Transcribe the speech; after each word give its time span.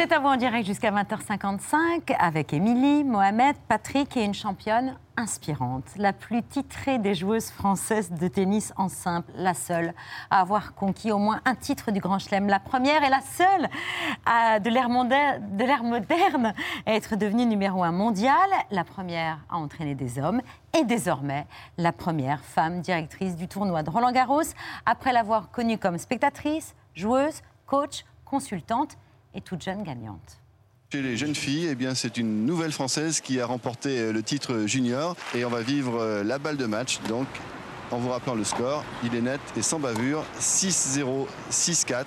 C'est 0.00 0.12
à 0.12 0.18
vous 0.18 0.28
en 0.28 0.36
direct 0.38 0.66
jusqu'à 0.66 0.90
20h55 0.90 2.16
avec 2.18 2.54
Émilie, 2.54 3.04
Mohamed, 3.04 3.54
Patrick 3.68 4.16
et 4.16 4.24
une 4.24 4.32
championne 4.32 4.96
inspirante, 5.18 5.84
la 5.96 6.14
plus 6.14 6.42
titrée 6.42 6.98
des 6.98 7.14
joueuses 7.14 7.50
françaises 7.50 8.10
de 8.10 8.26
tennis 8.26 8.72
en 8.78 8.88
simple, 8.88 9.30
la 9.34 9.52
seule 9.52 9.92
à 10.30 10.40
avoir 10.40 10.74
conquis 10.74 11.12
au 11.12 11.18
moins 11.18 11.42
un 11.44 11.54
titre 11.54 11.90
du 11.90 12.00
Grand 12.00 12.18
Chelem, 12.18 12.48
la 12.48 12.60
première 12.60 13.04
et 13.04 13.10
la 13.10 13.20
seule 13.20 13.68
de 14.62 14.70
l'ère 14.70 15.84
moderne 15.84 16.54
à 16.86 16.94
être 16.94 17.16
devenue 17.16 17.44
numéro 17.44 17.82
un 17.82 17.92
mondial, 17.92 18.48
la 18.70 18.84
première 18.84 19.40
à 19.50 19.58
entraîner 19.58 19.94
des 19.94 20.18
hommes 20.18 20.40
et 20.74 20.84
désormais 20.84 21.46
la 21.76 21.92
première 21.92 22.42
femme 22.42 22.80
directrice 22.80 23.36
du 23.36 23.48
tournoi 23.48 23.82
de 23.82 23.90
Roland 23.90 24.12
Garros 24.12 24.54
après 24.86 25.12
l'avoir 25.12 25.50
connue 25.50 25.76
comme 25.76 25.98
spectatrice, 25.98 26.74
joueuse, 26.94 27.42
coach, 27.66 28.06
consultante 28.24 28.96
et 29.34 29.40
toute 29.40 29.62
jeune 29.62 29.82
gagnante. 29.82 30.40
Chez 30.92 31.02
les 31.02 31.16
jeunes 31.16 31.36
filles, 31.36 31.68
eh 31.70 31.76
bien, 31.76 31.94
c'est 31.94 32.16
une 32.16 32.44
nouvelle 32.44 32.72
Française 32.72 33.20
qui 33.20 33.40
a 33.40 33.46
remporté 33.46 34.00
euh, 34.00 34.12
le 34.12 34.24
titre 34.24 34.66
junior. 34.66 35.14
Et 35.36 35.44
on 35.44 35.48
va 35.48 35.62
vivre 35.62 36.00
euh, 36.00 36.24
la 36.24 36.40
balle 36.40 36.56
de 36.56 36.66
match. 36.66 36.98
Donc, 37.08 37.28
en 37.92 37.98
vous 37.98 38.08
rappelant 38.08 38.34
le 38.34 38.42
score, 38.42 38.84
il 39.04 39.14
est 39.14 39.20
net 39.20 39.40
et 39.56 39.62
sans 39.62 39.78
bavure. 39.78 40.24
6-0, 40.40 41.26
6-4. 41.48 42.06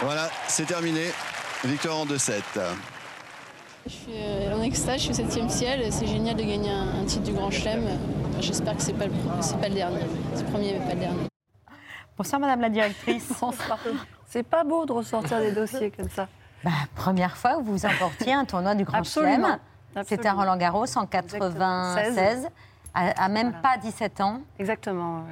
Voilà, 0.00 0.30
c'est 0.46 0.66
terminé. 0.66 1.06
Victoire 1.64 1.96
en 1.96 2.06
2-7. 2.06 2.42
Je 3.86 3.90
suis 3.90 4.12
euh, 4.14 4.54
en 4.54 4.62
extase, 4.62 4.98
je 4.98 5.12
suis 5.12 5.24
au 5.24 5.28
7 5.28 5.50
ciel. 5.50 5.92
C'est 5.92 6.06
génial 6.06 6.36
de 6.36 6.42
gagner 6.42 6.70
un, 6.70 7.04
titre 7.04 7.24
du 7.24 7.32
Grand 7.32 7.50
Chelem. 7.50 7.84
J'espère 8.40 8.76
que 8.76 8.82
ce 8.82 8.92
n'est 8.92 8.98
pas, 8.98 9.06
pas, 9.06 9.68
le 9.68 9.74
dernier. 9.74 10.00
C'est 10.34 10.44
le 10.44 10.50
premier, 10.50 10.74
mais 10.74 10.86
pas 10.86 10.94
le 10.94 11.00
dernier. 11.00 11.33
Bonsoir 12.16 12.40
Madame 12.40 12.60
la 12.60 12.68
directrice. 12.68 13.28
Bonsoir. 13.40 13.78
C'est 14.26 14.44
pas 14.44 14.62
beau 14.64 14.86
de 14.86 14.92
ressortir 14.92 15.40
des 15.40 15.52
dossiers 15.52 15.90
comme 15.90 16.08
ça. 16.08 16.28
Bah, 16.62 16.70
première 16.94 17.36
fois 17.36 17.56
que 17.56 17.62
vous 17.62 17.84
emportiez 17.84 18.32
un 18.32 18.44
tournoi 18.44 18.74
du 18.74 18.84
Grand 18.84 19.02
Chelem. 19.02 19.58
C'était 20.04 20.28
à 20.28 20.32
Roland 20.32 20.56
Garros 20.56 20.86
en 20.96 21.06
96 21.06 22.48
à, 22.94 23.28
même 23.28 23.52
pas 23.60 23.76
17 23.76 24.20
ans. 24.20 24.40
Exactement. 24.58 25.24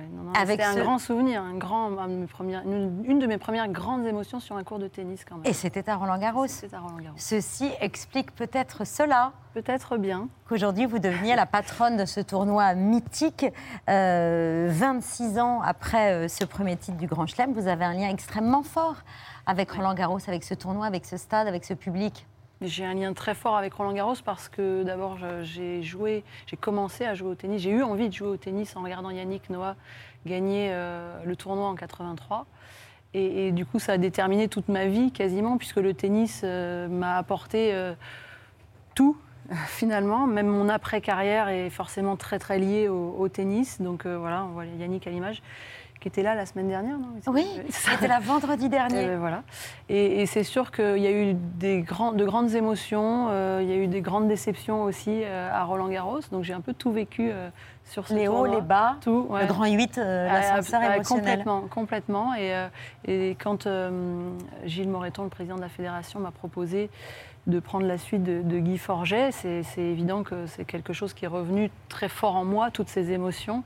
C'était 0.46 0.62
un 0.62 0.74
grand 0.74 0.98
souvenir, 0.98 1.42
un 1.42 1.54
grand, 1.54 1.90
une, 2.06 3.18
de 3.18 3.26
mes 3.26 3.38
premières 3.38 3.68
grandes 3.68 4.04
émotions 4.04 4.40
sur 4.40 4.56
un 4.56 4.64
cours 4.64 4.78
de 4.78 4.88
tennis 4.88 5.24
quand 5.24 5.36
même. 5.36 5.46
Et 5.46 5.52
c'était 5.52 5.88
à 5.88 5.96
Roland 5.96 6.18
Garros. 6.18 6.46
C'était 6.48 6.74
à 6.74 6.80
Roland 6.80 6.98
Garros. 6.98 7.16
Ceci 7.16 7.70
explique 7.80 8.34
peut-être 8.34 8.84
cela. 8.84 9.32
Peut-être 9.54 9.96
bien. 9.96 10.28
Qu'aujourd'hui 10.48 10.86
vous 10.86 10.98
deveniez 10.98 11.36
la 11.36 11.46
patronne 11.46 11.96
de 11.96 12.04
ce 12.04 12.20
tournoi 12.20 12.74
mythique. 12.74 13.46
26 13.86 13.88
euh, 13.88 15.40
ans 15.40 15.60
après 15.62 16.12
euh, 16.12 16.28
ce 16.28 16.44
premier 16.44 16.76
titre 16.76 16.96
du 16.96 17.06
Grand 17.06 17.26
Chelem, 17.26 17.52
vous 17.52 17.68
avez 17.68 17.84
un 17.84 17.92
lien 17.92 18.08
extrêmement 18.08 18.62
fort 18.62 18.96
avec 19.46 19.70
Roland 19.70 19.94
Garros, 19.94 20.18
avec 20.26 20.42
ce 20.44 20.54
tournoi, 20.54 20.86
avec 20.86 21.04
ce 21.04 21.16
stade, 21.16 21.46
avec 21.46 21.64
ce 21.64 21.74
public. 21.74 22.26
J'ai 22.62 22.84
un 22.84 22.94
lien 22.94 23.12
très 23.12 23.34
fort 23.34 23.56
avec 23.56 23.74
Roland 23.74 23.92
Garros 23.92 24.14
parce 24.24 24.48
que 24.48 24.84
d'abord 24.84 25.18
j'ai 25.42 25.82
joué, 25.82 26.22
j'ai 26.46 26.56
commencé 26.56 27.04
à 27.04 27.14
jouer 27.14 27.30
au 27.30 27.34
tennis. 27.34 27.62
J'ai 27.62 27.70
eu 27.70 27.82
envie 27.82 28.08
de 28.08 28.14
jouer 28.14 28.28
au 28.28 28.36
tennis 28.36 28.76
en 28.76 28.82
regardant 28.82 29.10
Yannick 29.10 29.50
Noah 29.50 29.74
gagner 30.26 30.68
euh, 30.70 31.22
le 31.24 31.34
tournoi 31.34 31.66
en 31.66 31.74
83. 31.74 32.46
Et, 33.14 33.52
du 33.52 33.66
coup, 33.66 33.78
ça 33.78 33.92
a 33.92 33.98
déterminé 33.98 34.48
toute 34.48 34.68
ma 34.68 34.86
vie 34.86 35.12
quasiment, 35.12 35.58
puisque 35.58 35.76
le 35.76 35.92
tennis 35.92 36.40
euh, 36.44 36.88
m'a 36.88 37.18
apporté 37.18 37.74
euh, 37.74 37.92
tout 38.94 39.18
finalement. 39.66 40.26
Même 40.26 40.46
mon 40.46 40.70
après-carrière 40.70 41.48
est 41.48 41.68
forcément 41.68 42.16
très 42.16 42.38
très 42.38 42.58
lié 42.58 42.88
au, 42.88 43.14
au 43.18 43.28
tennis. 43.28 43.82
Donc 43.82 44.06
voilà, 44.06 44.44
on 44.44 44.52
voit 44.52 44.64
Yannick 44.64 45.06
à 45.06 45.10
l'image 45.10 45.42
qui 46.02 46.08
était 46.08 46.22
là 46.24 46.34
la 46.34 46.46
semaine 46.46 46.66
dernière, 46.66 46.98
non 46.98 47.08
Oui, 47.28 47.46
c'était 47.70 48.08
la 48.08 48.18
vendredi 48.18 48.68
dernier. 48.68 49.04
Et 49.04 49.16
voilà. 49.16 49.44
Et, 49.88 50.26
c'est 50.26 50.42
sûr 50.42 50.72
qu'il 50.72 50.98
y 50.98 51.06
a 51.06 51.12
eu 51.12 51.34
des 51.34 51.82
grands, 51.82 52.12
de 52.12 52.24
grandes 52.24 52.54
émotions, 52.54 53.28
euh, 53.30 53.60
il 53.62 53.68
y 53.68 53.72
a 53.72 53.76
eu 53.76 53.86
des 53.86 54.00
grandes 54.00 54.26
déceptions 54.26 54.82
aussi 54.82 55.22
euh, 55.22 55.48
à 55.52 55.62
Roland 55.62 55.88
Garros. 55.88 56.20
Donc 56.32 56.42
j'ai 56.42 56.54
un 56.54 56.60
peu 56.60 56.74
tout 56.74 56.90
vécu 56.90 57.30
euh, 57.30 57.48
sur 57.84 58.08
ce 58.08 58.14
Les 58.14 58.26
hauts, 58.26 58.46
les 58.46 58.60
bas, 58.60 58.96
tout, 59.00 59.28
le 59.30 59.46
grand 59.46 59.64
8, 59.64 59.96
l'ascenseur 59.96 60.80
ah, 60.82 60.96
émotionnel. 60.96 61.22
Complètement, 61.22 61.60
complètement. 61.70 62.34
Et, 62.34 62.52
et 63.06 63.36
quand 63.40 63.68
Gilles 64.64 64.88
Moreton, 64.88 65.22
le 65.22 65.28
président 65.28 65.56
de 65.56 65.60
la 65.60 65.68
fédération, 65.68 66.18
m'a 66.18 66.32
proposé 66.32 66.90
de 67.46 67.60
prendre 67.60 67.86
la 67.86 67.98
suite 67.98 68.24
de, 68.24 68.42
de 68.42 68.58
Guy 68.58 68.78
Forget, 68.78 69.30
c'est 69.32 69.62
évident 69.78 70.22
que 70.22 70.46
c'est 70.46 70.64
quelque 70.64 70.92
chose 70.92 71.12
qui 71.12 71.24
est 71.24 71.28
revenu 71.28 71.70
très 71.88 72.08
fort 72.08 72.36
en 72.36 72.44
moi, 72.44 72.70
toutes 72.70 72.88
ces 72.88 73.12
émotions. 73.12 73.62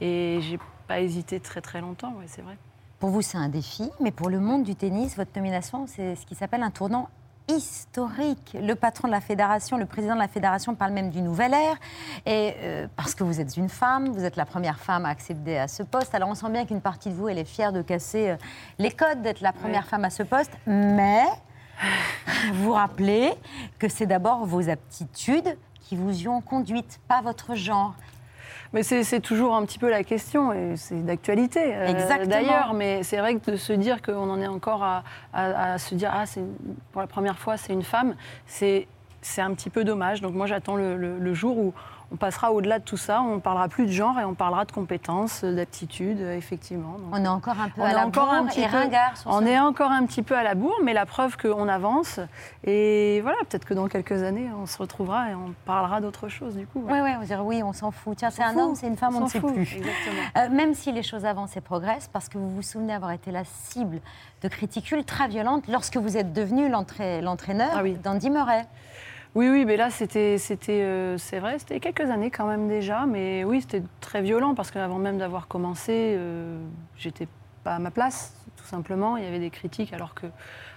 Et 0.00 0.40
j'ai 0.42 0.58
pas 0.92 1.00
hésité 1.00 1.40
très 1.40 1.62
très 1.62 1.80
longtemps, 1.80 2.12
oui, 2.18 2.26
c'est 2.26 2.42
vrai. 2.42 2.58
Pour 2.98 3.08
vous, 3.08 3.22
c'est 3.22 3.38
un 3.38 3.48
défi, 3.48 3.90
mais 3.98 4.10
pour 4.10 4.28
le 4.28 4.40
monde 4.40 4.62
du 4.62 4.74
tennis, 4.74 5.16
votre 5.16 5.30
nomination, 5.34 5.86
c'est 5.86 6.16
ce 6.16 6.26
qui 6.26 6.34
s'appelle 6.34 6.62
un 6.62 6.70
tournant 6.70 7.08
historique. 7.48 8.54
Le 8.60 8.74
patron 8.74 9.08
de 9.08 9.12
la 9.12 9.22
fédération, 9.22 9.78
le 9.78 9.86
président 9.86 10.12
de 10.12 10.18
la 10.18 10.28
fédération 10.28 10.74
parle 10.74 10.92
même 10.92 11.08
du 11.08 11.22
nouvel 11.22 11.54
ère. 11.54 11.76
Et 12.26 12.52
euh, 12.58 12.88
parce 12.94 13.14
que 13.14 13.24
vous 13.24 13.40
êtes 13.40 13.56
une 13.56 13.70
femme, 13.70 14.10
vous 14.10 14.22
êtes 14.22 14.36
la 14.36 14.44
première 14.44 14.78
femme 14.78 15.06
à 15.06 15.08
accéder 15.08 15.56
à 15.56 15.66
ce 15.66 15.82
poste. 15.82 16.14
Alors 16.14 16.28
on 16.28 16.34
sent 16.34 16.50
bien 16.50 16.66
qu'une 16.66 16.82
partie 16.82 17.08
de 17.08 17.14
vous, 17.14 17.26
elle 17.26 17.38
est 17.38 17.46
fière 17.46 17.72
de 17.72 17.80
casser 17.80 18.28
euh, 18.28 18.36
les 18.78 18.90
codes, 18.90 19.22
d'être 19.22 19.40
la 19.40 19.54
première 19.54 19.86
femme 19.86 20.04
à 20.04 20.10
ce 20.10 20.22
poste. 20.22 20.52
Mais 20.66 21.24
vous 22.52 22.64
vous 22.64 22.72
rappelez 22.72 23.32
que 23.78 23.88
c'est 23.88 24.06
d'abord 24.06 24.44
vos 24.44 24.68
aptitudes 24.68 25.56
qui 25.80 25.96
vous 25.96 26.22
y 26.22 26.28
ont 26.28 26.42
conduite, 26.42 27.00
pas 27.08 27.22
votre 27.22 27.54
genre. 27.54 27.94
Mais 28.72 28.82
c'est 28.82 29.20
toujours 29.20 29.54
un 29.54 29.64
petit 29.66 29.78
peu 29.78 29.90
la 29.90 30.02
question, 30.02 30.52
et 30.52 30.76
c'est 30.76 31.04
d'actualité 31.04 31.60
euh, 31.74 32.24
d'ailleurs. 32.24 32.72
Mais 32.72 33.02
c'est 33.02 33.18
vrai 33.18 33.34
que 33.36 33.50
de 33.50 33.56
se 33.56 33.72
dire 33.72 34.00
qu'on 34.00 34.30
en 34.30 34.40
est 34.40 34.46
encore 34.46 34.82
à, 35.34 35.78
se 35.78 35.94
dire, 35.94 36.10
ah, 36.12 36.24
pour 36.92 37.02
la 37.02 37.06
première 37.06 37.38
fois, 37.38 37.56
c'est 37.58 37.74
une 37.74 37.82
femme, 37.82 38.14
c'est 38.46 38.86
un 39.38 39.52
petit 39.52 39.68
peu 39.68 39.84
dommage. 39.84 40.22
Donc 40.22 40.34
moi, 40.34 40.46
j'attends 40.46 40.76
le, 40.76 41.34
jour 41.34 41.58
où 41.58 41.74
on 42.12 42.16
passera 42.16 42.52
au-delà 42.52 42.78
de 42.78 42.84
tout 42.84 42.96
ça, 42.96 43.22
on 43.22 43.36
ne 43.36 43.40
parlera 43.40 43.68
plus 43.68 43.86
de 43.86 43.92
genre 43.92 44.18
et 44.20 44.24
on 44.24 44.34
parlera 44.34 44.64
de 44.64 44.72
compétences, 44.72 45.44
d'aptitudes, 45.44 46.20
effectivement. 46.20 46.96
on 47.10 47.24
est 47.24 47.28
encore 47.28 47.58
un 47.58 47.70
peu 47.70 47.80
à 47.80 47.92
la 47.92 48.06
bourre 48.06 48.30
un 48.30 48.46
petit 48.46 48.66
ringard. 48.66 49.14
on 49.26 49.46
est 49.46 49.58
encore 49.58 49.90
un 49.90 50.04
petit 50.04 50.22
peu 50.22 50.36
à 50.36 50.42
la 50.42 50.54
bourre, 50.54 50.78
mais 50.82 50.92
la 50.92 51.06
preuve 51.06 51.36
qu'on 51.36 51.68
avance. 51.68 52.20
Et 52.64 53.20
voilà, 53.22 53.38
peut-être 53.48 53.64
que 53.64 53.74
dans 53.74 53.88
quelques 53.88 54.22
années, 54.22 54.50
on 54.60 54.66
se 54.66 54.76
retrouvera 54.76 55.30
et 55.30 55.34
on 55.34 55.54
parlera 55.64 56.00
d'autre 56.00 56.28
chose 56.28 56.54
du 56.54 56.66
coup. 56.66 56.84
Oui, 56.84 56.98
oui, 57.02 57.10
on 57.16 57.20
va 57.20 57.24
dire 57.24 57.44
oui, 57.44 57.62
on 57.62 57.72
s'en 57.72 57.90
fout. 57.90 58.18
Tiens, 58.18 58.30
c'est 58.30 58.42
un 58.42 58.58
homme, 58.58 58.74
c'est 58.74 58.88
une 58.88 58.96
femme, 58.96 59.16
on, 59.16 59.20
ne 59.20 59.28
sait 59.28 59.40
plus. 59.40 59.78
Euh, 60.36 60.48
même 60.50 60.74
si 60.74 60.92
les 60.92 61.02
choses 61.02 61.24
avancent 61.24 61.56
et 61.56 61.60
progressent, 61.60 62.08
parce 62.12 62.28
que 62.28 62.36
vous 62.36 62.50
vous 62.50 62.62
souvenez 62.62 62.92
avoir 62.92 63.12
été 63.12 63.30
la 63.30 63.44
cible 63.44 64.00
de 64.42 64.48
critiques 64.48 64.90
ultra 64.90 65.28
violentes 65.28 65.66
lorsque 65.68 65.96
vous 65.96 66.16
êtes 66.16 66.32
devenu 66.32 66.68
l'entraîneur 66.68 67.70
ah 67.74 67.82
d'Andy 68.02 68.28
Murray. 68.28 68.66
Oui, 69.34 69.48
oui, 69.48 69.64
mais 69.64 69.78
là, 69.78 69.88
c'était, 69.90 70.36
c'était, 70.36 70.82
euh, 70.82 71.16
c'est 71.16 71.38
vrai, 71.38 71.58
c'était 71.58 71.80
quelques 71.80 72.10
années 72.10 72.30
quand 72.30 72.46
même 72.46 72.68
déjà, 72.68 73.06
mais 73.06 73.44
oui, 73.44 73.62
c'était 73.62 73.82
très 74.00 74.20
violent 74.20 74.54
parce 74.54 74.70
qu'avant 74.70 74.98
même 74.98 75.16
d'avoir 75.16 75.48
commencé, 75.48 76.14
euh, 76.18 76.62
j'étais 76.98 77.26
pas 77.64 77.76
à 77.76 77.78
ma 77.78 77.90
place, 77.90 78.36
tout 78.58 78.66
simplement. 78.66 79.16
Il 79.16 79.24
y 79.24 79.26
avait 79.26 79.38
des 79.38 79.48
critiques, 79.48 79.94
alors 79.94 80.12
que, 80.14 80.26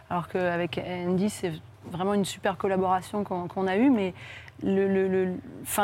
alors 0.09 0.29
qu'avec 0.29 0.79
Andy, 0.79 1.29
c'est 1.29 1.51
vraiment 1.91 2.13
une 2.13 2.23
super 2.23 2.57
collaboration 2.57 3.25
qu'on, 3.25 3.67
a 3.67 3.75
eue, 3.75 3.89
mais 3.89 4.13
le, 4.63 4.87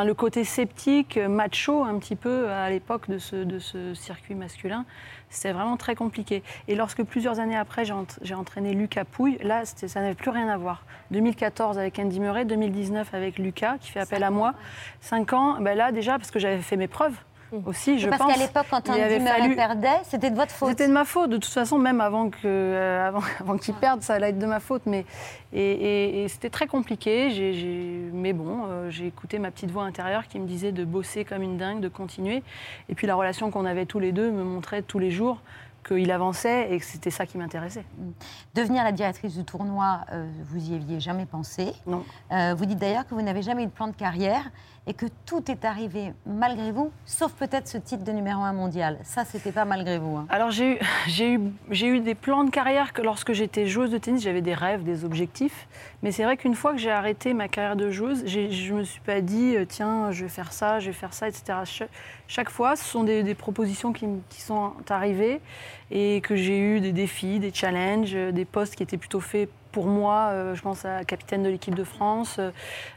le, 0.03 0.13
côté 0.13 0.43
sceptique, 0.43 1.17
macho 1.17 1.83
un 1.83 1.99
petit 1.99 2.15
peu 2.15 2.49
à 2.49 2.69
l'époque 2.69 3.09
de 3.09 3.17
ce, 3.17 3.35
de 3.35 3.59
ce 3.59 3.93
circuit 3.93 4.35
masculin, 4.35 4.85
c'était 5.29 5.53
vraiment 5.53 5.77
très 5.77 5.95
compliqué. 5.95 6.43
Et 6.67 6.75
lorsque 6.75 7.03
plusieurs 7.03 7.39
années 7.39 7.57
après, 7.57 7.83
j'ai 7.85 8.33
entraîné 8.33 8.73
Lucas 8.73 9.05
Pouille, 9.05 9.37
là, 9.41 9.65
ça 9.65 10.01
n'avait 10.01 10.15
plus 10.15 10.29
rien 10.29 10.47
à 10.49 10.57
voir. 10.57 10.83
2014 11.11 11.77
avec 11.77 11.99
Andy 11.99 12.19
Murray, 12.19 12.45
2019 12.45 13.13
avec 13.13 13.39
Lucas, 13.39 13.77
qui 13.79 13.91
fait 13.91 13.99
appel 13.99 14.23
à 14.23 14.31
moi. 14.31 14.53
Cinq 14.99 15.33
ans, 15.33 15.57
ben 15.59 15.77
là 15.77 15.91
déjà, 15.91 16.17
parce 16.17 16.31
que 16.31 16.39
j'avais 16.39 16.61
fait 16.61 16.77
mes 16.77 16.87
preuves. 16.87 17.15
Aussi, 17.65 17.99
je 17.99 18.07
parce 18.07 18.19
pense. 18.19 18.27
Parce 18.27 18.39
qu'à 18.39 18.45
l'époque, 18.45 18.65
quand 18.69 18.89
Andy 18.89 19.19
Murray 19.19 19.55
perdait, 19.55 19.99
c'était 20.03 20.29
de 20.29 20.35
votre 20.35 20.51
faute. 20.51 20.69
C'était 20.69 20.87
de 20.87 20.93
ma 20.93 21.03
faute. 21.03 21.29
De 21.29 21.37
toute 21.37 21.51
façon, 21.51 21.77
même 21.77 21.99
avant 21.99 22.29
que, 22.29 22.37
euh, 22.45 23.07
avant, 23.07 23.21
avant 23.39 23.57
qu'il 23.57 23.73
perde, 23.73 24.01
ça 24.01 24.13
allait 24.13 24.29
être 24.29 24.39
de 24.39 24.45
ma 24.45 24.59
faute. 24.59 24.83
Mais 24.85 25.05
et, 25.53 26.25
c'était 26.29 26.49
très 26.49 26.67
compliqué. 26.67 28.09
mais 28.13 28.33
bon, 28.33 28.63
euh, 28.67 28.89
j'ai 28.89 29.07
écouté 29.07 29.37
ma 29.39 29.51
petite 29.51 29.71
voix 29.71 29.83
intérieure 29.83 30.27
qui 30.27 30.39
me 30.39 30.47
disait 30.47 30.71
de 30.71 30.85
bosser 30.85 31.25
comme 31.25 31.41
une 31.41 31.57
dingue, 31.57 31.81
de 31.81 31.89
continuer. 31.89 32.43
Et 32.87 32.95
puis 32.95 33.05
la 33.05 33.15
relation 33.15 33.51
qu'on 33.51 33.65
avait 33.65 33.85
tous 33.85 33.99
les 33.99 34.11
deux 34.11 34.31
me 34.31 34.43
montrait 34.43 34.81
tous 34.81 34.99
les 34.99 35.11
jours 35.11 35.41
qu'il 35.85 36.11
avançait 36.11 36.71
et 36.71 36.79
que 36.79 36.85
c'était 36.85 37.09
ça 37.09 37.25
qui 37.25 37.39
m'intéressait. 37.39 37.83
Mmh. 37.97 38.11
Devenir 38.53 38.83
la 38.83 38.91
directrice 38.91 39.35
du 39.35 39.43
tournoi, 39.43 40.01
euh, 40.11 40.29
vous 40.45 40.69
y 40.71 40.75
aviez 40.75 40.99
jamais 40.99 41.25
pensé. 41.25 41.73
Non. 41.87 42.03
vous 42.55 42.65
dites 42.65 42.77
d'ailleurs 42.77 43.07
que 43.07 43.15
vous 43.15 43.21
n'avez 43.21 43.41
jamais 43.41 43.63
eu 43.63 43.65
de 43.65 43.71
plan 43.71 43.87
de 43.87 43.95
carrière 43.95 44.51
et 44.87 44.93
que 44.95 45.05
tout 45.27 45.49
est 45.51 45.63
arrivé 45.63 46.11
malgré 46.25 46.71
vous, 46.71 46.91
sauf 47.05 47.31
peut-être 47.33 47.67
ce 47.67 47.77
titre 47.77 48.03
de 48.03 48.11
numéro 48.11 48.41
un 48.41 48.51
mondial. 48.53 48.97
Ça, 49.03 49.25
c'était 49.25 49.51
pas 49.51 49.63
malgré 49.63 49.99
vous. 49.99 50.15
hein. 50.17 50.25
Alors 50.29 50.49
j'ai 50.49 50.79
eu, 51.19 51.99
des 51.99 52.15
plans 52.15 52.43
de 52.43 52.49
carrière 52.49 52.91
que 52.93 53.01
lorsque 53.03 53.31
j'étais 53.33 53.67
joueuse 53.67 53.91
de 53.91 53.99
tennis, 53.99 54.23
j'avais 54.23 54.41
des 54.41 54.55
rêves, 54.55 54.83
des 54.83 55.05
objectifs. 55.05 55.67
Mais 56.01 56.11
c'est 56.11 56.23
vrai 56.23 56.35
qu'une 56.35 56.55
fois 56.55 56.71
que 56.71 56.79
j'ai 56.79 56.89
arrêté 56.91 57.33
ma 57.35 57.47
carrière 57.47 57.75
de 57.75 57.91
joueuse, 57.91 58.23
j'ai- 58.25 58.51
je 58.51 58.73
me 58.73 58.83
suis 58.83 59.01
pas 59.01 59.21
dit 59.21 59.55
euh, 59.55 59.65
tiens, 59.65 60.11
je 60.11 60.23
vais 60.23 60.29
faire 60.29 60.51
ça, 60.51 60.79
je 60.79 60.87
vais 60.87 60.93
faire 60.93 61.13
ça, 61.13 61.27
etc. 61.27 61.59
Cha- 61.65 61.85
Chaque, 62.27 62.49
fois, 62.49 62.75
ce 62.75 62.83
sont 62.85 63.03
des, 63.03 63.35
propositions 63.35 63.91
qui 63.93 64.07
sont 64.41 64.73
arrivées 64.89 65.41
et 65.91 66.21
que 66.21 66.35
j'ai 66.35 66.57
eu 66.57 66.79
des 66.79 66.91
défis, 66.93 67.39
des 67.39 67.53
challenges, 67.53 68.15
euh, 68.15 68.31
des 68.31 68.45
postes 68.45 68.75
qui 68.75 68.83
étaient 68.83 68.97
plutôt 68.97 69.19
faits 69.19 69.49
pour 69.71 69.87
moi. 69.87 70.29
euh, 70.31 70.55
je 70.55 70.61
pense 70.61 70.85
à 70.85 71.03
capitaine 71.03 71.43
de 71.43 71.49
l'équipe 71.49 71.75
de 71.75 71.83
France. 71.83 72.37
euh, 72.39 72.51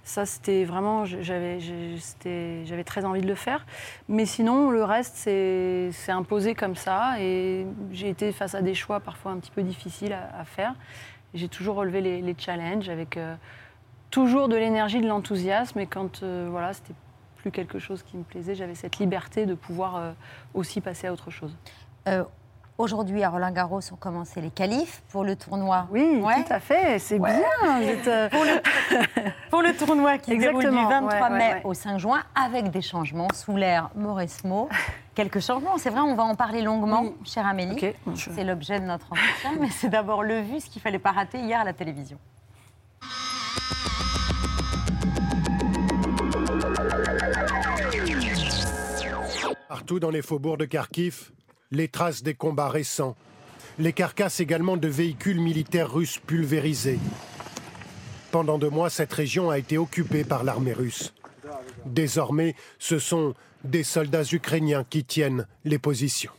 Ça, 0.04 0.26
c'était 0.26 0.64
vraiment, 0.64 1.04
j'avais, 1.04 1.58
j'avais 1.60 2.84
très 2.84 3.04
envie 3.04 3.20
de 3.20 3.26
le 3.26 3.34
faire. 3.34 3.64
Mais 4.08 4.26
sinon, 4.26 4.70
le 4.70 4.84
reste, 4.84 5.16
c'est 5.16 6.12
imposé 6.12 6.54
comme 6.54 6.76
ça. 6.76 7.20
Et 7.20 7.66
j'ai 7.92 8.08
été 8.08 8.32
face 8.32 8.54
à 8.54 8.62
des 8.62 8.74
choix 8.74 9.00
parfois 9.00 9.32
un 9.32 9.38
petit 9.38 9.50
peu 9.50 9.62
difficiles 9.62 10.12
à, 10.12 10.44
faire. 10.44 10.74
J'ai 11.32 11.48
toujours 11.48 11.76
relevé 11.76 12.00
les, 12.00 12.36
challenges 12.38 12.88
avec 12.88 13.16
euh, 13.16 13.34
toujours 14.10 14.48
de 14.48 14.56
l'énergie, 14.56 15.00
de 15.00 15.08
l'enthousiasme. 15.08 15.78
Et 15.80 15.86
quand 15.86 16.22
euh, 16.22 16.48
voilà, 16.50 16.72
c'était 16.72 16.94
plus 17.36 17.50
quelque 17.50 17.78
chose 17.78 18.02
qui 18.02 18.16
me 18.16 18.24
plaisait, 18.24 18.54
j'avais 18.54 18.74
cette 18.74 18.98
liberté 18.98 19.46
de 19.46 19.54
pouvoir 19.54 20.14
aussi 20.54 20.80
passer 20.80 21.08
à 21.08 21.12
autre 21.12 21.30
chose. 21.30 21.54
Aujourd'hui, 22.76 23.22
à 23.22 23.30
Roland 23.30 23.52
Garros, 23.52 23.78
ont 23.92 23.96
commencé 23.96 24.40
les 24.40 24.50
qualifs 24.50 25.00
pour 25.10 25.22
le 25.22 25.36
tournoi. 25.36 25.86
Oui, 25.92 26.20
Ouais. 26.20 26.42
tout 26.42 26.52
à 26.52 26.58
fait. 26.58 26.98
C'est 26.98 27.20
Ouais. 27.20 27.30
bien. 27.30 27.82
euh, 28.08 28.28
Pour 29.50 29.62
le 29.62 29.72
tournoi 29.76 30.18
qui 30.18 30.32
se 30.32 30.36
déroule 30.40 30.60
du 30.62 30.66
Exactement, 30.66 30.88
23 30.88 31.12
ouais, 31.28 31.32
ouais, 31.32 31.38
mai 31.38 31.54
ouais. 31.54 31.60
au 31.64 31.72
5 31.74 31.98
juin, 31.98 32.22
avec 32.34 32.70
des 32.72 32.82
changements 32.82 33.28
sous 33.32 33.56
l'ère 33.56 33.90
Mauresmo. 33.94 34.68
Quelques 35.14 35.38
changements, 35.38 35.78
c'est 35.78 35.90
vrai, 35.90 36.00
on 36.00 36.16
va 36.16 36.24
en 36.24 36.34
parler 36.34 36.62
longuement, 36.62 37.02
Oui. 37.02 37.14
chère 37.24 37.46
Amélie. 37.46 37.94
C'est 38.16 38.42
l'objet 38.42 38.80
de 38.80 38.86
notre 38.86 39.06
entretien, 39.06 39.52
mais 39.60 39.70
c'est 39.70 39.88
d'abord 39.88 40.24
le 40.24 40.40
vu, 40.40 40.58
ce 40.58 40.68
qu'il 40.68 40.82
fallait 40.82 40.98
pas 40.98 41.12
rater 41.12 41.38
hier 41.38 41.60
à 41.60 41.64
la 41.64 41.72
télévision. 41.72 42.18
Partout 49.68 49.98
dans 50.00 50.10
les 50.10 50.22
faubourgs 50.22 50.56
de 50.58 50.64
Kharkiv, 50.64 51.30
les 51.74 51.88
traces 51.88 52.22
des 52.22 52.34
combats 52.34 52.68
récents, 52.68 53.16
les 53.78 53.92
carcasses 53.92 54.40
également 54.40 54.76
de 54.76 54.88
véhicules 54.88 55.40
militaires 55.40 55.92
russes 55.92 56.18
pulvérisés. 56.18 56.98
Pendant 58.30 58.58
deux 58.58 58.70
mois, 58.70 58.90
cette 58.90 59.12
région 59.12 59.50
a 59.50 59.58
été 59.58 59.78
occupée 59.78 60.24
par 60.24 60.44
l'armée 60.44 60.72
russe. 60.72 61.12
Désormais, 61.86 62.54
ce 62.78 62.98
sont 62.98 63.34
des 63.64 63.82
soldats 63.82 64.24
ukrainiens 64.32 64.84
qui 64.88 65.04
tiennent 65.04 65.46
les 65.64 65.78
positions. 65.78 66.32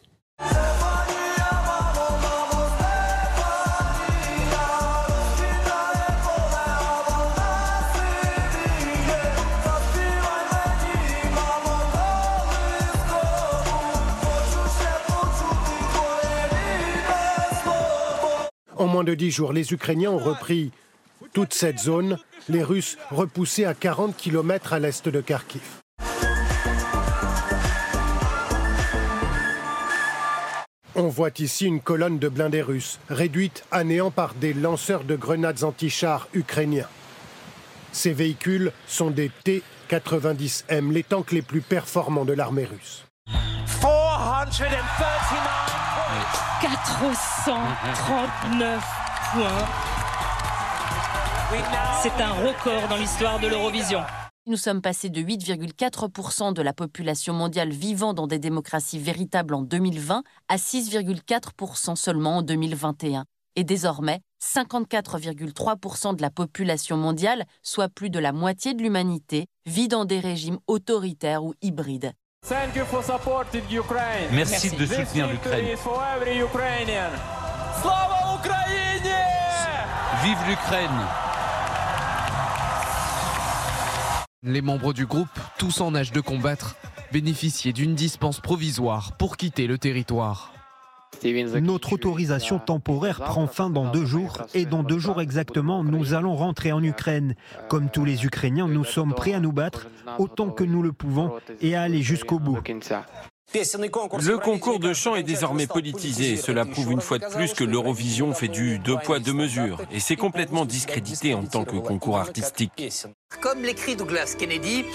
En 18.78 18.88
moins 18.88 19.06
de 19.06 19.14
dix 19.14 19.32
jours, 19.32 19.54
les 19.54 19.72
Ukrainiens 19.72 20.12
ont 20.12 20.18
repris 20.18 20.72
toute 21.34 21.54
cette 21.54 21.80
zone, 21.80 22.18
les 22.50 22.64
Russes 22.64 22.98
repoussés 23.10 23.66
à 23.66 23.74
40 23.74 24.18
km 24.18 24.74
à 24.74 24.80
l'est 24.80 25.08
de 25.08 25.22
Kharkiv. 25.22 25.62
On 30.98 31.08
voit 31.08 31.32
ici 31.40 31.66
une 31.66 31.82
colonne 31.82 32.20
de 32.20 32.30
blindés 32.30 32.62
russes, 32.62 33.00
réduite 33.10 33.66
à 33.70 33.84
néant 33.84 34.12
par 34.12 34.34
des 34.34 34.54
lanceurs 34.54 35.04
de 35.04 35.16
grenades 35.18 35.64
anti-chars 35.64 36.28
ukrainiens. 36.34 36.88
Ces 37.92 38.14
véhicules 38.14 38.72
sont 38.88 39.12
des 39.12 39.30
T-90M, 39.44 40.92
les 40.92 41.04
tanks 41.04 41.34
les 41.34 41.42
plus 41.42 41.62
performants 41.62 42.24
de 42.24 42.34
l'armée 42.34 42.66
russe. 42.66 43.06
439 46.62 48.84
points. 49.34 49.66
C'est 52.02 52.22
un 52.22 52.34
record 52.34 52.88
dans 52.88 52.98
l'histoire 52.98 53.40
de 53.40 53.48
l'Eurovision. 53.48 54.02
Nous 54.46 54.58
sommes 54.58 54.82
passés 54.82 55.10
de 55.10 55.22
8,4% 55.22 56.54
de 56.54 56.62
la 56.62 56.74
population 56.74 57.34
mondiale 57.34 57.72
vivant 57.72 58.14
dans 58.14 58.28
des 58.28 58.38
démocraties 58.38 59.00
véritables 59.00 59.56
en 59.56 59.64
2020 59.64 60.22
à 60.48 60.58
6,4% 60.58 61.96
seulement 61.96 62.38
en 62.38 62.44
2021. 62.44 63.26
Et 63.56 63.64
désormais, 63.64 64.20
54,3% 64.44 66.16
de 66.16 66.22
la 66.22 66.30
population 66.30 66.98
mondiale, 66.98 67.46
soit 67.64 67.90
plus 67.90 68.12
de 68.12 68.20
la 68.20 68.32
moitié 68.32 68.76
de 68.76 68.84
l'humanité, 68.84 69.48
vit 69.66 69.88
dans 69.88 70.06
des 70.06 70.20
régimes 70.20 70.60
autoritaires 70.68 71.44
ou 71.44 71.56
hybrides. 71.62 72.14
Merci 74.32 74.70
de 74.70 74.86
soutenir 74.86 75.28
l'Ukraine. 75.28 75.66
Vive 80.24 80.38
l'Ukraine. 80.48 80.92
Les 84.44 84.62
membres 84.62 84.94
du 84.94 85.08
groupe, 85.08 85.28
tous 85.58 85.82
en 85.82 85.96
âge 85.96 86.12
de 86.12 86.22
combattre, 86.22 86.76
bénéficiaient 87.12 87.74
d'une 87.74 87.96
dispense 87.96 88.40
provisoire 88.40 89.14
pour 89.18 89.38
quitter 89.38 89.66
le 89.66 89.80
territoire. 89.80 90.55
Notre 91.62 91.94
autorisation 91.94 92.60
temporaire 92.60 93.22
prend 93.22 93.48
fin 93.48 93.70
dans 93.70 93.92
deux 93.92 94.06
jours 94.06 94.38
et 94.54 94.66
dans 94.66 94.84
deux 94.84 95.00
jours 95.00 95.22
exactement, 95.22 95.84
nous 95.84 96.14
allons 96.14 96.36
rentrer 96.36 96.72
en 96.72 96.84
Ukraine. 96.84 97.36
Comme 97.70 97.90
tous 97.90 98.06
les 98.06 98.26
Ukrainiens, 98.26 98.68
nous 98.68 98.84
sommes 98.84 99.14
prêts 99.14 99.34
à 99.34 99.40
nous 99.40 99.52
battre 99.52 99.88
autant 100.18 100.50
que 100.50 100.64
nous 100.64 100.82
le 100.82 100.94
pouvons 100.94 101.32
et 101.62 101.76
à 101.76 101.84
aller 101.84 102.02
jusqu'au 102.02 102.40
bout. 102.40 102.60
Le 103.56 104.38
concours 104.38 104.80
de 104.80 104.94
chant 104.94 105.16
est 105.16 105.24
désormais 105.24 105.68
politisé. 105.68 106.36
Cela 106.36 106.66
prouve 106.66 106.92
une 106.92 107.02
fois 107.02 107.20
de 107.20 107.26
plus 107.26 107.54
que 107.54 107.64
l'Eurovision 107.64 108.34
fait 108.34 108.50
du 108.50 108.80
deux 108.80 108.98
poids 108.98 109.20
deux 109.20 109.34
mesures. 109.34 109.82
Et 109.92 110.00
c'est 110.00 110.18
complètement 110.18 110.66
discrédité 110.66 111.34
en 111.34 111.46
tant 111.46 111.64
que 111.64 111.78
concours 111.78 112.18
artistique. 112.18 112.72
Comme 113.42 113.62
l'écrit 113.62 113.96
Douglas 113.96 114.36
Kennedy, 114.38 114.86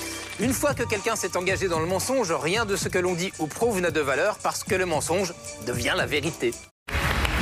une 0.40 0.52
fois 0.52 0.74
que 0.74 0.82
quelqu'un 0.82 1.16
s'est 1.16 1.36
engagé 1.36 1.68
dans 1.68 1.80
le 1.80 1.86
mensonge, 1.86 2.32
rien 2.32 2.66
de 2.66 2.76
ce 2.76 2.88
que 2.88 2.98
l'on 2.98 3.14
dit 3.14 3.32
ou 3.38 3.46
prouve 3.46 3.80
n'a 3.80 3.90
de 3.90 4.00
valeur 4.00 4.38
parce 4.42 4.62
que 4.62 4.74
le 4.74 4.86
mensonge 4.86 5.32
devient 5.66 5.94
la 5.96 6.06
vérité. 6.06 6.52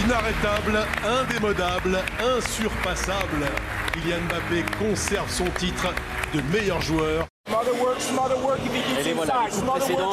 Inarrêtable, 0.04 0.86
indémodable, 1.04 1.98
insurpassable. 2.20 3.46
Kylian 3.92 4.20
Mbappé 4.28 4.64
conserve 4.78 5.30
son 5.30 5.44
titre 5.58 5.92
de 6.34 6.40
meilleur 6.52 6.80
joueur. 6.80 7.26
Et 7.48 9.12
voilà, 9.14 9.32
le 9.46 9.50
coup 9.50 9.66
précédent. 9.66 10.12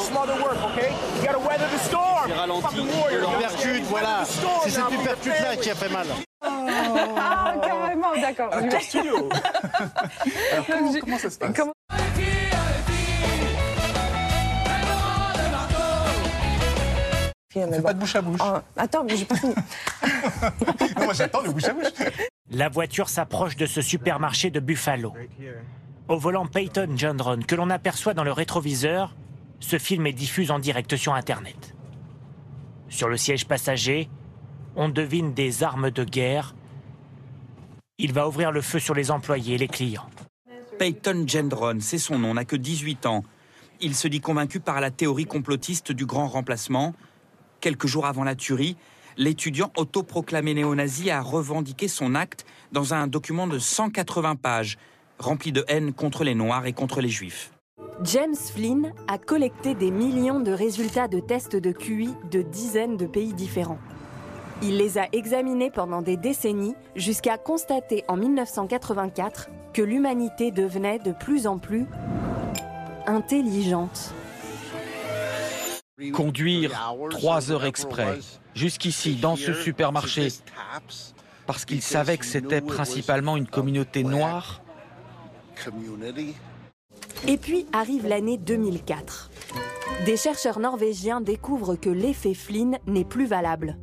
C'est 2.26 2.32
ralenti 2.32 2.76
l'Uppercut, 2.76 3.82
voilà. 3.84 4.24
C'est 4.64 4.70
cette 4.70 4.92
uppercut 4.92 5.28
là 5.42 5.56
qui 5.56 5.70
a 5.70 5.74
fait 5.74 5.88
mal. 5.90 6.06
Ah, 6.42 7.54
carrément, 7.62 8.12
d'accord. 8.20 8.52
Acteur 8.52 8.80
studio. 8.82 9.28
Alors, 10.52 10.66
comment, 10.66 10.92
comment 11.00 11.18
ça 11.18 11.30
se 11.30 11.38
passe 11.38 11.52
Pas 17.82 17.94
de 17.94 17.98
bouche 17.98 18.16
à 18.16 18.22
bouche. 18.22 18.40
attends, 18.76 19.04
mais 19.04 19.16
j'ai 19.16 19.24
pas 19.24 19.36
fini. 19.36 19.54
Non, 20.96 21.04
moi 21.04 21.14
j'attends 21.14 21.42
le 21.42 21.50
bouche 21.50 21.64
à 21.64 21.72
bouche. 21.72 21.84
La 22.50 22.68
voiture 22.68 23.08
s'approche 23.08 23.56
de 23.56 23.66
ce 23.66 23.80
supermarché 23.80 24.50
de 24.50 24.60
Buffalo. 24.60 25.12
Au 26.08 26.18
volant 26.18 26.46
Peyton 26.46 26.96
Gendron, 26.96 27.40
que 27.46 27.54
l'on 27.54 27.70
aperçoit 27.70 28.14
dans 28.14 28.24
le 28.24 28.32
rétroviseur, 28.32 29.14
ce 29.60 29.78
film 29.78 30.06
est 30.06 30.12
diffusé 30.12 30.52
en 30.52 30.58
direct 30.58 30.96
sur 30.96 31.14
Internet. 31.14 31.74
Sur 32.88 33.08
le 33.08 33.16
siège 33.16 33.46
passager, 33.46 34.08
on 34.76 34.88
devine 34.88 35.32
des 35.32 35.62
armes 35.62 35.90
de 35.90 36.04
guerre. 36.04 36.54
Il 37.98 38.12
va 38.12 38.28
ouvrir 38.28 38.52
le 38.52 38.60
feu 38.60 38.78
sur 38.78 38.94
les 38.94 39.10
employés 39.10 39.54
et 39.54 39.58
les 39.58 39.68
clients. 39.68 40.08
Peyton 40.78 41.24
Gendron, 41.26 41.78
c'est 41.80 41.98
son 41.98 42.18
nom, 42.18 42.34
n'a 42.34 42.44
que 42.44 42.56
18 42.56 43.06
ans. 43.06 43.24
Il 43.80 43.94
se 43.94 44.08
dit 44.08 44.20
convaincu 44.20 44.60
par 44.60 44.80
la 44.80 44.90
théorie 44.90 45.26
complotiste 45.26 45.92
du 45.92 46.06
grand 46.06 46.28
remplacement. 46.28 46.94
Quelques 47.60 47.86
jours 47.86 48.06
avant 48.06 48.24
la 48.24 48.34
tuerie, 48.34 48.76
l'étudiant 49.16 49.72
autoproclamé 49.76 50.54
néo-nazi 50.54 51.10
a 51.10 51.20
revendiqué 51.20 51.88
son 51.88 52.14
acte 52.14 52.44
dans 52.72 52.94
un 52.94 53.06
document 53.06 53.46
de 53.46 53.58
180 53.58 54.36
pages, 54.36 54.78
rempli 55.18 55.52
de 55.52 55.64
haine 55.68 55.92
contre 55.92 56.24
les 56.24 56.34
Noirs 56.34 56.66
et 56.66 56.72
contre 56.72 57.00
les 57.00 57.08
Juifs. 57.08 57.52
James 58.02 58.36
Flynn 58.36 58.92
a 59.08 59.16
collecté 59.16 59.74
des 59.74 59.90
millions 59.90 60.40
de 60.40 60.52
résultats 60.52 61.08
de 61.08 61.18
tests 61.18 61.56
de 61.56 61.72
QI 61.72 62.10
de 62.30 62.42
dizaines 62.42 62.98
de 62.98 63.06
pays 63.06 63.32
différents. 63.32 63.78
Il 64.62 64.76
les 64.76 64.98
a 64.98 65.06
examinés 65.12 65.70
pendant 65.70 66.02
des 66.02 66.16
décennies 66.16 66.74
jusqu'à 66.94 67.38
constater 67.38 68.04
en 68.08 68.16
1984 68.16 69.48
que 69.72 69.82
l'humanité 69.82 70.50
devenait 70.50 70.98
de 70.98 71.12
plus 71.12 71.46
en 71.46 71.58
plus 71.58 71.86
intelligente. 73.06 74.14
Conduire 76.12 76.72
trois 77.08 77.50
heures 77.50 77.64
exprès 77.64 78.18
jusqu'ici, 78.54 79.16
dans 79.16 79.34
ce 79.34 79.54
supermarché, 79.54 80.28
parce 81.46 81.64
qu'ils 81.64 81.80
savaient 81.80 82.18
que 82.18 82.26
c'était 82.26 82.60
principalement 82.60 83.36
une 83.36 83.46
communauté 83.46 84.04
noire. 84.04 84.60
Et 87.26 87.38
puis 87.38 87.66
arrive 87.72 88.06
l'année 88.06 88.36
2004. 88.36 89.30
Des 90.04 90.18
chercheurs 90.18 90.58
norvégiens 90.58 91.22
découvrent 91.22 91.76
que 91.76 91.88
l'effet 91.88 92.34
Flynn 92.34 92.78
n'est 92.86 93.04
plus 93.06 93.26
valable. 93.26 93.78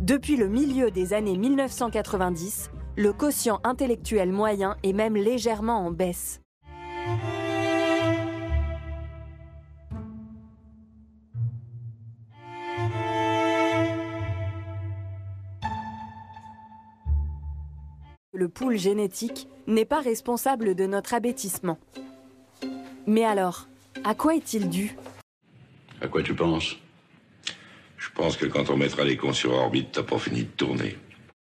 Depuis 0.00 0.36
le 0.36 0.48
milieu 0.48 0.90
des 0.90 1.12
années 1.12 1.36
1990, 1.36 2.70
le 2.96 3.12
quotient 3.12 3.60
intellectuel 3.62 4.32
moyen 4.32 4.76
est 4.82 4.94
même 4.94 5.16
légèrement 5.16 5.84
en 5.84 5.90
baisse. 5.90 6.40
Le 18.36 18.50
pool 18.50 18.76
génétique 18.76 19.48
n'est 19.66 19.86
pas 19.86 20.02
responsable 20.02 20.74
de 20.74 20.84
notre 20.84 21.14
abêtissement. 21.14 21.78
Mais 23.06 23.24
alors, 23.24 23.66
à 24.04 24.14
quoi 24.14 24.36
est-il 24.36 24.68
dû? 24.68 24.94
À 26.02 26.08
quoi 26.08 26.22
tu 26.22 26.34
penses? 26.34 26.76
Je 27.96 28.10
pense 28.14 28.36
que 28.36 28.44
quand 28.44 28.68
on 28.68 28.76
mettra 28.76 29.04
les 29.04 29.16
cons 29.16 29.32
sur 29.32 29.54
orbite, 29.54 29.92
t'as 29.92 30.02
pas 30.02 30.18
fini 30.18 30.42
de 30.42 30.50
tourner. 30.50 30.98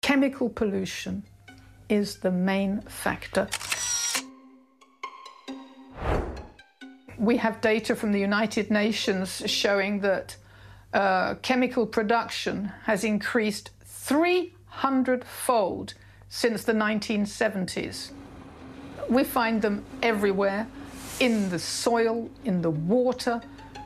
Chemical 0.05 0.49
pollution 0.51 1.23
is 1.89 2.19
the 2.21 2.33
main 2.33 2.81
factor. 2.89 3.47
We 7.17 7.39
have 7.39 7.61
data 7.61 7.95
from 7.95 8.11
the 8.11 8.19
United 8.19 8.73
Nations 8.73 9.45
showing 9.47 10.01
that 10.01 10.37
uh, 10.93 11.37
chemical 11.43 11.87
production 11.87 12.73
has 12.87 13.05
increased 13.05 13.71
300 13.85 15.23
fold 15.25 15.95
since 16.33 16.65
the 16.65 16.73
1970s. 16.73 18.11
We 19.11 19.23
find 19.23 19.61
them 19.61 19.85
everywhere 20.03 20.67
in 21.21 21.51
the 21.51 21.59
soil, 21.59 22.31
in 22.47 22.63
the 22.63 22.71
water, 22.71 23.43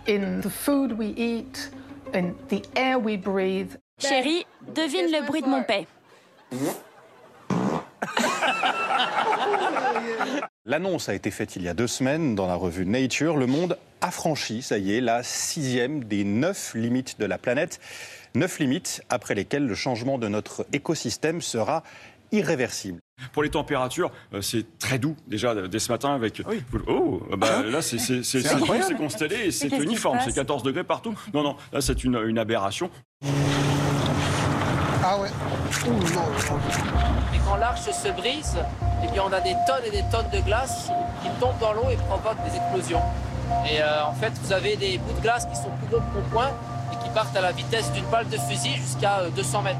in 0.06 0.40
the 0.42 0.50
food 0.50 0.92
we 0.92 1.08
eat, 1.16 1.70
in 2.14 2.36
the 2.48 2.62
air 2.76 3.00
we 3.00 3.16
breathe. 3.16 3.72
Chérie, 3.98 4.46
devine 4.72 5.10
le 5.10 5.26
bruit 5.26 5.42
de 5.42 5.48
mon 5.48 5.64
paix. 5.64 5.88
L'annonce 10.64 11.08
a 11.08 11.14
été 11.14 11.32
faite 11.32 11.56
il 11.56 11.62
y 11.62 11.68
a 11.68 11.74
deux 11.74 11.88
semaines 11.88 12.36
dans 12.36 12.46
la 12.46 12.54
revue 12.54 12.86
Nature. 12.86 13.36
Le 13.36 13.46
monde 13.46 13.76
a 14.00 14.12
franchi, 14.12 14.62
ça 14.62 14.78
y 14.78 14.96
est, 14.96 15.00
la 15.00 15.24
sixième 15.24 16.04
des 16.04 16.22
neuf 16.22 16.74
limites 16.74 17.18
de 17.18 17.24
la 17.24 17.38
planète. 17.38 17.80
Neuf 18.34 18.58
limites 18.58 19.02
après 19.08 19.34
lesquelles 19.34 19.66
le 19.66 19.74
changement 19.74 20.18
de 20.18 20.28
notre 20.28 20.66
écosystème 20.72 21.40
sera 21.40 21.82
irréversible. 22.32 23.00
Pour 23.32 23.42
les 23.42 23.50
températures, 23.50 24.10
euh, 24.34 24.42
c'est 24.42 24.78
très 24.78 24.98
doux 24.98 25.16
déjà 25.26 25.54
dès 25.54 25.78
ce 25.78 25.90
matin 25.90 26.14
avec. 26.14 26.42
Oh, 26.86 27.22
bah, 27.36 27.62
là 27.62 27.80
c'est 27.80 27.98
constellé 28.96 29.46
et 29.46 29.50
c'est 29.50 29.68
uniforme, 29.68 30.18
c'est 30.20 30.26
passe 30.26 30.34
14 30.34 30.62
degrés 30.62 30.84
partout. 30.84 31.14
Non, 31.32 31.42
non, 31.42 31.56
là 31.72 31.80
c'est 31.80 32.04
une, 32.04 32.16
une 32.26 32.38
aberration. 32.38 32.90
Ah 35.02 35.18
ouais. 35.18 35.28
Et 37.34 37.38
quand 37.46 37.56
l'arche 37.56 37.82
se 37.90 38.08
brise, 38.08 38.58
eh 39.04 39.10
bien 39.12 39.22
on 39.24 39.32
a 39.32 39.40
des 39.40 39.54
tonnes 39.66 39.84
et 39.86 39.90
des 39.90 40.04
tonnes 40.10 40.28
de 40.32 40.40
glace 40.40 40.90
qui 41.22 41.28
tombent 41.40 41.58
dans 41.60 41.72
l'eau 41.72 41.88
et 41.90 41.96
provoquent 41.96 42.44
des 42.44 42.56
explosions. 42.56 43.02
Et 43.70 43.80
euh, 43.80 44.04
en 44.04 44.14
fait, 44.14 44.32
vous 44.42 44.52
avez 44.52 44.76
des 44.76 44.98
bouts 44.98 45.14
de 45.14 45.20
glace 45.20 45.46
qui 45.46 45.56
sont 45.56 45.70
plus 45.78 45.86
gros 45.88 46.00
que 46.00 46.18
mon 46.18 46.28
poing 46.30 46.50
et 46.92 47.04
qui 47.04 47.10
partent 47.10 47.36
à 47.36 47.40
la 47.40 47.52
vitesse 47.52 47.92
d'une 47.92 48.06
balle 48.06 48.28
de 48.28 48.36
fusil 48.36 48.74
jusqu'à 48.74 49.20
euh, 49.20 49.30
200 49.30 49.62
mètres. 49.62 49.78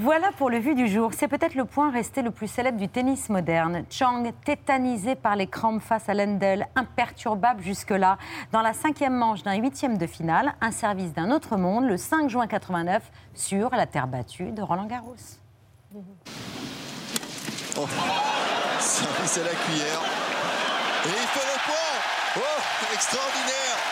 Voilà 0.00 0.30
pour 0.30 0.48
le 0.48 0.58
vu 0.58 0.76
du 0.76 0.86
jour. 0.86 1.10
C'est 1.12 1.26
peut-être 1.26 1.56
le 1.56 1.64
point 1.64 1.90
resté 1.90 2.22
le 2.22 2.30
plus 2.30 2.46
célèbre 2.46 2.78
du 2.78 2.88
tennis 2.88 3.28
moderne. 3.30 3.84
Chang, 3.90 4.30
tétanisé 4.44 5.16
par 5.16 5.34
les 5.34 5.48
crampes 5.48 5.82
face 5.82 6.08
à 6.08 6.14
Lendl, 6.14 6.68
imperturbable 6.76 7.64
jusque-là. 7.64 8.16
Dans 8.52 8.62
la 8.62 8.74
cinquième 8.74 9.16
manche 9.16 9.42
d'un 9.42 9.56
huitième 9.56 9.98
de 9.98 10.06
finale, 10.06 10.54
un 10.60 10.70
service 10.70 11.12
d'un 11.14 11.32
autre 11.32 11.56
monde, 11.56 11.86
le 11.86 11.96
5 11.96 12.28
juin 12.28 12.46
89, 12.46 13.10
sur 13.34 13.70
la 13.70 13.86
terre 13.86 14.06
battue 14.06 14.52
de 14.52 14.62
Roland 14.62 14.86
Garros. 14.86 15.16
Oh, 15.92 16.00
la 19.42 19.54
cuillère. 19.64 20.02
Et 21.06 21.08
il 21.08 21.26
fait 21.26 21.46
le 21.46 21.58
point 21.66 21.88
Oh, 22.36 22.94
extraordinaire 22.94 23.87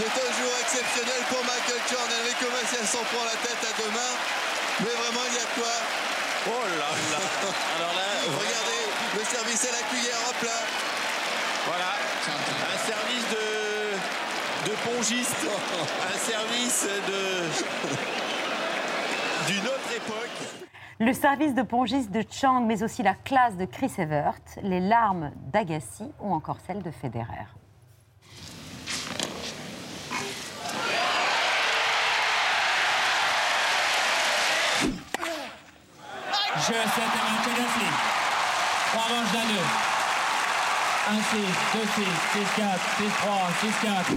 C'est 0.00 0.06
un 0.06 0.32
jour 0.32 0.48
exceptionnel 0.62 1.20
pour 1.28 1.44
Michael 1.44 1.76
Chang. 1.84 2.08
Enrico 2.08 2.48
Macias 2.56 2.86
s'en 2.86 3.04
prend 3.12 3.22
la 3.22 3.36
tête 3.36 3.60
à 3.60 3.72
deux 3.76 3.90
mains. 3.92 4.16
Mais 4.80 4.96
vraiment, 4.96 5.20
il 5.28 5.34
y 5.34 5.38
a 5.38 5.44
de 5.44 5.60
quoi? 5.60 5.76
Oh 6.46 6.64
là 6.64 6.88
là 7.12 7.20
Alors 7.76 7.92
là, 7.92 8.08
regardez, 8.24 8.80
le 9.18 9.24
service 9.24 9.62
à 9.68 9.72
la 9.76 9.82
cuillère, 9.92 10.16
hop 10.26 10.40
là 10.42 10.58
Voilà, 11.66 11.92
un 12.72 12.78
service 12.78 13.26
de, 13.28 14.70
de 14.70 14.76
pongiste, 14.88 15.44
un 16.14 16.18
service 16.18 16.88
de 17.06 17.20
d'une 19.52 19.66
autre 19.66 19.92
époque. 19.94 20.64
Le 20.98 21.12
service 21.12 21.54
de 21.54 21.62
pongiste 21.62 22.10
de 22.10 22.24
Chang, 22.30 22.62
mais 22.62 22.82
aussi 22.82 23.02
la 23.02 23.16
classe 23.16 23.58
de 23.58 23.66
Chris 23.66 23.92
Evert, 23.98 24.40
les 24.62 24.80
larmes 24.80 25.30
d'Agassi 25.52 26.10
ou 26.20 26.32
encore 26.32 26.56
celles 26.66 26.82
de 26.82 26.90
Federer. 26.90 27.59
Je 36.60 36.66
7 36.66 36.76
et 36.76 36.84
manche 36.84 37.46
de 37.46 37.52
6. 37.56 37.88
3 38.92 39.08
manches 39.08 39.32
à 39.32 39.44
2. 39.48 39.64
1 41.08 41.22
6, 41.22 41.40
2 41.72 41.80
6, 41.96 42.04
6 42.32 42.48
4, 42.56 42.78
6 42.98 43.08
3, 43.22 43.48
6 43.60 43.72
4. 43.82 44.12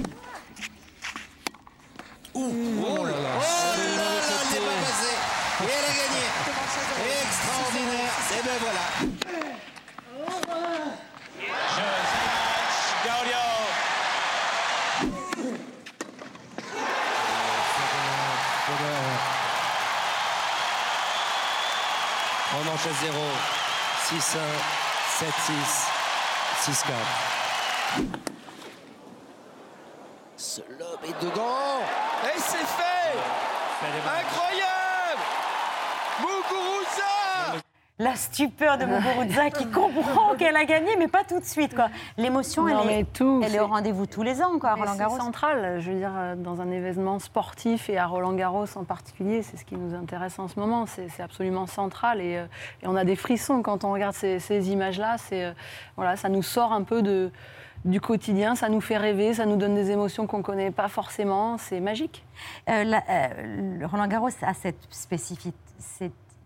Oh 2.35 2.39
là 2.41 3.12
là. 3.12 3.31
Oh 3.35 3.39
là 3.39 3.95
là, 3.95 4.12
c'est 4.51 4.59
pas 4.59 4.75
passé. 4.83 5.13
Et 5.62 5.71
elle 5.71 5.85
a 5.85 5.93
gagné. 5.95 6.25
Extraordinaire. 7.23 8.13
Et 8.29 8.41
ben 8.43 8.57
voilà. 8.59 8.85
Manche 22.83 22.91
à 22.91 23.05
0. 23.05 23.17
6 24.07 24.15
1, 24.15 24.39
7 25.19 25.33
6, 25.45 26.73
6 26.73 26.83
4. 26.83 26.95
Ce 30.37 30.61
lob 30.79 30.99
est 31.03 31.23
dedans. 31.23 31.79
Et 32.25 32.39
c'est 32.39 32.57
fait. 32.57 33.17
Incroyable. 33.85 35.23
Muguruza. 36.19 37.23
La 38.00 38.15
stupeur 38.15 38.79
de 38.79 38.85
Muguruza 38.85 39.50
qui 39.51 39.67
comprend 39.67 40.33
qu'elle 40.38 40.55
a 40.55 40.65
gagné, 40.65 40.95
mais 40.97 41.07
pas 41.07 41.23
tout 41.23 41.39
de 41.39 41.45
suite. 41.45 41.75
quoi. 41.75 41.89
L'émotion, 42.17 42.67
elle, 42.67 42.77
mais 42.88 43.00
est, 43.01 43.13
tout, 43.13 43.41
elle 43.43 43.50
est 43.51 43.53
c'est- 43.53 43.59
au 43.59 43.67
rendez-vous 43.67 44.07
tous 44.07 44.23
les 44.23 44.41
ans, 44.41 44.57
quoi, 44.59 44.71
à 44.71 44.73
Roland 44.75 44.93
c'est 44.93 45.00
Garros. 45.00 45.17
central, 45.17 45.79
je 45.79 45.91
veux 45.91 45.97
dire, 46.00 46.12
euh, 46.15 46.35
dans 46.35 46.59
un 46.59 46.71
événement 46.71 47.19
sportif 47.19 47.89
et 47.91 47.97
à 48.00 48.07
Roland 48.07 48.33
Garros 48.33 48.65
en 48.77 48.83
particulier, 48.83 49.43
c'est 49.43 49.57
ce 49.57 49.63
qui 49.65 49.75
nous 49.75 49.93
intéresse 49.95 50.39
en 50.39 50.47
ce 50.47 50.59
moment. 50.59 50.88
C'est 50.88 51.07
c'est 51.09 51.21
absolument 51.21 51.67
central 51.67 52.19
et, 52.19 52.38
euh, 52.38 52.45
et 52.81 52.88
on 52.88 52.95
a 52.95 53.03
des 53.05 53.15
frissons 53.15 53.62
quand 53.62 53.83
on 53.83 53.91
regarde 53.91 54.15
ces, 54.15 54.39
ces 54.39 54.71
images-là. 54.71 55.17
C'est 55.19 55.45
euh, 55.45 55.51
voilà, 55.95 56.15
ça 56.15 56.29
nous 56.29 56.41
sort 56.43 56.73
un 56.73 56.81
peu 56.83 57.03
de, 57.03 57.29
du 57.85 58.01
quotidien, 58.01 58.55
ça 58.55 58.69
nous 58.69 58.81
fait 58.81 58.97
rêver, 58.97 59.35
ça 59.35 59.45
nous 59.45 59.55
donne 59.55 59.75
des 59.75 59.91
émotions 59.91 60.25
qu'on 60.25 60.39
ne 60.39 60.43
connaît 60.43 60.71
pas 60.71 60.88
forcément. 60.88 61.59
C'est 61.59 61.79
magique. 61.79 62.25
Euh, 62.69 62.83
la- 62.85 63.03
euh, 63.07 63.85
Roland 63.91 64.07
Garros 64.07 64.29
a 64.41 64.53
cette 64.55 64.81
spécificité, 64.89 65.53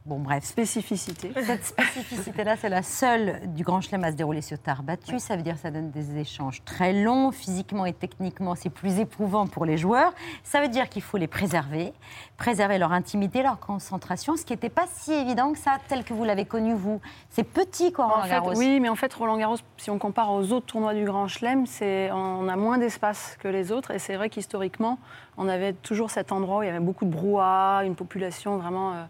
Bon, 0.08 0.20
bref. 0.20 0.46
Spécificité. 0.46 1.34
Cette 1.36 1.66
spécificité-là, 1.66 2.56
c'est 2.56 2.70
la 2.70 2.82
seule 2.82 3.42
du 3.48 3.64
Grand 3.64 3.82
Chelem 3.82 4.06
à 4.06 4.12
se 4.12 4.16
dérouler 4.16 4.42
sur 4.42 4.58
terre 4.58 4.82
battue. 4.82 5.20
Ça 5.20 5.36
veut 5.36 5.42
dire 5.42 5.56
que 5.56 5.60
ça 5.60 5.70
donne 5.70 5.92
des 5.92 6.18
échanges 6.18 6.64
très 6.64 6.94
longs. 6.94 7.32
Physiquement 7.34 7.86
et 7.86 7.92
techniquement, 7.92 8.56
c'est 8.56 8.70
plus 8.70 9.00
éprouvant 9.00 9.48
pour 9.48 9.66
les 9.66 9.76
joueurs. 9.78 10.14
Ça 10.46 10.62
veut 10.62 10.70
dire 10.70 10.88
qu'il 10.88 11.02
faut 11.02 11.18
les 11.18 11.28
préserver, 11.28 11.92
préserver 12.38 12.78
leur 12.78 12.94
intimité, 12.94 13.44
leur 13.44 13.60
concentration, 13.60 14.38
ce 14.38 14.46
qui 14.46 14.54
n'était 14.54 14.70
pas 14.70 14.86
si 14.94 15.12
évident 15.12 15.52
que 15.52 15.60
ça, 15.60 15.78
tel 15.90 16.06
que 16.06 16.14
vous 16.14 16.24
l'avez 16.24 16.46
connu, 16.46 16.74
vous. 16.74 17.02
C'est 17.30 17.44
petit, 17.44 17.92
quoi, 17.92 18.06
Roland 18.08 18.22
En 18.22 18.54
fait, 18.54 18.58
oui, 18.58 18.80
mais 18.80 18.88
en 18.88 18.96
fait, 18.96 19.14
Roland 19.14 19.36
Garros, 19.36 19.58
si 19.76 19.90
on 19.92 20.00
compare 20.00 20.32
aux 20.32 20.54
autres 20.54 20.68
tournois 20.68 20.94
du 20.94 21.04
Grand 21.04 21.28
Chelem, 21.28 21.66
on 22.14 22.48
a 22.48 22.56
moins 22.56 22.78
d'espace 22.78 23.36
que 23.42 23.50
les 23.50 23.74
autres. 23.74 23.92
Et 23.92 24.00
c'est 24.00 24.16
vrai 24.16 24.30
qu'historiquement, 24.30 25.00
on 25.36 25.50
avait 25.50 25.74
toujours 25.74 26.12
cet 26.12 26.32
endroit 26.32 26.60
où 26.60 26.64
il 26.64 26.68
y 26.68 26.70
avait 26.70 26.80
beaucoup 26.80 27.04
de 27.04 27.12
brouhaha, 27.12 27.84
une 27.84 27.96
population 27.96 28.56
vraiment. 28.56 28.94
euh, 28.94 29.04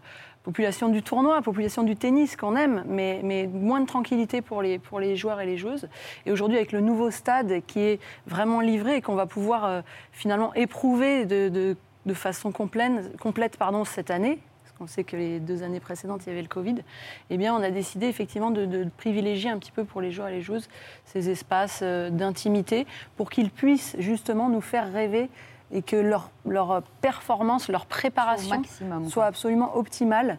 population 0.48 0.88
du 0.88 1.02
tournoi, 1.02 1.42
population 1.42 1.82
du 1.82 1.94
tennis 1.94 2.34
qu'on 2.34 2.56
aime, 2.56 2.82
mais, 2.88 3.46
moins 3.52 3.80
de 3.80 3.86
tranquillité 3.86 4.40
pour 4.40 4.62
les, 4.62 4.80
joueurs 5.14 5.42
et 5.42 5.46
les 5.46 5.58
joueuses. 5.58 5.88
Et 6.24 6.32
aujourd'hui, 6.32 6.56
avec 6.56 6.72
le 6.72 6.80
nouveau 6.80 7.10
stade 7.10 7.60
qui 7.66 7.80
est 7.80 8.00
vraiment 8.26 8.60
livré 8.60 8.96
et 8.96 9.02
qu'on 9.02 9.14
va 9.14 9.26
pouvoir 9.26 9.66
euh, 9.66 9.82
finalement 10.10 10.54
éprouver 10.54 11.26
de, 11.26 11.76
façon 12.14 12.50
complète, 12.50 13.58
cette 13.84 14.10
année, 14.10 14.38
parce 14.62 14.78
qu'on 14.78 14.86
sait 14.86 15.04
que 15.04 15.18
les 15.18 15.38
deux 15.38 15.62
années 15.62 15.80
précédentes, 15.80 16.22
il 16.24 16.30
y 16.30 16.32
avait 16.32 16.40
le 16.40 16.48
Covid, 16.48 16.76
eh 17.28 17.36
bien, 17.36 17.54
on 17.54 17.62
a 17.62 17.70
décidé 17.70 18.06
effectivement 18.06 18.50
de, 18.50 18.64
de 18.64 18.88
privilégier 18.96 19.50
un 19.50 19.58
petit 19.58 19.72
peu 19.72 19.84
pour 19.84 20.00
les 20.00 20.10
joueurs 20.12 20.28
et 20.28 20.32
les 20.32 20.40
joueuses 20.40 20.70
ces 21.04 21.28
espaces 21.28 21.80
euh, 21.82 22.08
d'intimité 22.08 22.86
pour 23.18 23.28
qu'ils 23.28 23.50
puissent 23.50 23.96
justement 23.98 24.48
nous 24.48 24.62
faire 24.62 24.90
rêver 24.90 25.28
et 25.70 25.82
que 25.82 25.96
leur, 25.96 26.30
leur 26.46 26.82
performance, 27.00 27.68
leur 27.68 27.86
préparation 27.86 28.56
maximum, 28.56 29.08
soit 29.08 29.24
absolument 29.26 29.76
optimale 29.76 30.38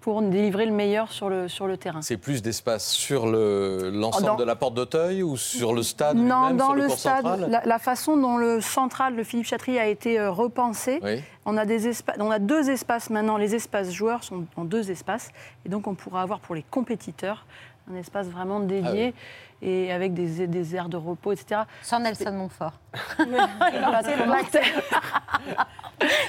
pour 0.00 0.20
délivrer 0.20 0.66
le 0.66 0.72
meilleur 0.72 1.10
sur 1.10 1.30
le, 1.30 1.48
sur 1.48 1.66
le 1.66 1.78
terrain. 1.78 2.02
C'est 2.02 2.18
plus 2.18 2.42
d'espace 2.42 2.86
sur 2.90 3.26
le- 3.26 3.90
l'ensemble 3.90 4.26
Dans- 4.26 4.36
de 4.36 4.44
la 4.44 4.54
porte 4.54 4.74
d'Auteuil 4.74 5.22
ou 5.22 5.38
sur 5.38 5.72
le 5.72 5.82
stade 5.82 6.18
Non, 6.18 6.50
dans 6.50 6.66
sur 6.66 6.74
le, 6.74 6.82
le 6.82 6.88
stade, 6.90 7.22
central 7.24 7.50
la, 7.50 7.62
la 7.64 7.78
façon 7.78 8.18
dont 8.18 8.36
le 8.36 8.60
central, 8.60 9.16
le 9.16 9.24
Philippe 9.24 9.46
Chatrier, 9.46 9.80
a 9.80 9.86
été 9.86 10.20
euh, 10.20 10.30
repensé, 10.30 11.00
Oui. 11.02 11.22
on, 11.46 11.56
a 11.56 11.64
des 11.64 11.90
on 12.18 12.30
a 12.30 12.38
deux 12.38 12.68
espaces 12.68 13.08
maintenant. 13.08 13.38
Les 13.38 13.54
espaces 13.54 13.92
joueurs 13.92 14.24
sont 14.24 14.44
en 14.56 14.64
deux 14.64 14.90
espaces. 14.90 15.30
Et 15.64 15.70
donc, 15.70 15.86
on 15.86 15.94
pourra 15.94 16.20
avoir 16.20 16.40
pour 16.40 16.54
les 16.54 16.64
compétiteurs 16.64 17.46
un 17.90 17.96
espace 17.96 18.26
vraiment 18.28 18.60
dédié 18.60 19.14
et 19.62 19.92
avec 19.92 20.14
des, 20.14 20.46
des 20.46 20.76
aires 20.76 20.88
de 20.88 20.96
repos, 20.96 21.32
etc. 21.32 21.62
Sans 21.82 22.00
Nelson 22.00 22.32
Montfort. 22.32 22.72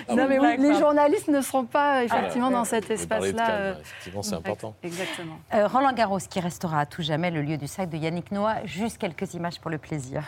Non, 0.09 0.27
mais 0.27 0.39
oui, 0.39 0.57
les 0.57 0.75
journalistes 0.75 1.27
ne 1.27 1.41
seront 1.41 1.65
pas 1.65 2.03
effectivement 2.03 2.47
Ah, 2.49 2.53
dans 2.53 2.65
cet 2.65 2.89
espace-là. 2.89 3.51
euh, 3.51 3.73
effectivement, 3.79 4.21
c'est 4.21 4.35
important. 4.35 4.75
Exactement. 4.83 5.37
Euh, 5.53 5.67
Roland 5.67 5.93
Garros, 5.93 6.19
qui 6.19 6.39
restera 6.39 6.81
à 6.81 6.85
tout 6.85 7.01
jamais 7.01 7.31
le 7.31 7.41
lieu 7.41 7.57
du 7.57 7.67
sac 7.67 7.89
de 7.89 7.97
Yannick 7.97 8.31
Noah. 8.31 8.65
Juste 8.65 8.97
quelques 8.97 9.33
images 9.33 9.59
pour 9.59 9.71
le 9.71 9.77
plaisir. 9.77 10.23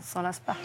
On 0.00 0.02
s'en 0.02 0.22
lasse 0.22 0.40
pas. 0.40 0.56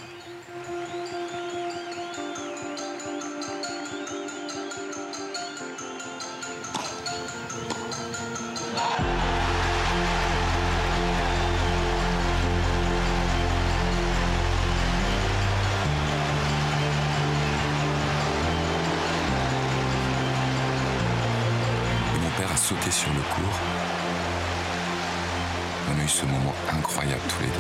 Ce 26.18 26.26
moment 26.26 26.56
incroyable 26.76 27.22
tous 27.30 27.42
les 27.42 27.48
deux. 27.48 27.54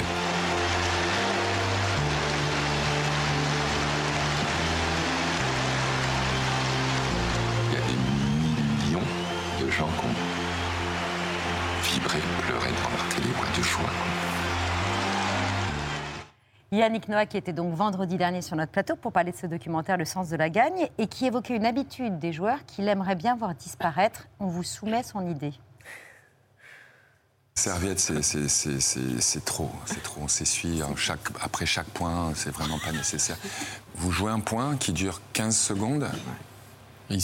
Il 7.68 7.74
y 7.74 7.78
a 7.78 7.86
des 7.86 8.90
millions 8.90 9.08
de 9.62 9.70
gens 9.70 9.86
qui 9.86 10.06
ont 10.06 10.16
vibré, 11.84 12.18
pleuré 12.48 12.70
devant 12.70 12.90
leur 12.90 13.58
de 13.58 13.62
joie. 13.62 13.92
Yannick 16.72 17.10
Noah, 17.10 17.28
qui 17.28 17.38
était 17.38 17.54
donc 17.54 17.76
vendredi 17.76 18.18
dernier 18.18 18.42
sur 18.42 18.56
notre 18.56 18.72
plateau 18.72 18.96
pour 18.96 19.12
parler 19.12 19.34
de 19.34 19.38
ce 19.38 19.46
documentaire 19.46 19.98
Le 19.98 20.06
sens 20.06 20.30
de 20.30 20.36
la 20.36 20.50
gagne 20.50 20.90
et 20.98 21.06
qui 21.06 21.28
évoquait 21.28 21.56
une 21.56 21.66
habitude 21.68 22.18
des 22.18 22.34
joueurs 22.34 22.66
qu'il 22.66 22.88
aimerait 22.88 23.15
bien 23.15 23.36
voir 23.36 23.54
disparaître. 23.54 24.28
On 24.39 24.48
vous 24.48 24.63
soumet 24.63 25.04
son 25.04 25.30
idée. 25.30 25.54
Serviette, 27.58 28.00
c'est- 28.00 28.22
trop, 29.46 29.72
c'est 29.86 30.04
trop. 30.04 30.22
On 30.22 30.28
s'essuie 30.28 30.82
chaque, 30.96 31.20
après 31.41 31.65
chaque 31.65 31.88
point, 31.88 32.32
c'est 32.36 32.52
vraiment 32.52 32.78
pas 32.78 32.91
nécessaire. 32.91 33.38
Vous 33.96 34.12
jouez 34.12 34.32
un 34.32 34.39
point 34.39 34.78
qui 34.78 34.93
dure 34.93 35.22
15 35.34 35.58
secondes. 35.58 36.08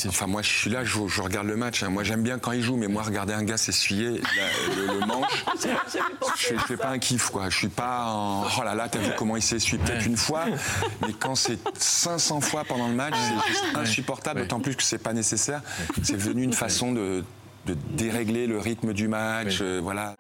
Enfin, 0.08 0.26
moi, 0.28 0.42
je 0.42 0.50
suis 0.50 0.70
là, 0.72 0.84
je, 0.84 0.98
je 1.08 1.22
regarde 1.22 1.46
le 1.46 1.56
match. 1.56 1.84
hein. 1.84 1.90
Moi, 1.90 2.04
j'aime 2.04 2.24
bien 2.24 2.40
quand 2.40 2.52
il 2.54 2.64
joue, 2.64 2.78
mais 2.78 2.88
moi, 2.88 3.04
regarder 3.04 3.34
un 3.34 3.44
gars 3.44 3.58
s'essuyer 3.58 4.22
le, 4.78 4.88
le 4.88 5.00
manche, 5.06 5.46
je, 5.62 6.56
je 6.56 6.60
fais 6.62 6.78
pas 6.78 6.90
un 6.90 7.00
kiff, 7.00 7.30
quoi. 7.30 7.50
Je 7.52 7.58
suis 7.58 7.68
pas 7.68 8.06
en. 8.08 8.44
Oh 8.60 8.64
là 8.64 8.74
là, 8.76 8.88
t'as 8.90 9.00
vu 9.00 9.12
comment 9.18 9.36
il 9.36 9.42
s'essuie 9.44 9.78
peut-être 9.78 10.06
une 10.06 10.18
fois, 10.18 10.46
mais 11.06 11.14
quand 11.14 11.36
c'est 11.36 11.60
500 11.78 12.42
fois 12.42 12.64
pendant 12.64 12.88
le 12.88 12.96
match, 12.96 13.14
c'est 13.14 13.48
juste 13.52 13.66
insupportable, 13.76 14.42
d'autant 14.42 14.62
plus 14.62 14.76
que 14.76 14.84
c'est 14.84 14.98
pas 14.98 15.14
nécessaire. 15.14 15.62
C'est 16.02 16.14
devenu 16.14 16.42
une 16.44 16.54
façon 16.54 16.92
de, 16.94 17.24
de 17.66 17.76
dérégler 17.92 18.48
le 18.48 18.58
rythme 18.60 18.94
du 18.94 19.08
match, 19.10 19.60
euh, 19.62 19.80
voilà. 19.84 20.16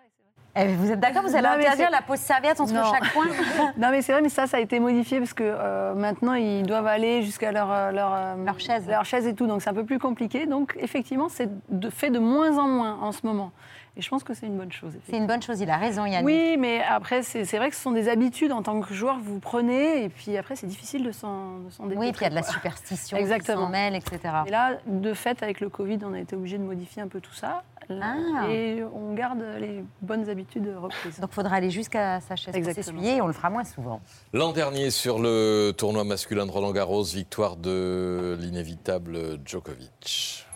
Eh, 0.55 0.67
vous 0.75 0.91
êtes 0.91 0.99
d'accord 0.99 1.23
Vous 1.23 1.35
allez 1.35 1.47
Non, 1.47 1.53
interdire 1.55 1.89
la 1.89 2.01
pause 2.03 2.19
serviette 2.19 2.59
entre 2.59 2.73
Non. 2.73 2.83
chaque 2.91 3.11
point 3.11 3.25
non, 3.77 3.89
mais 3.89 4.01
c'est 4.03 4.11
vrai, 4.11 4.21
mais 4.21 4.29
ça, 4.29 4.45
ça 4.45 4.57
a 4.57 4.59
été 4.59 4.79
modifié 4.79 5.17
parce 5.19 5.33
que 5.33 5.43
euh, 5.43 5.95
maintenant, 5.95 6.33
ils 6.35 6.61
doivent 6.63 6.85
aller 6.85 7.23
jusqu'à 7.23 7.51
leur, 7.51 7.71
euh, 7.71 7.91
leur, 7.91 8.13
euh, 8.13 8.35
Leur 8.45 8.59
chaise. 8.59 8.87
leur 8.87 9.03
chaise 9.03 9.25
et 9.25 9.33
tout. 9.33 9.47
Donc, 9.47 9.63
c'est 9.63 9.71
un 9.71 9.73
peu 9.73 9.85
plus 9.85 9.97
compliqué. 9.97 10.45
Donc, 10.45 10.75
effectivement, 10.79 11.27
c'est 11.27 11.49
fait 11.89 12.11
de 12.11 12.19
moins 12.19 12.57
en 12.59 12.67
moins 12.67 12.99
en 13.01 13.11
ce 13.11 13.25
moment. 13.25 13.51
Et 13.95 14.01
je 14.01 14.09
pense 14.09 14.23
que 14.23 14.33
c'est 14.33 14.47
une 14.47 14.57
bonne 14.57 14.71
chose. 14.71 14.93
C'est 15.07 15.17
une 15.17 15.27
bonne 15.27 15.43
chose, 15.43 15.59
il 15.61 15.69
a 15.69 15.77
raison 15.77 16.05
Yannick. 16.05 16.25
Oui, 16.25 16.57
mais 16.57 16.81
après, 16.81 17.21
c'est 17.21 17.43
vrai 17.57 17.69
que 17.69 17.75
ce 17.75 17.81
sont 17.83 17.91
des 17.91 18.09
habitudes 18.09 18.51
en 18.51 18.63
tant 18.63 18.81
que 18.81 18.91
joueur 18.91 19.17
que 19.17 19.23
vous 19.23 19.39
prenez. 19.39 20.03
Et 20.03 20.09
puis 20.09 20.35
après, 20.35 20.55
c'est 20.55 20.65
difficile 20.65 21.03
de 21.03 21.11
s'en 21.11 21.59
de 21.59 21.69
s'en 21.69 21.83
Oui, 21.83 21.89
dépêtrer, 21.89 22.11
puis 22.11 22.19
il 22.21 22.23
y 22.23 22.25
a 22.25 22.29
de 22.31 22.35
la 22.35 22.41
superstition 22.43 23.17
qui 23.17 23.21
Exactement. 23.21 23.65
s'en 23.65 23.69
mêle, 23.69 23.95
etc. 23.95 24.19
Et 24.47 24.49
là, 24.49 24.77
de 24.87 25.13
fait, 25.13 25.43
avec 25.43 25.59
le 25.59 25.69
Covid, 25.69 25.99
on 26.03 26.13
a 26.13 26.19
été 26.19 26.35
obligé 26.35 26.57
de 26.57 26.63
modifier 26.63 27.03
un 27.03 27.07
peu 27.07 27.21
tout 27.21 27.35
ça. 27.35 27.61
Ah. 28.01 28.47
Et 28.49 28.81
on 28.95 29.13
garde 29.13 29.43
les 29.59 29.83
bonnes 30.01 30.27
habitudes 30.29 30.73
reprises. 30.75 31.19
Donc 31.19 31.29
il 31.31 31.35
faudra 31.35 31.57
aller 31.57 31.69
jusqu'à 31.69 32.19
sa 32.21 32.35
chaise 32.35 32.55
pour 32.55 32.73
s'essuyer 32.73 33.17
et 33.17 33.21
on 33.21 33.27
le 33.27 33.33
fera 33.33 33.49
moins 33.49 33.65
souvent. 33.65 34.01
L'an 34.31 34.53
dernier, 34.53 34.89
sur 34.89 35.19
le 35.19 35.71
tournoi 35.77 36.03
masculin 36.03 36.45
de 36.45 36.51
Roland 36.51 36.71
Garros, 36.71 37.03
victoire 37.03 37.57
de 37.57 38.37
l'inévitable 38.39 39.37
Djokovic. 39.45 40.47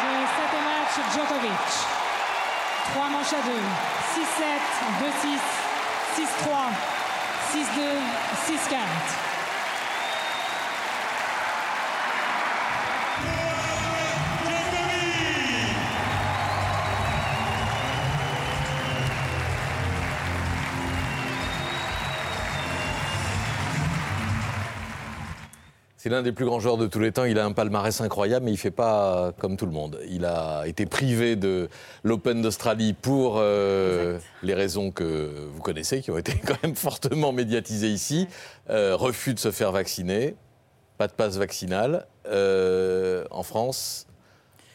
Jeu 0.00 0.26
7 0.36 0.52
match 0.64 0.96
Djokovic. 1.14 1.50
3 2.92 3.08
manches 3.08 3.34
à 3.34 3.42
2. 3.46 3.52
6-7, 4.14 4.58
2-6, 4.98 5.38
6-3, 6.16 6.74
6-2, 7.52 7.86
6-4. 8.46 9.33
C'est 26.04 26.10
l'un 26.10 26.20
des 26.20 26.32
plus 26.32 26.44
grands 26.44 26.60
joueurs 26.60 26.76
de 26.76 26.86
tous 26.86 27.00
les 27.00 27.12
temps. 27.12 27.24
Il 27.24 27.38
a 27.38 27.46
un 27.46 27.52
palmarès 27.52 27.98
incroyable, 28.02 28.44
mais 28.44 28.50
il 28.50 28.56
ne 28.56 28.58
fait 28.58 28.70
pas 28.70 29.32
comme 29.38 29.56
tout 29.56 29.64
le 29.64 29.72
monde. 29.72 29.98
Il 30.10 30.26
a 30.26 30.64
été 30.66 30.84
privé 30.84 31.34
de 31.34 31.70
l'Open 32.02 32.42
d'Australie 32.42 32.92
pour 32.92 33.36
euh, 33.38 34.18
les 34.42 34.52
raisons 34.52 34.90
que 34.90 35.30
vous 35.50 35.62
connaissez, 35.62 36.02
qui 36.02 36.10
ont 36.10 36.18
été 36.18 36.34
quand 36.46 36.62
même 36.62 36.76
fortement 36.76 37.32
médiatisées 37.32 37.88
ici. 37.88 38.28
Euh, 38.68 38.94
refus 38.96 39.32
de 39.32 39.38
se 39.38 39.50
faire 39.50 39.72
vacciner, 39.72 40.36
pas 40.98 41.06
de 41.06 41.14
passe 41.14 41.38
vaccinal. 41.38 42.06
Euh, 42.26 43.24
en 43.30 43.42
France, 43.42 44.06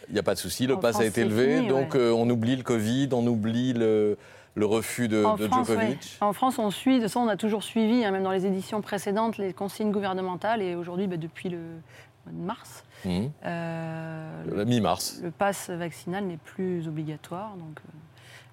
il 0.07 0.13
n'y 0.13 0.19
a 0.19 0.23
pas 0.23 0.33
de 0.33 0.39
souci, 0.39 0.65
le 0.65 0.77
En 0.77 0.77
pass 0.77 0.95
a 0.95 1.01
France, 1.01 1.05
été 1.09 1.21
c'est 1.21 1.27
levé, 1.27 1.57
fini, 1.57 1.67
donc 1.67 1.93
ouais. 1.93 2.09
on 2.09 2.27
oublie 2.27 2.55
le 2.55 2.63
Covid, 2.63 3.09
on 3.11 3.27
oublie 3.27 3.73
le, 3.73 4.17
le 4.59 4.65
refus 4.65 5.07
de, 5.07 5.23
en, 5.23 5.35
de 5.35 5.47
France, 5.47 5.67
Djokovic. 5.67 5.89
ouais. 5.89 6.27
en 6.27 6.33
France, 6.33 6.59
on 6.59 6.69
suit, 6.71 6.97
de 6.97 7.03
façon, 7.03 7.21
on 7.21 7.27
a 7.29 7.37
toujours 7.37 7.63
suivi, 7.63 8.03
hein, 8.05 8.11
même 8.11 8.23
dans 8.23 8.31
les 8.31 8.45
éditions 8.45 8.81
précédentes, 8.81 9.37
les 9.37 9.53
consignes 9.53 9.91
gouvernementales. 9.91 10.61
Et 10.61 10.75
aujourd'hui, 10.75 11.07
bah, 11.07 11.17
depuis 11.17 11.49
le 11.49 11.57
mois 11.57 12.33
de 12.33 12.45
mars, 12.45 12.83
Mhm. 13.05 13.31
euh, 13.45 14.43
La 14.57 14.65
mi-mars. 14.65 15.21
le 15.23 15.31
pass 15.31 15.69
vaccinal 15.69 16.25
n'est 16.25 16.37
plus 16.37 16.87
obligatoire. 16.87 17.55
Donc, 17.55 17.79
euh, 17.79 17.91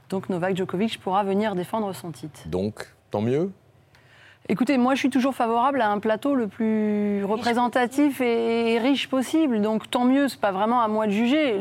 donc 0.08 0.28
Novak 0.28 0.56
Djokovic 0.56 1.00
pourra 1.00 1.24
venir 1.24 1.54
défendre 1.56 1.92
son 1.94 2.12
titre. 2.12 2.40
Donc, 2.46 2.94
tant 3.10 3.20
mieux 3.20 3.50
Écoutez, 4.48 4.78
moi 4.78 4.94
je 4.94 5.00
suis 5.00 5.10
toujours 5.10 5.34
favorable 5.34 5.80
à 5.80 5.90
un 5.90 5.98
plateau 5.98 6.36
le 6.36 6.46
plus 6.46 7.24
représentatif 7.24 8.20
et 8.20 8.78
riche 8.78 9.08
possible. 9.08 9.60
Donc 9.60 9.90
tant 9.90 10.04
mieux, 10.04 10.28
c'est 10.28 10.40
pas 10.40 10.52
vraiment 10.52 10.80
à 10.82 10.86
moi 10.86 11.06
de 11.06 11.10
juger. 11.10 11.58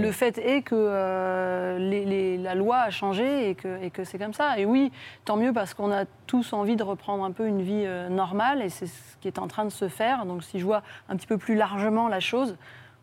Le 0.00 0.12
fait 0.12 0.38
est 0.38 0.62
que 0.62 0.76
euh, 0.76 1.78
les- 1.80 2.04
les- 2.04 2.38
la 2.38 2.54
loi 2.54 2.76
a 2.76 2.90
changé 2.90 3.50
et 3.50 3.54
que, 3.56 3.82
et 3.82 3.90
que 3.90 4.04
c'est 4.04 4.18
comme 4.18 4.34
ça. 4.34 4.56
Et 4.56 4.64
oui, 4.66 4.92
tant 5.24 5.36
mieux 5.36 5.52
parce 5.52 5.74
qu'on 5.74 5.90
a 5.90 6.04
tous 6.28 6.52
envie 6.52 6.76
de 6.76 6.84
reprendre 6.84 7.24
un 7.24 7.32
peu 7.32 7.44
une 7.48 7.60
vie 7.62 7.82
euh, 7.84 8.08
normale 8.08 8.62
et 8.62 8.68
c'est 8.68 8.86
ce 8.86 9.16
qui 9.20 9.26
est 9.26 9.40
en 9.40 9.48
train 9.48 9.64
de 9.64 9.70
se 9.70 9.88
faire. 9.88 10.24
Donc 10.24 10.44
si 10.44 10.60
je 10.60 10.64
vois 10.64 10.82
un 11.08 11.16
petit 11.16 11.26
peu 11.26 11.38
plus 11.38 11.56
largement 11.56 12.06
la 12.06 12.20
chose, 12.20 12.56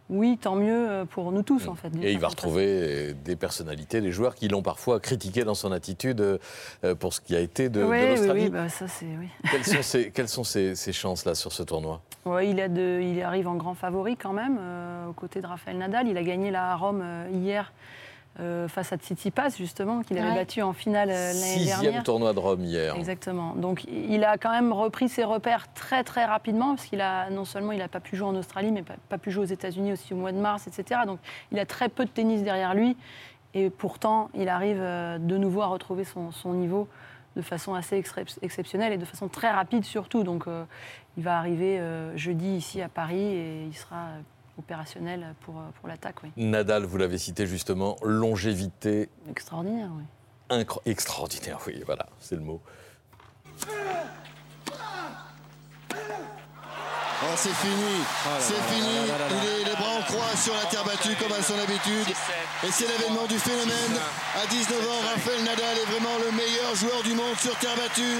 oui, 0.09 0.37
tant 0.39 0.55
mieux 0.55 0.89
euh, 0.89 1.05
pour 1.05 1.31
nous 1.31 1.41
tous 1.41 1.67
en 1.67 1.75
fait. 1.75 1.89
Et 2.03 2.11
il 2.11 2.19
va 2.19 2.27
retrouver 2.27 2.65
euh, 2.67 3.13
des 3.25 3.35
personnalités, 3.35 4.01
des 4.01 4.11
joueurs 4.11 4.35
qui 4.35 4.47
l'ont 4.47 4.61
parfois 4.61 4.99
critiqué 4.99 5.43
dans 5.43 5.55
son 5.55 5.71
attitude 5.71 6.21
euh, 6.21 6.95
pour 6.95 7.13
ce 7.13 7.21
qui 7.21 7.35
a 7.35 7.39
été 7.39 7.69
de, 7.69 7.79
de 7.81 7.85
Oui, 7.85 7.97
oui, 8.01 8.07
l'Australie. 8.09 8.43
oui, 8.43 8.49
bah, 8.49 8.69
ça 8.69 8.87
c'est 8.87 9.05
oui. 9.19 9.27
Quelles 9.51 9.63
sont 9.65 9.81
ses, 9.81 10.11
quelles 10.11 10.29
sont 10.29 10.43
ses- 10.43 10.75
ses 10.75 10.93
chances 10.93 11.25
là 11.25 11.33
sur 11.33 11.51
ce 11.51 11.63
tournoi? 11.63 12.01
Ouais, 12.25 12.47
il, 12.49 12.59
a 12.59 12.67
de- 12.67 12.99
il 13.01 13.21
arrive 13.23 13.47
en 13.47 13.55
grand 13.55 13.73
favori 13.73 14.15
quand 14.17 14.33
même, 14.33 14.57
euh, 14.59 15.07
aux 15.07 15.13
côtés 15.13 15.41
de 15.41 15.47
Rafael 15.47 15.77
Nadal. 15.77 16.07
Il 16.07 16.17
a 16.17 16.23
gagné 16.23 16.51
la 16.51 16.71
à 16.71 16.75
Rome 16.75 17.01
euh, 17.03 17.27
hier 17.33 17.73
euh, 18.39 18.67
face 18.67 18.91
à 18.91 18.97
Tsitsipas, 18.97 19.49
justement, 19.57 20.01
qu'il 20.01 20.17
avait 20.17 20.29
Ouais. 20.29 20.35
battu 20.35 20.61
en 20.61 20.73
finale 20.73 21.09
euh, 21.09 21.13
l'année 21.27 21.33
Sixième 21.39 21.81
dernière. 21.81 22.03
tournoi 22.03 22.33
de 22.33 22.39
Rome 22.39 22.63
hier. 22.63 22.95
Exactement. 22.95 23.53
Donc 23.55 23.85
il 23.85 24.23
a 24.23 24.37
quand 24.37 24.51
même 24.51 24.73
repris 24.73 25.07
ses 25.07 25.23
repères 25.23 25.71
très 25.73 26.03
très 26.03 26.25
rapidement 26.25 26.75
parce 26.75 26.87
qu'il 26.87 26.99
a 27.01 27.29
non 27.29 27.45
seulement 27.45 27.71
il 27.71 27.79
n'a 27.79 27.87
pas 27.87 27.99
pu 28.01 28.15
jouer 28.17 28.27
en 28.27 28.35
Australie 28.35 28.71
mais 28.71 28.83
pas, 28.83 28.95
pas 29.09 29.17
pu 29.17 29.31
jouer 29.31 29.43
aux 29.43 29.47
États-Unis 29.47 29.93
aussi 29.93 30.13
au 30.13 30.17
mois 30.17 30.31
de 30.33 30.37
mars, 30.39 30.67
etc. 30.67 31.01
Donc 31.05 31.19
il 31.51 31.59
a 31.59 31.65
très 31.65 31.87
peu 31.89 32.03
de 32.05 32.09
tennis 32.09 32.43
derrière 32.43 32.73
lui 32.73 32.97
et 33.53 33.69
pourtant 33.69 34.29
il 34.33 34.49
arrive 34.49 34.79
euh, 34.81 35.17
de 35.17 35.37
nouveau 35.37 35.61
à 35.61 35.67
retrouver 35.67 36.03
son, 36.03 36.31
son 36.31 36.53
niveau 36.53 36.87
de 37.37 37.41
façon 37.41 37.73
assez 37.73 37.97
excep- 38.01 38.37
exceptionnelle 38.41 38.91
et 38.93 38.97
de 38.97 39.05
façon 39.05 39.27
très 39.29 39.49
rapide 39.49 39.85
surtout. 39.85 40.23
Donc 40.23 40.47
euh, 40.47 40.63
il 41.17 41.23
va 41.23 41.37
arriver 41.37 41.79
euh, 41.79 42.15
jeudi 42.17 42.49
ici 42.57 42.81
à 42.81 42.89
Paris 42.89 43.21
et 43.23 43.63
il 43.65 43.73
sera 43.75 43.95
euh, 43.95 44.19
opérationnel 44.57 45.35
pour, 45.41 45.57
euh, 45.59 45.63
pour 45.79 45.87
l'attaque. 45.89 46.15
Oui. 46.23 46.31
Nadal, 46.37 46.85
vous 46.85 46.97
l'avez 46.97 47.17
cité 47.17 47.45
justement, 47.47 47.95
longévité 48.03 49.09
Extraordinaire, 49.29 49.89
oui. 49.97 50.03
incro- 50.49 50.81
extraordinaire, 50.85 51.59
oui, 51.67 51.81
voilà, 51.85 52.05
c'est 52.19 52.35
le 52.35 52.41
mot. 52.41 52.61
Oh, 57.23 57.27
c'est 57.37 57.53
fini, 57.55 58.03
c'est 58.39 58.61
fini. 58.73 59.07
Il 59.07 59.61
est 59.61 59.65
les 59.69 59.75
bras 59.75 59.95
en 59.99 60.01
croix 60.03 60.35
sur 60.35 60.53
la 60.53 60.65
terre 60.69 60.83
battue 60.83 61.15
comme 61.15 61.31
à 61.31 61.41
son 61.41 61.57
habitude. 61.57 62.13
Et 62.63 62.71
c'est 62.71 62.85
l'événement 62.87 63.25
du 63.25 63.39
phénomène. 63.39 63.97
À 64.35 64.45
19 64.47 64.79
ans, 64.89 65.01
Rafael 65.13 65.43
Nadal 65.45 65.77
est 65.77 65.85
vraiment 65.91 66.17
le 66.23 66.31
meilleur 66.35 66.75
joueur 66.75 67.01
du 67.03 67.13
monde 67.13 67.35
sur 67.37 67.55
terre 67.57 67.75
battue. 67.77 68.19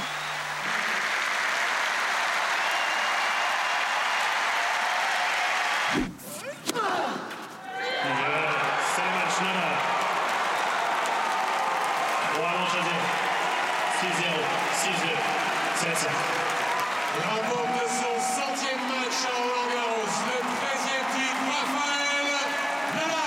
C'est 7.76 9.02
le 9.02 9.12
match, 9.18 9.38
Nadal. 9.42 9.76
3 12.34 12.50
manches 12.50 12.76
à 12.76 12.84
0. 12.84 12.96
6-0, 14.02 14.40
6-2, 14.82 15.18
7-7. 15.82 16.10
Remporte 17.28 17.82
son 17.90 18.16
centième 18.22 18.84
match 18.88 19.20
à 19.26 19.34
Roland 19.36 19.68
Garros, 19.74 20.16
le 20.28 20.38
13e 20.62 21.06
titre, 21.16 21.44
Rafael 21.50 22.28
Nadal. 22.96 23.20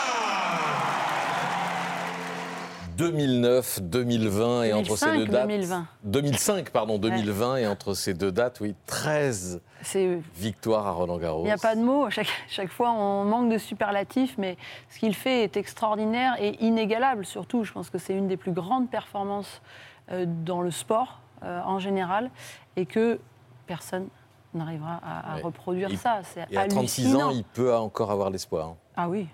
2009, 2.99 3.81
2020 3.83 4.63
et 4.65 4.73
entre 4.73 4.97
ces 4.97 5.07
2005, 5.07 5.19
deux 5.19 5.27
dates. 5.33 5.49
2020. 5.49 5.87
2005, 6.05 6.71
pardon, 6.71 6.99
2020 6.99 7.57
et 7.59 7.67
entre 7.69 7.95
ces 7.95 8.13
deux 8.13 8.33
dates, 8.33 8.61
oui, 8.61 8.75
13 8.87 9.61
C'est 9.83 10.19
victoires 10.35 10.87
à 10.87 10.91
Roland 10.91 11.17
Garros. 11.19 11.43
Il 11.43 11.47
n'y 11.47 11.53
a 11.53 11.57
pas 11.59 11.77
de 11.77 11.81
mots. 11.81 12.11
Chaque, 12.11 12.27
chaque 12.49 12.71
fois, 12.71 12.91
on 12.91 13.25
manque 13.25 13.51
de 13.51 13.59
superlatifs, 13.59 14.35
mais 14.37 14.57
ce 14.91 14.99
qu'il 14.99 15.15
fait 15.15 15.45
est 15.45 15.57
extraordinaire 15.57 16.35
et 16.41 16.57
inégalable. 16.65 17.25
Surtout, 17.25 17.63
je 17.63 17.73
pense 17.73 17.89
que 17.89 17.99
c'est 17.99 18.15
une 18.15 18.27
des 18.27 18.37
plus 18.37 18.53
grandes 18.53 18.91
performances 18.91 19.63
euh, 20.11 20.27
dans 20.27 20.61
le 20.61 20.73
sport 20.73 21.21
euh, 21.45 21.61
en 21.65 21.79
général 21.79 22.31
et 22.77 22.85
que 22.85 23.21
personne 23.69 24.09
n'arrivera 24.55 25.01
à, 25.07 25.33
à 25.33 25.37
Ouais. 25.37 25.43
reproduire 25.43 25.91
ça. 26.01 26.21
Et 26.51 26.57
à 26.57 26.67
36 26.67 27.05
hallucinant. 27.07 27.29
ans, 27.29 27.31
il 27.31 27.45
peut 27.45 27.73
encore 27.77 28.11
avoir 28.11 28.31
l'espoir. 28.31 28.69
hein. 28.71 28.77
Ah 28.97 29.09
oui, 29.09 29.29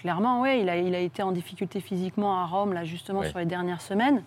clairement, 0.00 0.40
oui. 0.42 0.60
Il 0.62 0.68
a, 0.68 0.76
il 0.76 0.94
a 0.94 0.98
été 0.98 1.22
en 1.22 1.32
difficulté 1.32 1.80
physiquement 1.80 2.40
à 2.40 2.46
Rome, 2.46 2.72
là, 2.72 2.84
justement, 2.84 3.20
Ouais. 3.20 3.28
sur 3.30 3.38
les 3.38 3.44
dernières 3.46 3.80
semaines. 3.82 4.22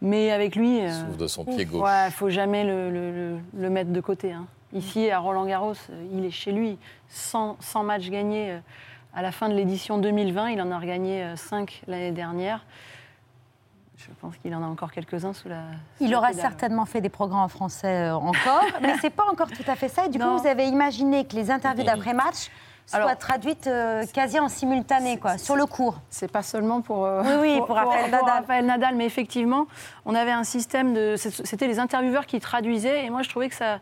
Mais 0.00 0.30
avec 0.30 0.54
lui. 0.56 0.80
euh, 0.80 0.90
souffre 0.90 1.16
de 1.16 1.26
son 1.26 1.44
pied 1.44 1.64
gauche. 1.64 1.82
Ouais, 1.82 2.06
il 2.08 2.12
faut 2.12 2.28
jamais 2.30 2.64
le, 2.64 2.90
le- 2.90 3.10
le- 3.12 3.38
le 3.56 3.70
mettre 3.70 3.90
de 3.90 4.00
côté. 4.00 4.32
hein. 4.32 4.46
Ici, 4.72 5.10
à 5.10 5.18
Roland-Garros, 5.20 5.72
euh, 5.90 6.06
il 6.12 6.24
est 6.24 6.30
chez 6.30 6.52
lui. 6.52 6.78
100, 7.08 7.56
100 7.60 7.84
matchs 7.84 8.10
gagnés 8.10 8.50
euh, 8.52 8.58
à 9.14 9.22
la 9.22 9.30
fin 9.32 9.48
de 9.48 9.54
l'édition 9.54 9.98
2020. 9.98 10.50
Il 10.50 10.60
en 10.60 10.70
a 10.72 10.78
regagné 10.78 11.24
5 11.36 11.82
l'année 11.86 12.10
dernière. 12.12 12.64
Je 13.96 14.08
pense 14.20 14.36
qu'il 14.36 14.54
en 14.54 14.62
a 14.62 14.66
encore 14.66 14.92
quelques-uns 14.92 15.32
sous 15.32 15.48
la. 15.48 15.62
sous 15.96 16.04
Il 16.04 16.10
la 16.10 16.18
aura 16.18 16.28
pédale. 16.30 16.42
certainement 16.42 16.84
fait 16.84 17.00
des 17.00 17.08
programmes 17.08 17.40
en 17.44 17.48
français 17.48 18.08
euh, 18.10 18.14
encore, 18.16 18.64
mais 18.82 18.94
c'est 19.00 19.08
pas 19.10 19.24
encore 19.30 19.48
tout 19.50 19.62
à 19.68 19.76
fait 19.76 19.88
ça. 19.88 20.06
Et 20.06 20.08
du 20.10 20.18
coup, 20.18 20.36
vous 20.38 20.46
avez 20.46 20.66
imaginé 20.66 21.24
que 21.24 21.34
les 21.36 21.50
interviews 21.50 21.84
d'après-match 21.84 22.50
soient 22.86 23.00
Alors- 23.00 23.18
traduites 23.18 23.66
euh, 23.66 24.04
quasi 24.12 24.38
en 24.38 24.48
simultané, 24.48 25.18
quoi, 25.18 25.38
sur 25.38 25.56
le 25.56 25.66
cours. 25.66 26.00
C'est 26.10 26.30
pas 26.30 26.42
seulement 26.42 26.80
pour, 26.80 27.04
euh, 27.04 27.22
Oui, 27.40 27.54
oui, 27.54 27.60
pour 27.66 27.74
Nadal. 27.76 28.20
Rafael 28.24 28.66
Nadal, 28.66 28.94
mais 28.96 29.06
effectivement, 29.06 29.66
on 30.04 30.14
avait 30.14 30.32
un 30.32 30.44
système 30.44 30.94
de. 30.94 31.16
C'était 31.16 31.66
les 31.66 31.78
intervieweurs 31.78 32.26
qui 32.26 32.40
traduisaient, 32.40 33.04
et 33.04 33.10
moi 33.10 33.22
je 33.22 33.28
trouvais 33.30 33.48
que 33.48 33.54
ça, 33.54 33.78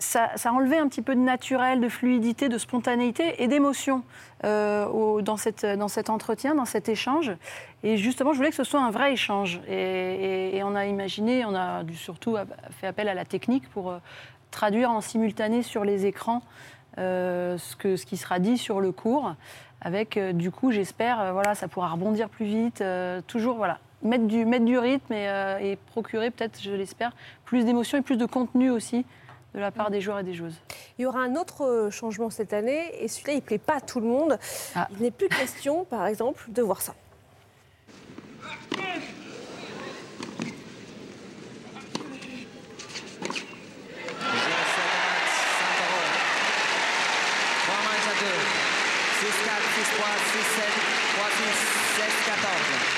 ça, 0.00 0.30
ça 0.36 0.52
enlevait 0.52 0.78
un 0.78 0.86
petit 0.88 1.02
peu 1.02 1.14
de 1.14 1.20
naturel, 1.20 1.80
de 1.80 1.88
fluidité, 1.88 2.48
de 2.48 2.58
spontanéité 2.58 3.42
et 3.42 3.48
d'émotion 3.48 4.02
euh, 4.44 5.20
dans, 5.22 5.36
cette, 5.36 5.66
dans 5.66 5.88
cet 5.88 6.08
entretien, 6.08 6.54
dans 6.54 6.64
cet 6.66 6.88
échange. 6.88 7.32
Et 7.82 7.96
justement, 7.96 8.32
je 8.32 8.36
voulais 8.38 8.50
que 8.50 8.54
ce 8.56 8.62
soit 8.64 8.80
un 8.80 8.92
vrai 8.92 9.12
échange. 9.12 9.60
Et, 9.68 9.74
et- 9.74 10.56
et 10.56 10.62
on 10.62 10.74
a 10.76 10.86
imaginé, 10.86 11.44
on 11.44 11.54
a 11.54 11.82
dû 11.82 11.96
surtout 11.96 12.36
fait 12.80 12.86
appel 12.86 13.08
à 13.08 13.14
la 13.14 13.24
technique 13.24 13.68
pour 13.70 13.90
euh, 13.90 13.98
traduire 14.52 14.90
en 14.90 15.00
simultané 15.00 15.62
sur 15.64 15.84
les 15.84 16.06
écrans 16.06 16.36
euh, 16.38 16.77
ce, 16.98 17.76
que, 17.76 17.96
ce 17.96 18.04
qui 18.06 18.16
sera 18.16 18.38
dit 18.38 18.58
sur 18.58 18.80
le 18.80 18.92
cours. 18.92 19.34
Avec, 19.80 20.16
euh, 20.16 20.32
du 20.32 20.50
coup, 20.50 20.72
j'espère, 20.72 21.20
euh, 21.20 21.32
voilà, 21.32 21.54
ça 21.54 21.68
pourra 21.68 21.88
rebondir 21.90 22.28
plus 22.28 22.46
vite. 22.46 22.80
euh, 22.80 23.20
toujours, 23.26 23.56
voilà, 23.56 23.78
mettre 24.02 24.26
du, 24.26 24.44
mettre 24.44 24.64
du 24.64 24.76
rythme 24.76 25.12
et, 25.12 25.28
euh, 25.28 25.58
et 25.58 25.76
procurer, 25.92 26.30
peut-être, 26.30 26.60
je 26.60 26.72
l'espère, 26.72 27.12
plus 27.44 27.64
d'émotion 27.64 27.98
et 27.98 28.02
plus 28.02 28.16
de 28.16 28.26
contenu 28.26 28.70
aussi 28.70 29.06
de 29.54 29.60
la 29.60 29.70
part 29.70 29.90
des 29.90 30.00
joueurs 30.00 30.18
et 30.18 30.24
des 30.24 30.34
joueuses. 30.34 30.60
Il 30.98 31.02
y 31.02 31.06
aura 31.06 31.20
un 31.20 31.36
autre 31.36 31.64
euh, 31.64 31.90
changement 31.90 32.28
cette 32.28 32.52
année, 32.52 32.90
et 33.02 33.06
celui-là, 33.08 33.32
il 33.34 33.36
ne 33.36 33.40
plaît 33.40 33.58
pas 33.58 33.76
à 33.76 33.80
tout 33.80 34.00
le 34.00 34.06
monde. 34.06 34.36
Il 34.96 35.02
n'est 35.02 35.10
plus 35.12 35.28
question, 35.28 35.84
par 35.84 36.06
exemple, 36.06 36.44
de 36.50 36.60
voir 36.62 36.82
ça. 36.82 36.94
Trois 47.64 47.82
matchs 47.84 48.08
à 48.08 48.14
deux. 48.22 48.40
6-4, 49.18 50.27
6-3, 50.38 50.44
6-7, 50.44 50.70
3-6, 51.18 51.98
7-14. 51.98 52.97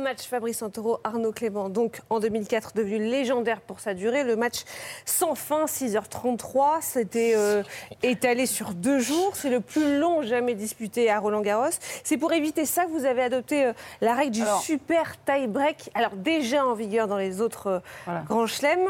match, 0.00 0.22
Fabrice 0.26 0.58
Santoro, 0.58 0.98
Arnaud 1.04 1.32
Clément, 1.32 1.68
donc 1.68 2.00
en 2.10 2.18
2004 2.20 2.72
devenu 2.74 2.98
légendaire 2.98 3.60
pour 3.60 3.80
sa 3.80 3.94
durée. 3.94 4.24
Le 4.24 4.36
match 4.36 4.64
sans 5.04 5.34
fin, 5.34 5.66
6h33, 5.66 6.80
c'était 6.80 7.34
euh, 7.36 7.62
étalé 8.02 8.46
sur 8.46 8.72
deux 8.74 8.98
jours. 8.98 9.36
C'est 9.36 9.50
le 9.50 9.60
plus 9.60 9.98
long 9.98 10.22
jamais 10.22 10.54
disputé 10.54 11.10
à 11.10 11.18
Roland 11.20 11.40
Garros. 11.42 11.70
C'est 12.04 12.16
pour 12.16 12.32
éviter 12.32 12.66
ça 12.66 12.84
que 12.86 12.90
vous 12.90 13.04
avez 13.04 13.22
adopté 13.22 13.64
euh, 13.66 13.72
la 14.00 14.14
règle 14.14 14.32
du 14.32 14.42
Alors- 14.42 14.60
super 14.62 15.14
tie-break. 15.24 15.90
Alors 15.94 16.12
déjà 16.16 16.64
en 16.66 16.74
vigueur 16.74 17.06
dans 17.06 17.18
les 17.18 17.40
autres 17.40 17.82
euh, 18.08 18.12
grands 18.28 18.46
chelems. 18.46 18.88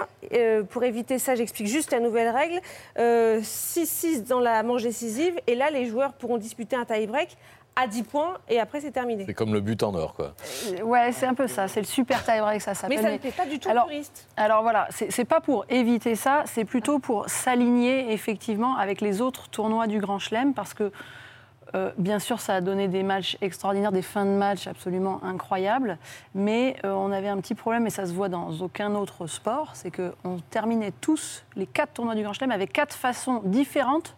Pour 0.70 0.84
éviter 0.84 1.18
ça, 1.18 1.34
j'explique 1.34 1.66
juste 1.68 1.90
la 1.92 2.00
nouvelle 2.00 2.28
règle. 2.28 2.60
Euh, 2.98 3.40
6-6 3.40 4.24
dans 4.26 4.40
la 4.40 4.62
manche 4.62 4.82
décisive. 4.82 5.34
Et 5.46 5.54
là, 5.54 5.70
les 5.70 5.86
joueurs 5.86 6.12
pourront 6.12 6.38
disputer 6.38 6.76
un 6.76 6.84
tie-break 6.84 7.36
à 7.76 7.87
10 7.87 8.02
points 8.02 8.35
et 8.48 8.61
après 8.61 8.80
c'est 8.80 8.90
terminé. 8.90 9.24
C'est 9.26 9.35
comme 9.35 9.52
le 9.54 9.61
but 9.61 9.83
en 9.83 9.94
or, 9.94 10.14
quoi. 10.14 10.35
Ouais, 10.83 11.12
c'est 11.12 11.26
un 11.26 11.35
peu 11.35 11.46
ça. 11.46 11.68
C'est 11.68 11.80
le 11.80 11.87
super 11.87 12.24
tie-break, 12.24 12.61
ça 12.61 12.74
s'appelle. 12.74 12.98
Mais 12.98 13.02
ça 13.02 13.12
ne 13.12 13.18
plaît 13.18 13.30
pas 13.30 13.46
du 13.46 13.59
tout 13.59 13.68
alors. 13.68 13.88
Alors 14.37 14.62
voilà, 14.62 14.87
c'est 14.90 15.11
c'est 15.11 15.24
pas 15.24 15.40
pour 15.40 15.64
éviter 15.68 16.14
ça, 16.14 16.42
c'est 16.46 16.64
plutôt 16.64 16.98
pour 16.98 17.28
s'aligner 17.28 18.12
effectivement 18.12 18.76
avec 18.76 19.00
les 19.00 19.20
autres 19.20 19.48
tournois 19.48 19.87
du 19.87 19.98
Grand 20.00 20.18
Chelem 20.18 20.54
parce 20.54 20.74
que. 20.74 20.92
euh, 21.74 21.92
bien 21.98 22.18
sûr, 22.18 22.40
ça 22.40 22.56
a 22.56 22.61
donné 22.61 22.88
des 22.88 23.04
matchs 23.04 23.37
extraordinaires, 23.40 23.92
des 23.92 24.02
fins 24.02 24.24
de 24.24 24.30
match 24.30 24.66
absolument 24.66 25.22
incroyables, 25.22 25.98
mais 26.35 26.76
euh, 26.85 26.90
on 26.90 27.12
avait 27.12 27.28
un 27.28 27.37
petit 27.37 27.54
problème, 27.54 27.87
et 27.87 27.90
ça 27.90 28.06
se 28.06 28.12
voit 28.12 28.28
dans 28.28 28.50
aucun 28.61 28.94
autre 28.96 29.28
sport, 29.28 29.70
c'est 29.74 29.92
qu'on 29.94 30.40
terminait 30.50 30.92
tous 31.00 31.44
les 31.54 31.66
quatre 31.66 31.92
tournois 31.92 32.16
du 32.16 32.22
Grand 32.24 32.33
Chelem 32.33 32.50
avec 32.50 32.72
quatre 32.72 32.96
façons 32.96 33.40
différentes 33.44 34.16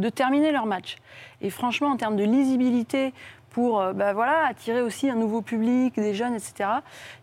de 0.00 0.08
terminer 0.08 0.50
leur 0.52 0.66
match. 0.66 0.96
Et 1.42 1.50
franchement, 1.50 1.88
en 1.88 1.96
termes 1.96 2.16
de 2.16 2.24
lisibilité, 2.24 3.12
pour 3.50 3.80
euh, 3.80 3.92
bah, 3.92 4.12
voilà, 4.12 4.46
attirer 4.46 4.80
aussi 4.80 5.10
un 5.10 5.16
nouveau 5.16 5.42
public, 5.42 5.96
des 5.96 6.14
jeunes, 6.14 6.34
etc. 6.34 6.70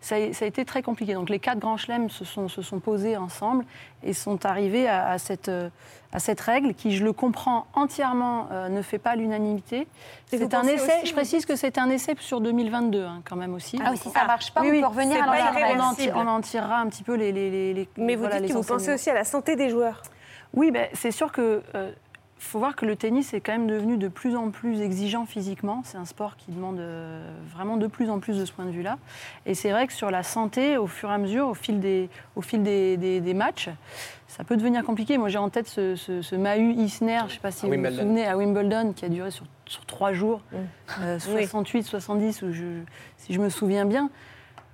Ça 0.02 0.16
a, 0.16 0.32
ça 0.34 0.44
a 0.44 0.48
été 0.48 0.64
très 0.66 0.82
compliqué. 0.82 1.14
Donc 1.14 1.30
les 1.30 1.38
quatre 1.38 1.58
grands 1.58 1.78
chelems 1.78 2.10
se 2.10 2.24
sont, 2.26 2.48
se 2.48 2.60
sont 2.60 2.80
posés 2.80 3.16
ensemble 3.16 3.64
et 4.02 4.12
sont 4.12 4.44
arrivés 4.44 4.86
à, 4.88 5.08
à 5.08 5.16
cette, 5.18 5.48
euh, 5.48 5.70
à 6.12 6.18
cette 6.18 6.40
règle 6.42 6.74
qui, 6.74 6.94
je 6.94 7.02
le 7.02 7.14
comprends 7.14 7.66
entièrement, 7.72 8.46
euh, 8.52 8.68
ne 8.68 8.82
fait 8.82 8.98
pas 8.98 9.16
l'unanimité. 9.16 9.88
C'est 10.26 10.52
un 10.52 10.64
essai, 10.64 10.98
aussi, 10.98 11.06
je 11.06 11.12
précise 11.14 11.46
que 11.46 11.56
c'est 11.56 11.78
un 11.78 11.88
essai 11.88 12.14
sur 12.18 12.42
2022 12.42 13.04
hein, 13.04 13.22
quand 13.26 13.36
même 13.36 13.54
aussi. 13.54 13.80
Ah 13.82 13.88
oui, 13.92 13.96
si 13.96 14.10
ça 14.10 14.26
marche 14.26 14.52
pas, 14.52 14.60
on 14.60 14.64
peut 14.70 14.84
revenir 14.84 15.22
à 15.22 15.26
on, 16.14 16.26
en, 16.28 16.40
tirera 16.42 16.80
un 16.80 16.88
petit 16.88 17.04
peu 17.04 17.14
les... 17.14 17.32
les, 17.32 17.50
les- 17.50 17.72
les- 17.72 17.88
Mais 17.96 18.16
vous 18.16 18.20
voilà, 18.24 18.36
dites 18.40 18.50
que 18.50 18.54
les 18.54 18.60
vous 18.60 18.66
pensez 18.66 18.92
aussi 18.92 19.08
à 19.08 19.14
la 19.14 19.24
santé 19.24 19.56
des 19.56 19.70
joueurs. 19.70 20.02
Oui, 20.52 20.70
ben, 20.70 20.88
c'est 20.92 21.10
sûr 21.10 21.32
que 21.32 21.62
euh, 21.74 21.90
faut 22.40 22.58
voir 22.58 22.76
que 22.76 22.86
le 22.86 22.94
tennis 22.96 23.34
est 23.34 23.40
quand 23.40 23.52
même 23.52 23.66
devenu 23.66 23.96
de 23.96 24.08
plus 24.08 24.36
en 24.36 24.50
plus 24.50 24.80
exigeant 24.80 25.26
physiquement. 25.26 25.82
C'est 25.84 25.98
un 25.98 26.04
sport 26.04 26.36
qui 26.36 26.50
demande 26.52 26.78
euh, 26.78 27.20
vraiment 27.52 27.76
de 27.76 27.86
plus 27.86 28.10
en 28.10 28.18
plus 28.20 28.38
de 28.38 28.44
ce 28.44 28.52
point 28.52 28.64
de 28.64 28.70
vue-là. 28.70 28.98
Et 29.46 29.54
c'est 29.54 29.70
vrai 29.70 29.86
que 29.86 29.92
sur 29.92 30.10
la 30.10 30.22
santé, 30.22 30.76
au 30.76 30.86
fur 30.86 31.10
et 31.10 31.14
à 31.14 31.18
mesure, 31.18 31.48
au 31.48 31.54
fil 31.54 31.80
des, 31.80 32.08
au 32.36 32.40
fil 32.42 32.62
des, 32.62 32.96
des- 32.96 33.20
des 33.20 33.34
matchs, 33.34 33.68
ça 34.28 34.44
peut 34.44 34.56
devenir 34.56 34.84
compliqué. 34.84 35.18
Moi, 35.18 35.28
j'ai 35.28 35.38
en 35.38 35.48
tête 35.50 35.68
ce, 35.68 35.96
ce, 35.96 36.22
ce 36.22 36.36
Mahut 36.36 36.72
Isner, 36.74 37.18
je 37.20 37.24
ne 37.24 37.28
sais 37.30 37.38
pas 37.40 37.50
si 37.50 37.62
vous 37.62 37.68
vous 37.68 37.72
Wimbledon. 37.72 37.96
souvenez, 38.02 38.26
à 38.26 38.36
Wimbledon, 38.36 38.92
qui 38.94 39.04
a 39.04 39.08
duré 39.08 39.30
sur, 39.30 39.44
sur 39.66 39.84
trois 39.86 40.12
jours, 40.12 40.40
euh, 41.02 41.18
Oui. 41.34 41.42
68, 41.46 41.82
70, 41.84 42.42
où 42.42 42.52
je, 42.52 42.64
si 43.16 43.32
je 43.32 43.40
me 43.40 43.48
souviens 43.48 43.84
bien. 43.84 44.10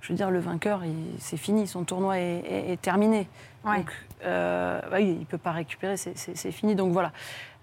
Je 0.01 0.09
veux 0.13 0.17
dire, 0.17 0.29
le 0.29 0.39
vainqueur, 0.39 0.85
il- 0.85 0.93
c'est 1.19 1.37
fini, 1.37 1.65
son 1.65 1.83
tournoi 1.83 2.19
est, 2.19 2.43
est- 2.47 2.71
est 2.73 2.81
terminé. 2.81 3.27
Ouais. 3.65 3.77
Donc, 3.77 3.91
euh, 4.23 4.79
bah 4.91 4.97
oui, 4.97 5.13
il 5.13 5.19
ne 5.21 5.25
peut 5.25 5.39
pas 5.39 5.51
récupérer, 5.51 5.97
c'est 5.97 6.51
fini. 6.51 6.75
Donc 6.75 6.91
voilà. 6.93 7.11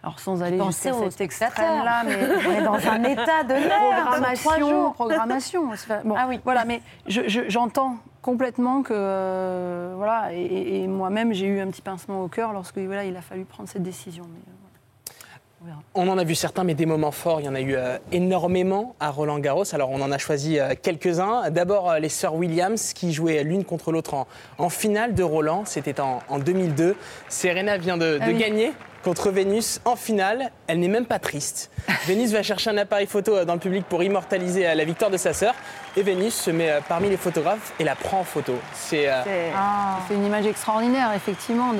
Alors 0.04 0.18
sans 0.18 0.42
aller 0.42 0.58
jusqu'à 0.60 0.92
cet 1.10 1.20
extrême-là, 1.20 2.02
mais 2.04 2.16
On 2.48 2.52
est 2.52 2.62
dans 2.64 2.74
un 2.88 3.04
état 3.12 3.44
de 3.44 3.54
trois 3.68 4.02
programmation, 4.02 4.58
jours. 4.58 4.92
programmation. 4.94 5.62
Bon, 6.04 6.14
Ah 6.18 6.26
oui. 6.28 6.40
Voilà, 6.44 6.64
mais 6.64 6.80
je- 7.06 7.28
je- 7.28 7.48
j'entends 7.48 7.96
complètement 8.20 8.82
que 8.82 8.92
euh, 8.96 9.94
voilà, 9.96 10.32
et, 10.32 10.86
moi-même 10.88 11.32
j'ai 11.32 11.46
eu 11.46 11.60
un 11.60 11.68
petit 11.68 11.82
pincement 11.82 12.22
au 12.22 12.28
cœur 12.28 12.52
lorsque 12.52 12.78
voilà, 12.78 13.04
il 13.04 13.16
a 13.16 13.20
fallu 13.22 13.44
prendre 13.44 13.68
cette 13.68 13.82
décision. 13.84 14.24
Mais, 14.28 15.68
euh, 15.70 15.72
On 15.94 16.08
en 16.08 16.18
a 16.18 16.24
vu 16.24 16.34
certains, 16.34 16.64
mais 16.64 16.74
des 16.74 16.86
moments 16.86 17.12
forts, 17.12 17.40
il 17.40 17.46
y 17.46 17.48
en 17.48 17.54
a 17.54 17.60
eu 17.60 17.76
euh, 17.76 17.96
énormément 18.10 18.96
à 18.98 19.10
Roland 19.10 19.38
Garros. 19.38 19.72
Alors 19.72 19.90
on 19.90 20.00
en 20.00 20.10
a 20.10 20.18
choisi 20.18 20.58
euh, 20.58 20.74
quelques-uns. 20.82 21.50
D'abord 21.50 21.88
euh, 21.92 21.98
les 22.00 22.08
sœurs 22.08 22.34
Williams 22.34 22.92
qui 22.92 23.12
jouaient 23.12 23.44
l'une 23.44 23.64
contre 23.64 23.92
l'autre 23.92 24.14
en, 24.14 24.26
en 24.58 24.68
finale 24.68 25.14
de 25.14 25.22
Roland. 25.22 25.64
C'était 25.64 26.00
en, 26.00 26.18
en 26.28 26.40
2002. 26.40 26.96
Serena 27.28 27.76
vient 27.78 27.96
de, 27.96 28.18
Ah 28.20 28.24
oui. 28.26 28.34
gagner 28.34 28.72
contre 29.02 29.30
Vénus 29.30 29.80
en 29.84 29.96
finale. 29.96 30.50
Elle 30.66 30.80
n'est 30.80 30.88
même 30.88 31.06
pas 31.06 31.18
triste. 31.18 31.70
Vénus 32.06 32.32
va 32.32 32.42
chercher 32.42 32.70
un 32.70 32.78
appareil 32.78 33.06
photo 33.06 33.34
euh, 33.36 33.44
dans 33.44 33.54
le 33.54 33.60
public 33.60 33.84
pour 33.86 34.02
immortaliser 34.02 34.66
euh, 34.66 34.74
la 34.74 34.84
victoire 34.84 35.10
de 35.10 35.16
sa 35.16 35.32
sœur. 35.32 35.54
Et 35.96 36.02
Vénus 36.02 36.34
se 36.34 36.50
met 36.50 36.70
euh, 36.70 36.80
parmi 36.88 37.08
les 37.10 37.16
photographes 37.16 37.72
et 37.78 37.84
la 37.84 37.94
prend 37.94 38.20
en 38.20 38.24
photo. 38.24 38.54
C'est 38.72 39.08
euh, 39.08 39.22
Ah. 39.56 39.98
une 40.10 40.24
image 40.24 40.46
extraordinaire, 40.46 41.12
effectivement, 41.14 41.72
de, 41.72 41.78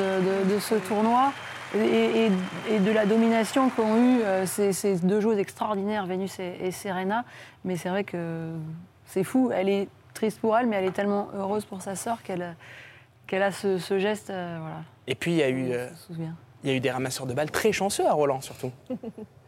de- 0.49 0.55
de 0.55 0.59
ce 0.61 0.75
tournoi 0.75 1.33
et, 1.75 2.27
et- 2.27 2.31
et 2.75 2.79
de 2.81 2.91
la 2.91 3.07
domination 3.07 3.71
qu'ont 3.71 3.97
eu 3.97 4.21
euh, 4.23 4.45
ces, 4.47 4.73
ces 4.73 4.97
deux 4.97 5.21
joueuses 5.21 5.39
extraordinaires, 5.39 6.07
Vénus 6.07 6.39
et, 6.41 6.55
et 6.63 6.71
Serena. 6.71 7.25
Mais 7.65 7.77
c'est 7.77 7.89
vrai 7.89 8.05
que 8.05 8.51
c'est 9.07 9.25
fou. 9.25 9.51
Elle 9.55 9.69
est 9.69 9.89
triste 10.15 10.41
pour 10.41 10.57
elle, 10.59 10.67
mais 10.67 10.77
elle 10.77 10.85
est 10.85 10.91
tellement 10.93 11.29
heureuse 11.35 11.65
pour 11.65 11.81
sa 11.81 11.95
sœur 11.97 12.23
qu'elle 12.23 12.55
qu'elle 13.27 13.43
a 13.43 13.53
ce, 13.53 13.79
ce 13.79 13.99
geste. 13.99 14.29
euh, 14.29 14.59
voilà. 14.61 14.77
Et 15.07 15.15
puis 15.15 15.31
il 15.31 15.37
y 15.39 15.43
a 15.43 15.49
eu, 15.49 15.69
Je 15.69 15.73
euh, 15.73 15.89
me 15.91 15.97
souviens. 15.97 16.35
Il 16.63 16.71
y 16.71 16.73
a 16.73 16.77
eu 16.77 16.81
des 16.81 16.91
ramasseurs 16.91 17.27
de 17.27 17.35
balles 17.35 17.51
très 17.51 17.73
chanceux 17.73 18.07
à 18.07 18.13
Roland 18.13 18.41
surtout. 18.41 18.71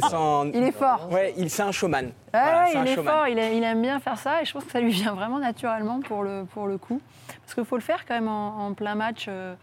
C'était 0.00 0.08
sans- 0.08 0.46
Il 0.52 0.62
est 0.62 0.72
fort. 0.72 1.08
Ouais, 1.10 1.34
il 1.36 1.50
c'est 1.50 1.62
un 1.62 1.72
showman. 1.72 2.10
Ah 2.32 2.40
Voilà, 2.42 2.64
ouais, 2.64 2.70
il 2.86 2.88
est 2.90 2.94
showman. 2.94 3.12
fort, 3.12 3.28
il, 3.28 3.38
a- 3.38 3.50
il 3.50 3.62
aime 3.62 3.82
bien 3.82 4.00
faire 4.00 4.18
ça 4.18 4.42
et 4.42 4.44
je 4.44 4.52
pense 4.52 4.64
que 4.64 4.72
ça 4.72 4.80
lui 4.80 4.90
vient 4.92 5.14
vraiment 5.14 5.38
naturellement 5.38 6.00
pour 6.00 6.22
le, 6.22 6.44
pour 6.52 6.66
le 6.66 6.78
coup. 6.78 7.00
Parce 7.42 7.54
qu'il 7.54 7.64
faut 7.64 7.76
le 7.76 7.82
faire 7.82 8.04
quand 8.06 8.14
même 8.14 8.28
en, 8.28 8.66
en 8.66 8.74
plein 8.74 8.94
match, 8.94 9.26
euh, 9.28 9.54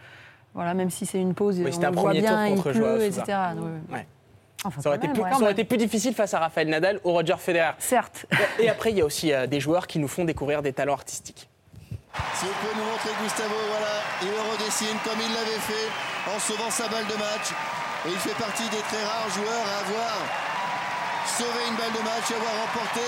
voilà, 0.54 0.74
même 0.74 0.90
si 0.90 1.06
c'est 1.06 1.20
une 1.20 1.34
pause, 1.34 1.58
Oui, 1.60 1.66
on 1.68 1.72
c'était 1.72 1.86
un 1.86 1.90
le 1.92 1.96
voit 1.96 2.04
premier 2.12 2.22
tour 2.24 2.30
bien, 2.30 2.48
il 2.48 2.74
Joao 2.74 2.96
etc. 2.98 3.24
Ouais, 3.28 3.34
ouais. 3.62 3.98
Ouais. 3.98 4.08
Enfin, 4.64 4.82
Ça 4.82 4.90
aurait, 4.90 4.98
été 4.98 5.08
même, 5.08 5.16
plus, 5.16 5.24
ouais. 5.24 5.32
ça 5.32 5.42
aurait 5.42 5.52
été 5.54 5.64
plus 5.64 5.78
difficile 5.78 6.14
face 6.14 6.34
à 6.36 6.40
Rafael 6.40 6.68
Nadal 6.70 7.00
ou 7.04 7.12
Roger 7.14 7.36
Federer. 7.40 7.72
Certes. 7.80 8.28
Et 8.60 8.70
après, 8.70 8.92
il 8.92 8.98
y 8.98 9.02
a 9.02 9.06
aussi 9.06 9.34
euh, 9.34 9.48
des 9.48 9.60
joueurs 9.60 9.88
qui 9.88 9.98
nous 9.98 10.08
font 10.08 10.24
découvrir 10.24 10.62
des 10.62 10.72
talents 10.72 10.94
artistiques. 10.94 11.50
Si 12.36 12.46
vous 12.46 12.52
pouvez 12.62 12.76
nous 12.80 12.90
montrer 12.92 13.10
Gustavo, 13.24 13.56
voilà, 13.70 13.88
il 14.22 14.28
le 14.28 14.52
redessine 14.54 14.98
comme 15.04 15.18
il 15.20 15.34
l'avait 15.34 15.62
fait 15.62 15.90
en 16.36 16.40
sauvant 16.40 16.70
sa 16.70 16.88
balle 16.90 17.06
de 17.08 17.14
match. 17.14 17.54
Il 18.06 18.18
fait 18.18 18.34
partie 18.34 18.68
des 18.70 18.82
très 18.82 19.04
rares 19.04 19.30
joueurs 19.30 19.66
à 19.70 19.86
avoir 19.86 20.18
sauvé 21.38 21.70
une 21.70 21.76
balle 21.78 21.94
de 21.94 22.04
match 22.04 22.32
et 22.32 22.36
avoir 22.36 22.56
remporté 22.66 23.06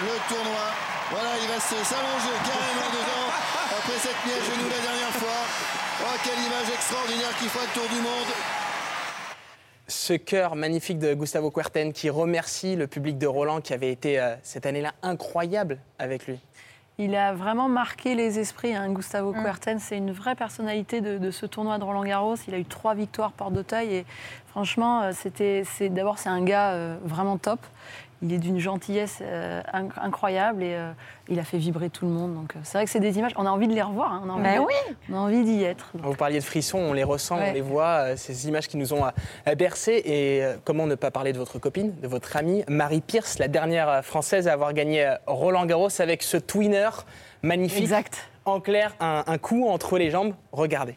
le 0.00 0.16
tournoi. 0.32 0.66
Voilà, 1.10 1.36
il 1.42 1.48
va 1.48 1.60
s'allonger 1.60 2.36
carrément 2.48 2.88
dedans 2.88 3.28
après 3.68 3.98
cette 4.00 4.16
mis 4.24 4.32
à 4.32 4.40
genoux 4.40 4.70
la 4.70 4.80
dernière 4.80 5.12
fois. 5.12 5.40
Oh, 6.02 6.16
quelle 6.24 6.38
image 6.38 6.72
extraordinaire 6.72 7.36
qui 7.38 7.48
fera 7.48 7.64
le 7.64 7.80
tour 7.80 7.88
du 7.90 8.00
monde. 8.00 8.32
Ce 9.88 10.14
cœur 10.14 10.56
magnifique 10.56 10.98
de 10.98 11.12
Gustavo 11.12 11.50
Kuerten 11.50 11.92
qui 11.92 12.08
remercie 12.08 12.76
le 12.76 12.86
public 12.86 13.18
de 13.18 13.26
Roland 13.26 13.60
qui 13.60 13.74
avait 13.74 13.90
été 13.90 14.18
euh, 14.18 14.36
cette 14.42 14.64
année-là 14.64 14.94
incroyable 15.02 15.78
avec 15.98 16.26
lui. 16.26 16.38
Il 17.02 17.16
a 17.16 17.32
vraiment 17.32 17.70
marqué 17.70 18.14
les 18.14 18.38
esprits, 18.38 18.74
hein, 18.74 18.92
Gustavo 18.92 19.32
Kuerten. 19.32 19.78
C'est 19.78 19.96
une 19.96 20.12
vraie 20.12 20.34
personnalité 20.34 21.00
de, 21.00 21.16
de 21.16 21.30
ce 21.30 21.46
tournoi 21.46 21.78
de 21.78 21.84
Roland 21.84 22.04
Garros. 22.04 22.34
Il 22.46 22.52
a 22.52 22.58
eu 22.58 22.66
trois 22.66 22.94
victoires 22.94 23.32
porte 23.32 23.54
d'Auteuil 23.54 23.94
et 23.94 24.06
franchement, 24.48 25.00
euh, 25.00 25.12
c'était, 25.14 25.62
c'est, 25.64 25.88
d'abord 25.88 26.18
c'est 26.18 26.28
un 26.28 26.42
gars 26.42 26.72
euh, 26.72 26.98
vraiment 27.02 27.38
top. 27.38 27.60
Il 28.22 28.34
est 28.34 28.38
d'une 28.38 28.58
gentillesse 28.58 29.20
euh, 29.22 29.62
inc- 29.72 29.98
incroyable 29.98 30.62
et 30.62 30.74
euh, 30.74 30.92
il 31.28 31.38
a 31.40 31.42
fait 31.42 31.56
vibrer 31.56 31.88
tout 31.88 32.04
le 32.04 32.10
monde. 32.12 32.34
Donc 32.34 32.54
euh, 32.54 32.58
c'est 32.64 32.76
vrai 32.76 32.84
que 32.84 32.90
c'est 32.90 33.00
des 33.00 33.18
images, 33.18 33.32
on 33.36 33.46
a 33.46 33.50
envie 33.50 33.66
de 33.66 33.72
les 33.72 33.80
revoir. 33.80 34.12
hein. 34.12 34.22
On, 34.26 34.28
a 34.28 34.32
envie 34.34 34.42
Ben 34.42 34.60
de- 34.60 34.66
oui. 34.66 34.74
on 35.10 35.14
a 35.14 35.18
envie 35.18 35.42
d'y 35.42 35.62
être. 35.64 35.86
Vous 35.94 36.14
parliez 36.14 36.38
de 36.38 36.44
frissons, 36.44 36.78
on 36.78 36.92
les 36.92 37.02
ressent, 37.04 37.38
Ouais. 37.38 37.48
on 37.50 37.54
les 37.54 37.60
voit, 37.62 37.86
euh, 38.10 38.16
ces 38.16 38.46
images 38.46 38.68
qui 38.68 38.76
nous 38.76 38.92
ont 38.92 39.06
euh, 39.06 39.54
bercés. 39.54 40.02
Et 40.04 40.44
euh, 40.44 40.56
comment 40.64 40.86
ne 40.86 40.96
pas 40.96 41.10
parler 41.10 41.32
de 41.32 41.38
votre 41.38 41.58
copine, 41.58 41.98
de 41.98 42.08
votre 42.08 42.36
amie, 42.36 42.62
Marie 42.68 43.00
Pierce, 43.00 43.38
la 43.38 43.48
dernière 43.48 44.04
française 44.04 44.48
à 44.48 44.52
avoir 44.52 44.74
gagné 44.74 45.14
Roland 45.26 45.64
Garros 45.64 45.88
avec 46.00 46.22
ce 46.22 46.36
twinner 46.36 46.90
magnifique. 47.42 47.80
Exact. 47.80 48.28
En 48.44 48.60
clair, 48.60 48.94
un, 49.00 49.24
un 49.26 49.38
coup 49.38 49.66
entre 49.66 49.96
les 49.96 50.10
jambes. 50.10 50.34
Regardez. 50.52 50.96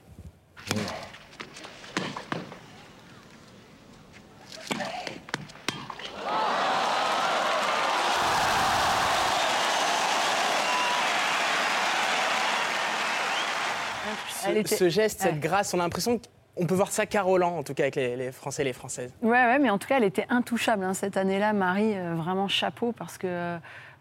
Ce, 14.30 14.43
Elle 14.43 14.43
était- 14.58 14.76
ce 14.76 14.90
geste, 14.90 15.22
Ouais. 15.22 15.28
cette 15.32 15.40
grâce, 15.40 15.74
on 15.74 15.80
a 15.80 15.84
l'impression 15.84 16.20
qu'on 16.56 16.66
peut 16.68 16.76
voir 16.76 16.92
ça 16.92 17.06
qu'à 17.06 17.22
Roland, 17.22 17.58
en 17.58 17.64
tout 17.64 17.74
cas 17.74 17.84
avec 17.84 17.96
les, 17.96 18.16
les 18.16 18.32
Français 18.32 18.62
et 18.62 18.66
les 18.66 18.74
Françaises. 18.74 19.12
Ouais, 19.22 19.32
ouais, 19.32 19.60
mais 19.60 19.70
en 19.70 19.78
tout 19.78 19.88
cas, 19.88 19.98
elle 19.98 20.04
était 20.04 20.26
intouchable 20.30 20.84
hein, 20.84 20.94
cette 20.94 21.18
année-là, 21.18 21.54
Marie. 21.54 21.94
euh, 21.98 22.14
vraiment 22.16 22.48
chapeau 22.48 22.92
parce 22.92 23.18
que 23.18 23.58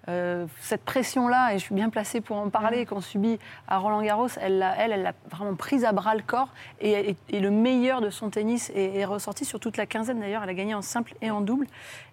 euh, 0.09 0.47
cette 0.61 0.85
pression-là, 0.85 1.55
et 1.55 1.59
je 1.59 1.65
suis 1.65 1.75
bien 1.75 1.89
placée 1.89 2.21
pour 2.21 2.37
en 2.37 2.51
parler, 2.51 2.87
qu'on 2.87 3.01
subit 3.01 3.39
à 3.69 3.79
Roland 3.79 4.03
Garros, 4.03 4.29
elle 4.41 4.59
l'a, 4.59 4.75
elle, 4.77 4.93
elle 4.93 5.03
l'a 5.03 5.13
vraiment 5.31 5.55
prise 5.55 5.85
à 5.85 5.93
bras 5.93 6.15
le 6.15 6.23
corps 6.23 6.49
et, 6.81 7.11
et- 7.11 7.17
et 7.31 7.41
le 7.41 7.51
meilleur 7.51 8.01
de 8.01 8.11
son 8.11 8.29
tennis 8.31 8.71
est, 8.75 8.97
est 8.97 9.05
ressorti 9.05 9.45
sur 9.45 9.61
toute 9.61 9.77
la 9.77 9.87
quinzaine 9.87 10.19
d'ailleurs. 10.21 10.43
Elle 10.43 10.49
a 10.51 10.55
gagné 10.55 10.75
en 10.75 10.83
simple 10.83 11.15
et 11.23 11.31
en 11.31 11.41
double. 11.41 11.67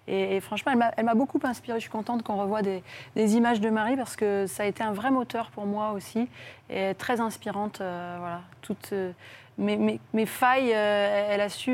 Et, 0.06 0.36
et 0.36 0.40
franchement, 0.40 0.72
elle 0.96 1.04
m'a, 1.04 1.14
beaucoup 1.14 1.40
inspirée. 1.42 1.78
Je 1.78 1.82
suis 1.82 1.90
contente 1.90 2.22
qu'on 2.22 2.36
revoie 2.36 2.62
des, 2.62 2.82
des 3.16 3.34
images 3.36 3.60
de 3.60 3.70
Marie 3.70 3.96
parce 3.96 4.14
que 4.16 4.46
ça 4.46 4.62
a 4.62 4.66
été 4.66 4.82
un 4.82 4.92
vrai 4.92 5.10
moteur 5.10 5.50
pour 5.50 5.66
moi 5.66 5.90
aussi 5.92 6.28
et 6.68 6.94
très 6.94 7.20
inspirante. 7.20 7.80
euh, 7.80 8.16
voilà, 8.20 8.40
toutes. 8.62 8.92
euh, 8.92 9.12
mes, 9.58 9.76
mes- 9.76 10.00
mes 10.14 10.26
failles, 10.26 10.72
euh, 10.74 11.26
elle 11.28 11.40
a 11.42 11.48
su 11.50 11.72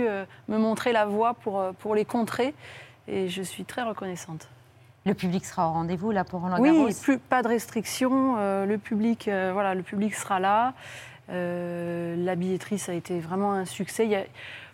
me 0.49 0.59
montrer 0.59 0.93
la 0.93 1.05
voie 1.07 1.35
pour, 1.35 1.63
pour 1.79 1.95
les 1.95 2.05
contrer 2.05 2.53
et 3.07 3.29
je 3.29 3.43
suis 3.43 3.65
très 3.65 3.83
reconnaissante. 3.83 4.49
Le 5.07 5.15
public 5.15 5.45
sera 5.45 5.69
au 5.69 5.73
rendez-vous 5.73 6.11
là 6.11 6.25
pour 6.25 6.41
Roland 6.41 6.61
Garros. 6.61 6.89
Oui, 6.89 7.19
pas 7.29 7.43
de 7.43 7.49
restrictions. 7.49 8.35
euh, 8.39 8.67
le, 8.67 8.77
public, 8.77 9.29
euh, 9.29 9.51
voilà, 9.53 9.77
le 9.77 9.85
public 9.85 10.13
sera 10.17 10.41
là. 10.41 10.75
Euh, 11.31 12.17
la 12.19 12.35
billetterie, 12.35 12.81
ça 12.81 12.91
a 12.91 12.95
été 12.97 13.21
vraiment 13.21 13.53
un 13.53 13.65
succès. 13.65 14.29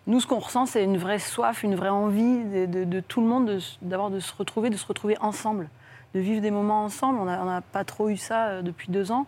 Nous, 0.06 0.20
ce 0.20 0.26
qu'on 0.26 0.38
ressent, 0.38 0.64
c'est 0.64 0.84
une 0.84 0.96
vraie 0.96 1.18
soif, 1.18 1.62
une 1.62 1.74
vraie 1.74 1.90
envie 1.90 2.44
de, 2.44 3.00
tout 3.00 3.20
le 3.20 3.26
monde 3.26 3.58
d'abord 3.82 4.10
de 4.10 4.20
se 4.20 4.34
retrouver, 4.34 4.70
de 4.70 4.76
se 4.78 4.86
retrouver 4.86 5.18
ensemble, 5.20 5.68
de 6.14 6.20
vivre 6.20 6.40
des 6.40 6.50
moments 6.50 6.84
ensemble. 6.84 7.18
On 7.18 7.26
n'a 7.26 7.60
pas 7.60 7.84
trop 7.84 8.08
eu 8.08 8.16
ça 8.16 8.62
depuis 8.62 8.90
deux 8.90 9.12
ans. 9.12 9.26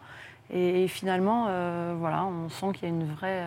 Et, 0.51 0.89
finalement, 0.89 1.49
voilà, 1.99 2.25
on 2.25 2.49
sent 2.49 2.73
qu'il 2.75 2.89
y 2.89 2.93
a 2.93 2.95
une 2.95 3.13
vraie, 3.13 3.45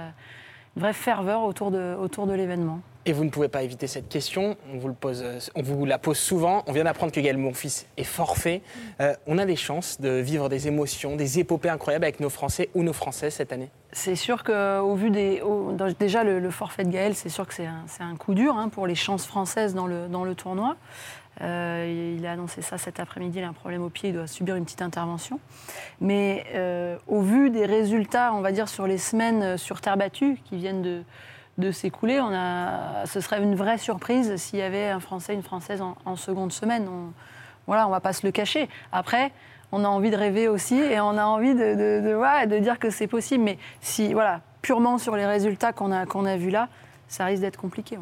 vraie 0.76 0.94
ferveur 0.94 1.44
autour 1.44 1.72
de, 1.72 1.98
autour 2.00 2.28
de 2.28 2.34
l'événement. 2.34 2.82
Et 3.08 3.14
vous 3.14 3.24
ne 3.24 3.30
pouvez 3.30 3.48
pas 3.48 3.64
éviter 3.64 3.88
cette 3.88 4.10
question, 4.10 4.58
euh, 4.76 5.40
on 5.56 5.62
vous 5.62 5.86
la 5.86 5.98
pose 5.98 6.18
souvent. 6.18 6.66
On 6.68 6.74
vient 6.74 6.84
d'apprendre 6.84 7.14
que 7.14 7.22
Gaël 7.22 7.38
Monfils 7.38 7.86
est 7.96 8.04
forfait. 8.04 8.62
Euh, 9.00 9.14
on 9.28 9.38
a 9.38 9.46
des 9.46 9.56
chances 9.56 10.02
de 10.02 10.10
vivre 10.10 10.50
des 10.50 10.68
émotions, 10.68 11.16
des 11.16 11.40
épopées 11.40 11.70
incroyables 11.70 12.04
avec 12.04 12.20
nos 12.20 12.30
Français 12.30 12.70
ou 12.76 12.84
nos 12.84 12.92
Françaises 12.92 13.36
cette 13.36 13.54
année 13.54 13.70
C'est 13.94 14.18
sûr 14.18 14.44
qu'au 14.44 14.94
vu 14.96 15.10
des. 15.10 15.42
déjà, 15.98 16.26
le, 16.26 16.52
forfait 16.52 16.84
de 16.84 16.90
Gaël, 16.90 17.16
c'est 17.16 17.30
sûr 17.30 17.48
que 17.48 17.54
c'est 17.54 17.66
un, 18.04 18.16
coup 18.18 18.34
dur 18.34 18.58
hein, 18.58 18.68
pour 18.68 18.88
les 18.88 18.96
chances 18.96 19.26
françaises 19.26 19.74
dans 19.74 19.88
le, 19.88 20.36
tournoi. 20.36 20.76
Euh, 21.40 22.16
il 22.18 22.26
a 22.26 22.34
annoncé 22.34 22.62
ça 22.62 22.78
cet 22.78 23.00
après-midi, 23.00 23.38
il 23.38 23.44
a 23.46 23.48
un 23.48 23.54
problème 23.54 23.84
au 23.84 23.90
pied, 23.90 24.10
il 24.10 24.16
doit 24.16 24.28
subir 24.28 24.56
une 24.56 24.66
petite 24.66 24.82
intervention. 24.82 25.40
Mais 26.02 26.44
au 27.08 27.22
vu 27.22 27.52
des 27.52 27.66
résultats, 27.66 28.34
on 28.34 28.42
va 28.42 28.52
dire, 28.52 28.68
sur 28.68 28.86
les 28.86 28.98
semaines 28.98 29.58
sur 29.58 29.80
terre 29.80 29.96
battue 29.96 30.40
qui 30.44 30.58
viennent 30.58 30.82
de, 30.82 31.04
de 31.58 31.72
s'écouler, 31.72 32.20
on 32.20 32.32
a, 32.34 33.06
ce 33.06 33.20
serait 33.20 33.42
une 33.42 33.56
vraie 33.56 33.78
surprise 33.78 34.36
s'il 34.38 34.60
y 34.60 34.62
avait 34.62 34.90
un 34.90 35.00
Français, 35.00 35.34
une 35.34 35.44
Française 35.44 35.82
en, 35.82 36.16
seconde 36.16 36.52
semaine. 36.52 36.88
On, 36.88 37.12
voilà, 37.66 37.88
on 37.88 37.90
va 37.92 38.00
pas 38.00 38.14
se 38.14 38.26
le 38.26 38.32
cacher. 38.32 38.70
Après, 38.92 39.32
on 39.72 39.84
a 39.84 39.88
envie 39.88 40.12
de 40.12 40.16
rêver 40.16 40.48
aussi 40.48 40.78
et 40.78 41.00
on 41.00 41.18
a 41.18 41.26
envie 41.26 41.54
de, 41.54 41.76
de, 41.76 42.46
de- 42.48 42.60
dire 42.60 42.80
que 42.80 42.90
c'est 42.90 43.08
possible. 43.08 43.44
Mais 43.44 43.58
si, 43.82 44.14
voilà, 44.14 44.42
purement 44.62 44.98
sur 44.98 45.16
les 45.16 45.26
résultats 45.26 45.74
qu'on 45.74 45.92
a, 45.92 46.38
vus 46.38 46.52
là, 46.52 46.70
ça 47.08 47.26
risque 47.26 47.42
d'être 47.42 47.58
compliqué. 47.60 47.98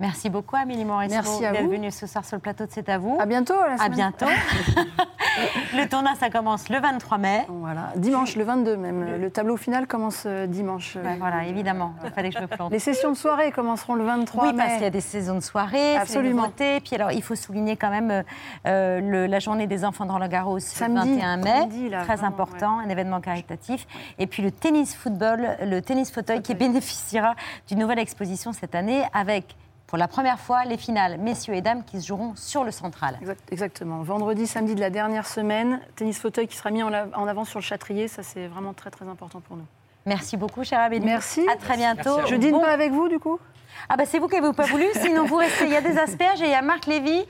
Merci 0.00 0.30
beaucoup, 0.30 0.56
Amélie 0.56 0.84
Morisseau. 0.86 1.14
Merci 1.14 1.44
à 1.44 1.52
d'être 1.52 1.64
vous. 1.64 1.70
venue 1.70 1.90
ce 1.90 2.06
soir 2.06 2.24
sur 2.24 2.36
le 2.36 2.40
plateau 2.40 2.64
de 2.64 2.70
C'est 2.72 2.88
à 2.88 2.96
vous. 2.98 3.18
À 3.20 3.26
bientôt. 3.26 3.54
la 3.54 3.82
À 3.84 3.88
bientôt. 3.90 4.24
le 5.76 5.86
tournoi, 5.88 6.12
ça 6.18 6.30
commence 6.30 6.68
le 6.70 6.80
23 6.80 7.18
mai. 7.18 7.44
Voilà, 7.48 7.92
dimanche, 7.96 8.34
le 8.36 8.44
22 8.44 8.76
même. 8.76 9.04
Le, 9.04 9.18
le 9.18 9.30
tableau 9.30 9.56
final 9.58 9.86
commence 9.86 10.24
euh, 10.26 10.46
dimanche. 10.46 10.96
Ouais, 10.96 11.16
voilà, 11.18 11.44
évidemment. 11.44 11.92
Il 12.04 12.10
fallait 12.12 12.30
que 12.30 12.36
je 12.36 12.42
me 12.42 12.46
plante. 12.48 12.72
Les 12.72 12.78
sessions 12.78 13.10
de 13.12 13.16
soirée 13.16 13.52
commenceront 13.52 13.94
le 13.94 14.04
23 14.04 14.42
Oui, 14.44 14.52
mai. 14.52 14.56
parce 14.58 14.72
qu'il 14.74 14.82
y 14.82 14.86
a 14.86 14.90
des 14.90 15.00
saisons 15.00 15.34
de 15.36 15.40
soirée, 15.40 15.96
Absolument. 15.96 16.44
Absolument. 16.44 16.80
Puis 16.82 16.94
alors, 16.94 17.12
il 17.12 17.22
faut 17.22 17.34
souligner 17.34 17.76
quand 17.76 17.90
même 17.90 18.10
euh, 18.10 18.22
euh, 18.66 19.00
le- 19.00 19.26
la 19.26 19.38
journée 19.38 19.66
des 19.66 19.84
enfants 19.84 20.06
dans 20.06 20.18
le 20.18 20.28
Garros 20.28 20.54
le 20.54 20.60
Samedi, 20.60 21.14
21 21.16 21.36
mai, 21.36 21.44
samedi, 21.60 21.88
là, 21.90 22.04
très 22.04 22.14
vraiment, 22.16 22.28
important, 22.28 22.78
un 22.78 22.88
événement 22.88 23.20
caritatif. 23.20 23.86
Et 24.18 24.26
puis 24.26 24.42
le 24.42 24.50
tennis 24.50 24.94
football, 24.94 25.46
le 25.62 25.80
tennis 25.80 26.10
fauteuil 26.10 26.40
qui 26.42 26.54
bénéficiera 26.54 27.34
d'une 27.68 27.78
nouvelle 27.78 27.98
exposition 27.98 28.52
cette 28.54 28.74
année 28.74 29.02
avec. 29.12 29.56
Pour 29.90 29.98
la 29.98 30.06
première 30.06 30.38
fois, 30.38 30.64
les 30.64 30.76
finales, 30.76 31.18
messieurs 31.18 31.54
et 31.54 31.62
dames, 31.62 31.82
qui 31.84 32.00
se 32.00 32.06
joueront 32.06 32.34
sur 32.36 32.62
le 32.62 32.70
central. 32.70 33.18
Exact- 33.20 33.52
exactement. 33.52 34.02
Vendredi, 34.02 34.46
samedi 34.46 34.76
de 34.76 34.80
la 34.80 34.88
dernière 34.88 35.26
semaine, 35.26 35.80
tennis 35.96 36.16
fauteuil 36.20 36.46
qui 36.46 36.56
sera 36.56 36.70
mis 36.70 36.80
en, 36.84 36.92
avant 36.92 37.44
sur 37.44 37.58
le 37.58 37.64
Châtrier. 37.64 38.06
Ça, 38.06 38.22
c'est 38.22 38.46
vraiment 38.46 38.72
très, 38.72 38.90
très 38.90 39.08
important 39.08 39.40
pour 39.40 39.56
nous. 39.56 39.66
Merci 40.06 40.36
beaucoup, 40.36 40.62
chère 40.62 40.78
Amélie. 40.78 41.04
Merci. 41.04 41.44
À 41.52 41.56
très 41.56 41.76
bientôt. 41.76 42.24
Je 42.26 42.36
dîne 42.36 42.52
Bon- 42.52 42.60
pas 42.60 42.70
avec 42.72 42.92
vous, 42.92 43.08
du 43.08 43.18
coup? 43.18 43.40
Ah 43.88 43.96
bah 43.96 44.04
c'est 44.06 44.18
vous 44.18 44.28
qui 44.28 44.40
n'avez 44.40 44.52
pas 44.52 44.66
voulu, 44.66 44.86
sinon 44.94 45.24
vous 45.24 45.36
restez. 45.36 45.64
Il 45.64 45.72
y 45.72 45.76
a 45.76 45.80
des 45.80 45.98
asperges 45.98 46.40
et 46.42 46.46
il 46.46 46.50
y 46.50 46.54
a 46.54 46.62
Marc 46.62 46.86
Lévy, 46.86 47.24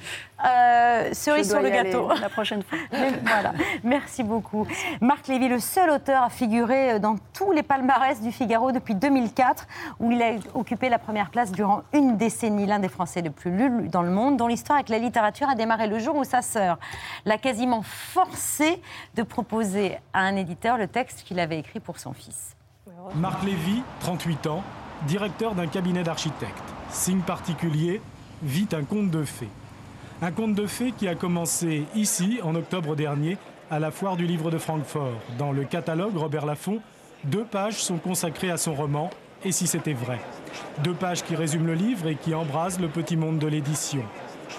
euh, 0.45 1.11
cerise 1.13 1.51
sur 1.51 1.61
le 1.61 1.71
gâteau. 1.71 2.09
la 2.21 2.29
prochaine 2.29 2.63
fois. 2.63 2.79
Mais 2.93 3.13
voilà, 3.23 3.53
merci 3.85 4.23
beaucoup. 4.23 4.67
Marc 5.01 5.29
Lévy, 5.29 5.49
le 5.49 5.59
seul 5.59 5.91
auteur 5.91 6.23
à 6.23 6.31
figurer 6.31 6.99
dans 7.01 7.17
tous 7.33 7.53
les 7.53 7.63
palmarès 7.63 8.21
du 8.21 8.33
Figaro 8.33 8.73
depuis 8.73 8.95
2004, 8.95 9.67
où 10.01 10.11
il 10.11 10.23
a 10.23 10.33
occupé 10.55 10.89
la 10.89 10.99
première 10.99 11.31
place 11.31 11.53
durant 11.53 11.83
une 11.93 12.17
décennie, 12.17 12.67
l'un 12.67 12.79
des 12.79 12.89
Français 12.89 13.21
les 13.21 13.31
plus 13.31 13.51
lus 13.51 13.89
dans 13.89 14.03
le 14.03 14.11
monde, 14.11 14.37
dont 14.37 14.47
l'histoire 14.47 14.79
avec 14.79 14.89
la 14.89 14.99
littérature 14.99 15.49
a 15.49 15.55
démarré 15.55 15.87
le 15.87 15.99
jour 15.99 16.17
où 16.17 16.25
sa 16.25 16.43
sœur 16.43 16.79
l'a 17.25 17.39
quasiment 17.39 17.83
forcé 17.83 18.81
de 19.15 19.23
proposer 19.23 19.99
à 20.13 20.21
un 20.21 20.37
éditeur 20.37 20.77
le 20.79 20.89
texte 20.89 21.23
qu'il 21.23 21.39
avait 21.41 21.59
écrit 21.59 21.81
pour 21.81 21.99
son 21.99 22.13
fils. 22.13 22.57
Marc 23.15 23.43
Lévy, 23.43 23.83
38 24.01 24.47
ans, 24.47 24.63
directeur 25.07 25.55
d'un 25.55 25.67
cabinet 25.67 26.03
d'architectes. 26.03 26.53
Signe 26.91 27.21
particulier, 27.21 28.01
vit 28.43 28.69
un 28.73 28.85
conte 28.85 29.11
de 29.11 29.25
fées. 29.25 29.49
Un 30.23 30.33
conte 30.33 30.55
de 30.55 30.67
fées 30.67 30.93
qui 30.97 31.09
a 31.09 31.15
commencé 31.15 31.85
ici, 31.95 32.41
en 32.43 32.55
octobre 32.55 32.97
dernier, 32.97 33.39
à 33.71 33.79
la 33.79 33.91
foire 33.91 34.17
du 34.17 34.27
livre 34.27 34.51
de 34.51 34.59
Francfort. 34.59 35.21
Dans 35.39 35.53
le 35.53 35.65
catalogue 35.65 36.17
Robert 36.17 36.47
Laffont, 36.47 36.81
deux 37.25 37.45
pages 37.45 37.83
sont 37.83 37.99
consacrées 37.99 38.51
à 38.51 38.57
son 38.57 38.75
roman 38.75 39.11
Et 39.45 39.53
si 39.53 39.67
c'était 39.67 39.95
vrai? 39.95 40.21
Deux 40.85 40.93
pages 40.93 41.23
qui 41.23 41.35
résument 41.35 41.67
le 41.67 41.75
livre 41.75 42.09
et 42.09 42.17
qui 42.17 42.35
embrasent 42.35 42.81
le 42.81 42.89
petit 42.89 43.17
monde 43.17 43.39
de 43.39 43.47
l'édition. 43.47 44.03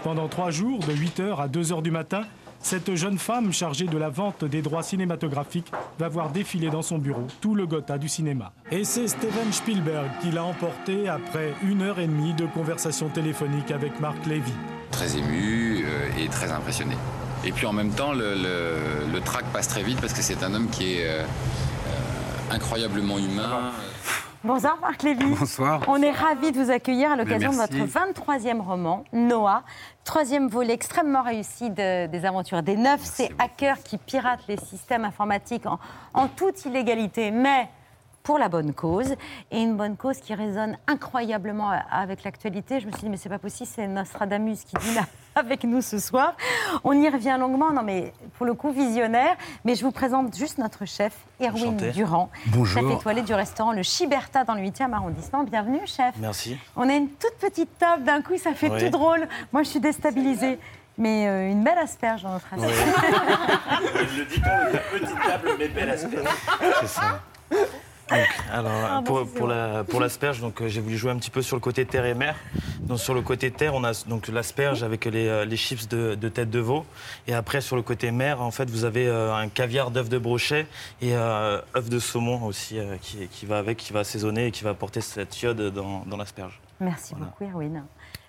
Pendant 0.03 0.27
trois 0.27 0.49
jours, 0.49 0.79
de 0.79 0.93
8h 0.93 1.39
à 1.39 1.47
2h 1.47 1.83
du 1.83 1.91
matin, 1.91 2.23
cette 2.61 2.95
jeune 2.95 3.17
femme 3.17 3.51
chargée 3.51 3.85
de 3.87 3.97
la 3.97 4.09
vente 4.09 4.45
des 4.45 4.61
droits 4.61 4.83
cinématographiques 4.83 5.71
va 5.99 6.07
voir 6.09 6.29
défiler 6.29 6.69
dans 6.69 6.81
son 6.81 6.97
bureau 6.97 7.27
tout 7.41 7.55
le 7.55 7.65
Gotha 7.65 7.97
du 7.97 8.07
cinéma. 8.07 8.53
Et 8.71 8.83
c'est 8.83 9.07
Steven 9.07 9.51
Spielberg 9.51 10.07
qui 10.21 10.31
l'a 10.31 10.43
emporté 10.43 11.09
après 11.09 11.53
une 11.63 11.81
heure 11.81 11.99
et 11.99 12.07
demie 12.07 12.33
de 12.33 12.45
conversation 12.45 13.09
téléphonique 13.09 13.71
avec 13.71 13.99
Marc 13.99 14.25
Lévy. 14.25 14.53
Très 14.91 15.17
ému 15.17 15.83
euh, 15.85 16.09
et 16.19 16.27
très 16.27 16.51
impressionné. 16.51 16.95
Et 17.43 17.51
puis 17.51 17.65
en 17.65 17.73
même 17.73 17.91
temps, 17.91 18.13
le, 18.13 18.35
le, 18.35 19.11
le 19.11 19.21
track 19.21 19.45
passe 19.51 19.67
très 19.67 19.83
vite 19.83 19.99
parce 19.99 20.13
que 20.13 20.21
c'est 20.21 20.43
un 20.43 20.53
homme 20.53 20.69
qui 20.69 20.93
est 20.97 21.07
euh, 21.07 21.23
euh, 21.23 22.55
incroyablement 22.55 23.17
humain. 23.17 23.71
Bonsoir 24.43 24.77
Marc 24.81 25.03
Lévy. 25.03 25.35
Bonsoir. 25.37 25.81
On 25.87 26.01
est 26.01 26.09
ravis 26.11 26.51
de 26.51 26.57
vous 26.59 26.71
accueillir 26.71 27.11
à 27.11 27.15
l'occasion 27.15 27.51
de 27.51 27.57
merci. 27.57 27.77
votre 27.79 28.23
23e 28.23 28.59
roman, 28.59 29.03
Noah. 29.13 29.61
Troisième 30.03 30.47
volet 30.47 30.73
extrêmement 30.73 31.21
réussi 31.21 31.69
de- 31.69 32.07
des 32.07 32.25
aventures 32.25 32.63
des 32.63 32.75
neuf. 32.75 33.01
Ces 33.01 33.29
hackers 33.37 33.83
qui 33.83 33.97
piratent 33.99 34.47
les 34.47 34.57
systèmes 34.57 35.05
informatiques 35.05 35.67
en, 35.67 35.77
en 36.15 36.27
toute 36.27 36.65
illégalité, 36.65 37.29
mais 37.29 37.69
pour 38.23 38.37
la 38.37 38.49
bonne 38.49 38.73
cause. 38.73 39.15
Et 39.51 39.61
une 39.61 39.77
bonne 39.77 39.97
cause 39.97 40.17
qui 40.17 40.33
résonne 40.33 40.77
incroyablement 40.87 41.71
avec 41.91 42.23
l'actualité. 42.23 42.79
Je 42.79 42.87
me 42.87 42.91
suis 42.91 43.01
dit, 43.01 43.09
mais 43.09 43.17
c'est 43.17 43.29
pas 43.29 43.39
possible, 43.39 43.69
c'est 43.73 43.87
Nostradamus 43.87 44.57
qui 44.65 44.75
dit 44.79 44.95
là 44.95 45.05
avec 45.35 45.63
nous 45.63 45.81
ce 45.81 45.99
soir. 45.99 46.35
On 46.83 46.93
y 46.93 47.09
revient 47.09 47.37
longuement, 47.39 47.71
non 47.71 47.83
mais 47.83 48.13
pour 48.37 48.45
le 48.45 48.53
coup 48.53 48.71
visionnaire. 48.71 49.35
Mais 49.65 49.75
je 49.75 49.83
vous 49.83 49.91
présente 49.91 50.35
juste 50.35 50.57
notre 50.57 50.85
chef, 50.85 51.13
Erwin 51.41 51.69
Enchanté. 51.69 51.91
Durand, 51.91 52.29
Bonjour. 52.47 52.81
chef 52.81 52.91
étoilé 52.91 53.21
du 53.21 53.33
restaurant 53.33 53.71
Le 53.71 53.83
Chiberta 53.83 54.43
dans 54.43 54.55
le 54.55 54.61
8e 54.61 54.93
arrondissement. 54.93 55.43
Bienvenue, 55.43 55.81
chef. 55.85 56.15
Merci. 56.17 56.57
On 56.75 56.87
a 56.89 56.93
une 56.93 57.09
toute 57.09 57.35
petite 57.39 57.77
table, 57.77 58.03
d'un 58.03 58.21
coup, 58.21 58.37
ça 58.37 58.53
fait 58.53 58.69
tout 58.69 58.89
drôle. 58.89 59.27
Moi, 59.51 59.63
je 59.63 59.69
suis 59.69 59.79
déstabilisée. 59.79 60.59
Mais 60.97 61.27
euh, 61.27 61.49
une 61.49 61.63
belle 61.63 61.77
asperge 61.77 62.23
dans 62.23 62.33
notre 62.33 62.53
assiette. 62.53 62.75
Je 64.13 64.17
le 64.19 64.25
dis 64.25 64.39
pas, 64.39 64.69
la 64.71 64.79
petite 64.79 65.21
table, 65.25 65.49
mais 65.57 65.67
belle 65.69 65.89
asperge. 65.89 66.27
C'est 66.81 66.87
ça. 66.87 67.21
Donc, 68.11 68.27
alors, 68.51 68.71
Ah, 68.89 69.01
pour, 69.03 69.47
la- 69.47 69.83
pour 69.83 69.99
l'asperge, 69.99 70.41
donc, 70.41 70.61
euh, 70.61 70.67
j'ai 70.67 70.81
voulu 70.81 70.97
jouer 70.97 71.11
un 71.11 71.17
petit 71.17 71.29
peu 71.29 71.41
sur 71.41 71.55
le 71.55 71.61
côté 71.61 71.85
terre 71.85 72.05
et 72.05 72.13
mer. 72.13 72.35
Donc, 72.81 72.99
sur 72.99 73.13
le 73.13 73.21
côté 73.21 73.51
terre, 73.51 73.73
on 73.73 73.83
a 73.83 73.91
donc 74.07 74.27
l'asperge 74.27 74.83
avec 74.83 75.05
les, 75.05 75.27
euh, 75.27 75.45
les 75.45 75.57
chips 75.57 75.87
de, 75.87 76.15
de 76.15 76.29
tête 76.29 76.49
de 76.49 76.59
veau. 76.59 76.85
Et 77.27 77.33
après, 77.33 77.61
sur 77.61 77.75
le 77.75 77.81
côté 77.81 78.11
mer, 78.11 78.41
en 78.41 78.51
fait, 78.51 78.69
vous 78.69 78.83
avez 78.85 79.07
euh, 79.07 79.33
un 79.33 79.47
caviar 79.47 79.91
d'œuf 79.91 80.09
de 80.09 80.17
brochet 80.17 80.67
et 81.01 81.15
euh, 81.15 81.59
œuf 81.75 81.89
de 81.89 81.99
saumon 81.99 82.43
aussi 82.45 82.77
euh, 82.79 82.95
qui, 83.01 83.27
qui 83.27 83.45
va 83.45 83.57
avec, 83.57 83.77
qui 83.77 83.93
va 83.93 84.01
assaisonner 84.01 84.47
et 84.47 84.51
qui 84.51 84.63
va 84.63 84.71
apporter 84.71 85.01
cette 85.01 85.41
iode 85.41 85.73
dans, 85.73 86.03
dans 86.05 86.17
l'asperge. 86.17 86.59
Merci 86.79 87.15
beaucoup, 87.15 87.43
Erwin. 87.43 87.83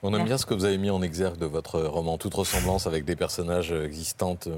On 0.04 0.08
aime 0.08 0.14
Merci. 0.14 0.26
bien 0.26 0.38
ce 0.38 0.46
que 0.46 0.54
vous 0.54 0.64
avez 0.64 0.78
mis 0.78 0.90
en 0.90 1.00
exergue 1.00 1.38
de 1.38 1.46
votre 1.46 1.80
roman, 1.80 2.18
toute 2.18 2.34
ressemblance 2.34 2.86
avec 2.86 3.04
des 3.04 3.14
personnages 3.16 3.70
existantes. 3.72 4.48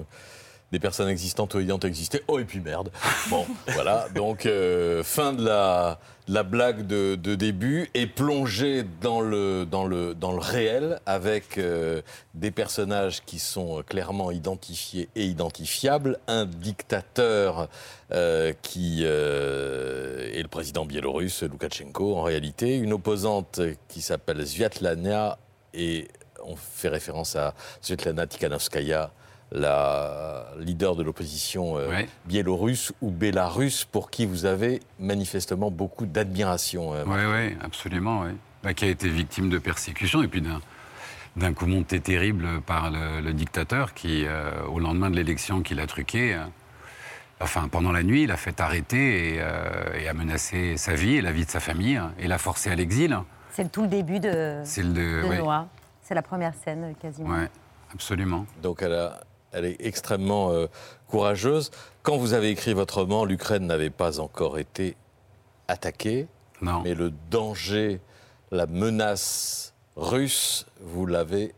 Des 0.75 0.81
personnes 0.81 1.09
existantes 1.09 1.55
ou 1.55 1.61
ayant 1.61 1.79
existé. 1.79 2.25
Oh, 2.27 2.41
et 2.41 2.45
puis 2.45 2.59
merde. 2.59 2.91
Bon, 3.31 3.47
voilà. 3.69 4.09
Donc, 4.13 4.45
euh, 4.45 5.05
fin 5.05 5.33
de 5.33 5.45
la, 5.45 6.43
blague 6.43 6.85
de, 6.85 7.15
début 7.37 7.89
et 7.95 8.09
plongée 8.09 8.85
dans 9.01 9.21
le, 9.21 9.69
réel 10.41 10.99
avec 11.07 11.59
euh, 11.59 12.03
des 12.35 12.51
personnages 12.51 13.23
qui 13.25 13.39
sont 13.39 13.79
euh, 13.79 13.83
clairement 13.83 14.33
identifiés 14.33 15.09
et 15.15 15.27
identifiables. 15.27 16.19
Un 16.27 16.45
dictateur 16.45 17.69
qui 18.63 19.05
est 19.05 20.43
le 20.43 20.49
président 20.49 20.85
biélorusse, 20.87 21.45
Loukachenko, 21.45 22.17
en 22.17 22.23
réalité. 22.23 22.79
Une 22.79 22.95
opposante 22.95 23.61
qui 23.87 24.03
s'appelle 24.03 24.45
Sviatlana 24.45 25.39
et 25.73 26.09
on 26.45 26.57
fait 26.57 26.89
référence 26.89 27.37
à 27.37 27.55
Svetlana 27.81 28.27
Tikhanovskaya, 28.27 29.13
la 29.55 30.45
leader 30.59 30.97
de 30.97 31.03
l'opposition 31.03 31.79
euh, 31.79 32.03
biélorusse 32.27 32.93
ou 33.01 33.11
bélarusse, 33.11 33.85
pour 33.85 34.11
qui 34.11 34.27
vous 34.27 34.45
avez 34.47 34.81
manifestement 34.99 35.71
beaucoup 35.71 36.07
d'admiration. 36.07 36.93
euh, 36.95 37.05
Oui, 37.07 37.21
oui, 37.51 37.57
absolument, 37.63 38.23
oui. 38.23 38.33
Bah, 38.63 38.75
qui 38.75 38.85
a 38.85 38.89
été 38.89 39.09
victime 39.09 39.49
de 39.51 39.59
persécutions 39.59 40.23
et 40.23 40.29
puis 40.29 40.41
d'un 40.43 40.61
d'un 41.37 41.53
coup 41.53 41.67
monté 41.67 41.99
terrible 41.99 42.61
par 42.61 42.93
le, 42.93 43.21
le 43.21 43.33
dictateur 43.33 43.93
qui, 43.93 44.25
euh, 44.25 44.53
au 44.73 44.79
lendemain 44.79 45.11
de 45.11 45.17
l'élection 45.17 45.63
qu'il 45.63 45.81
a 45.81 45.87
truqué, 45.89 46.33
euh, 46.33 46.45
enfin 47.41 47.67
pendant 47.67 47.91
la 47.91 48.05
nuit, 48.05 48.25
l'a 48.29 48.37
fait 48.37 48.61
arrêter 48.61 49.35
et, 49.35 49.39
euh, 49.41 49.99
et 49.99 50.07
a 50.09 50.15
menacé 50.15 50.77
sa 50.77 50.95
vie 50.95 51.17
et 51.17 51.23
la 51.23 51.33
vie 51.33 51.45
de 51.45 51.51
sa 51.51 51.59
famille 51.59 51.97
hein, 51.97 52.13
et 52.21 52.29
l'a 52.29 52.39
forcé 52.39 52.71
à 52.71 52.77
l'exil. 52.77 53.19
C'est 53.51 53.71
tout 53.73 53.83
le 53.83 53.89
début 53.89 54.21
de, 54.21 54.61
C'est 54.65 54.85
le- 54.85 54.93
de 55.23 55.27
ouais. 55.29 55.39
Noah. 55.39 55.67
C'est 56.03 56.15
la 56.15 56.23
première 56.23 56.55
scène, 56.55 56.95
quasiment. 57.03 57.31
Ouais, 57.31 57.51
absolument. 57.93 58.47
Donc 58.63 58.83
elle, 58.83 58.93
a- 58.95 59.21
elle 59.55 59.65
est 59.65 59.77
extrêmement 59.81 60.51
euh, 60.51 60.67
courageuse. 61.09 61.71
Quand 62.03 62.17
vous 62.19 62.33
avez 62.35 62.51
écrit 62.51 62.75
votre 62.75 62.99
roman, 63.01 63.25
l'Ukraine 63.25 63.67
n'avait 63.67 63.91
pas 63.91 64.21
encore 64.21 64.59
été 64.59 64.97
attaquée. 65.69 66.27
Mais 66.85 66.95
le 66.95 67.13
danger, 67.31 68.01
la 68.51 68.67
menace 68.67 69.75
russe, 69.97 70.67
vous 70.81 71.07
l'avez 71.07 71.55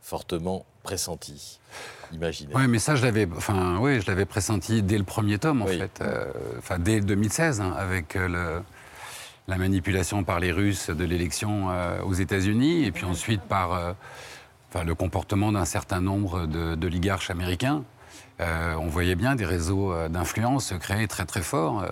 fortement 0.00 0.64
pressenti. 0.82 1.60
Imaginez. 2.12 2.52
Oui, 2.54 2.66
mais 2.68 2.78
ça, 2.78 2.96
je 2.96 3.04
l'avais, 3.04 3.26
enfin, 3.36 3.78
oui, 3.80 4.00
je 4.00 4.06
l'avais 4.06 4.24
pressenti 4.26 4.82
dès 4.82 4.98
le 4.98 5.04
premier 5.04 5.38
tome, 5.38 5.62
en 5.62 5.66
fait, 5.66 6.00
Euh, 6.00 6.26
enfin, 6.58 6.78
dès 6.78 7.00
2016, 7.00 7.60
hein, 7.60 7.72
avec 7.78 8.16
euh, 8.16 8.28
le- 8.28 8.62
la 9.48 9.56
manipulation 9.58 10.22
par 10.24 10.38
les 10.40 10.52
Russes 10.52 10.90
de 10.90 11.04
l'élection 11.04 11.70
euh, 11.70 12.02
aux 12.02 12.12
États-Unis, 12.14 12.84
et 12.84 12.90
puis 12.92 13.04
ensuite 13.04 13.42
par 13.42 13.72
euh, 13.72 13.92
enfin, 14.72 14.84
le 14.84 14.94
comportement 14.94 15.52
d'un 15.52 15.64
certain 15.64 16.00
nombre 16.00 16.46
de- 16.46 16.74
d'oligarches 16.74 17.30
américains. 17.30 17.82
Euh, 18.40 18.74
on 18.80 18.86
voyait 18.88 19.14
bien 19.14 19.34
des 19.36 19.44
réseaux 19.44 19.92
euh, 19.92 20.08
d'influence 20.08 20.66
se 20.66 20.74
créer 20.74 21.06
très 21.06 21.26
très 21.26 21.42
forts. 21.42 21.82
Euh, 21.82 21.88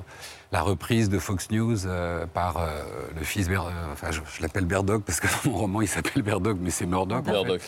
la 0.52 0.62
reprise 0.62 1.08
de 1.08 1.18
Fox 1.18 1.50
News 1.50 1.86
euh, 1.86 2.26
par 2.26 2.56
euh, 2.56 2.82
le 3.16 3.22
fils, 3.24 3.48
Ber- 3.48 3.70
enfin 3.92 4.10
je, 4.10 4.20
je 4.36 4.42
l'appelle 4.42 4.64
Berdoc 4.64 5.04
parce 5.04 5.20
que 5.20 5.26
dans 5.44 5.50
mon 5.52 5.58
roman 5.58 5.80
il 5.82 5.86
s'appelle 5.88 6.22
Berdoc, 6.22 6.56
mais 6.60 6.70
c'est 6.70 6.86
Murdoch. 6.86 7.20
en 7.20 7.24
fait. 7.24 7.30
Murdoch, 7.32 7.60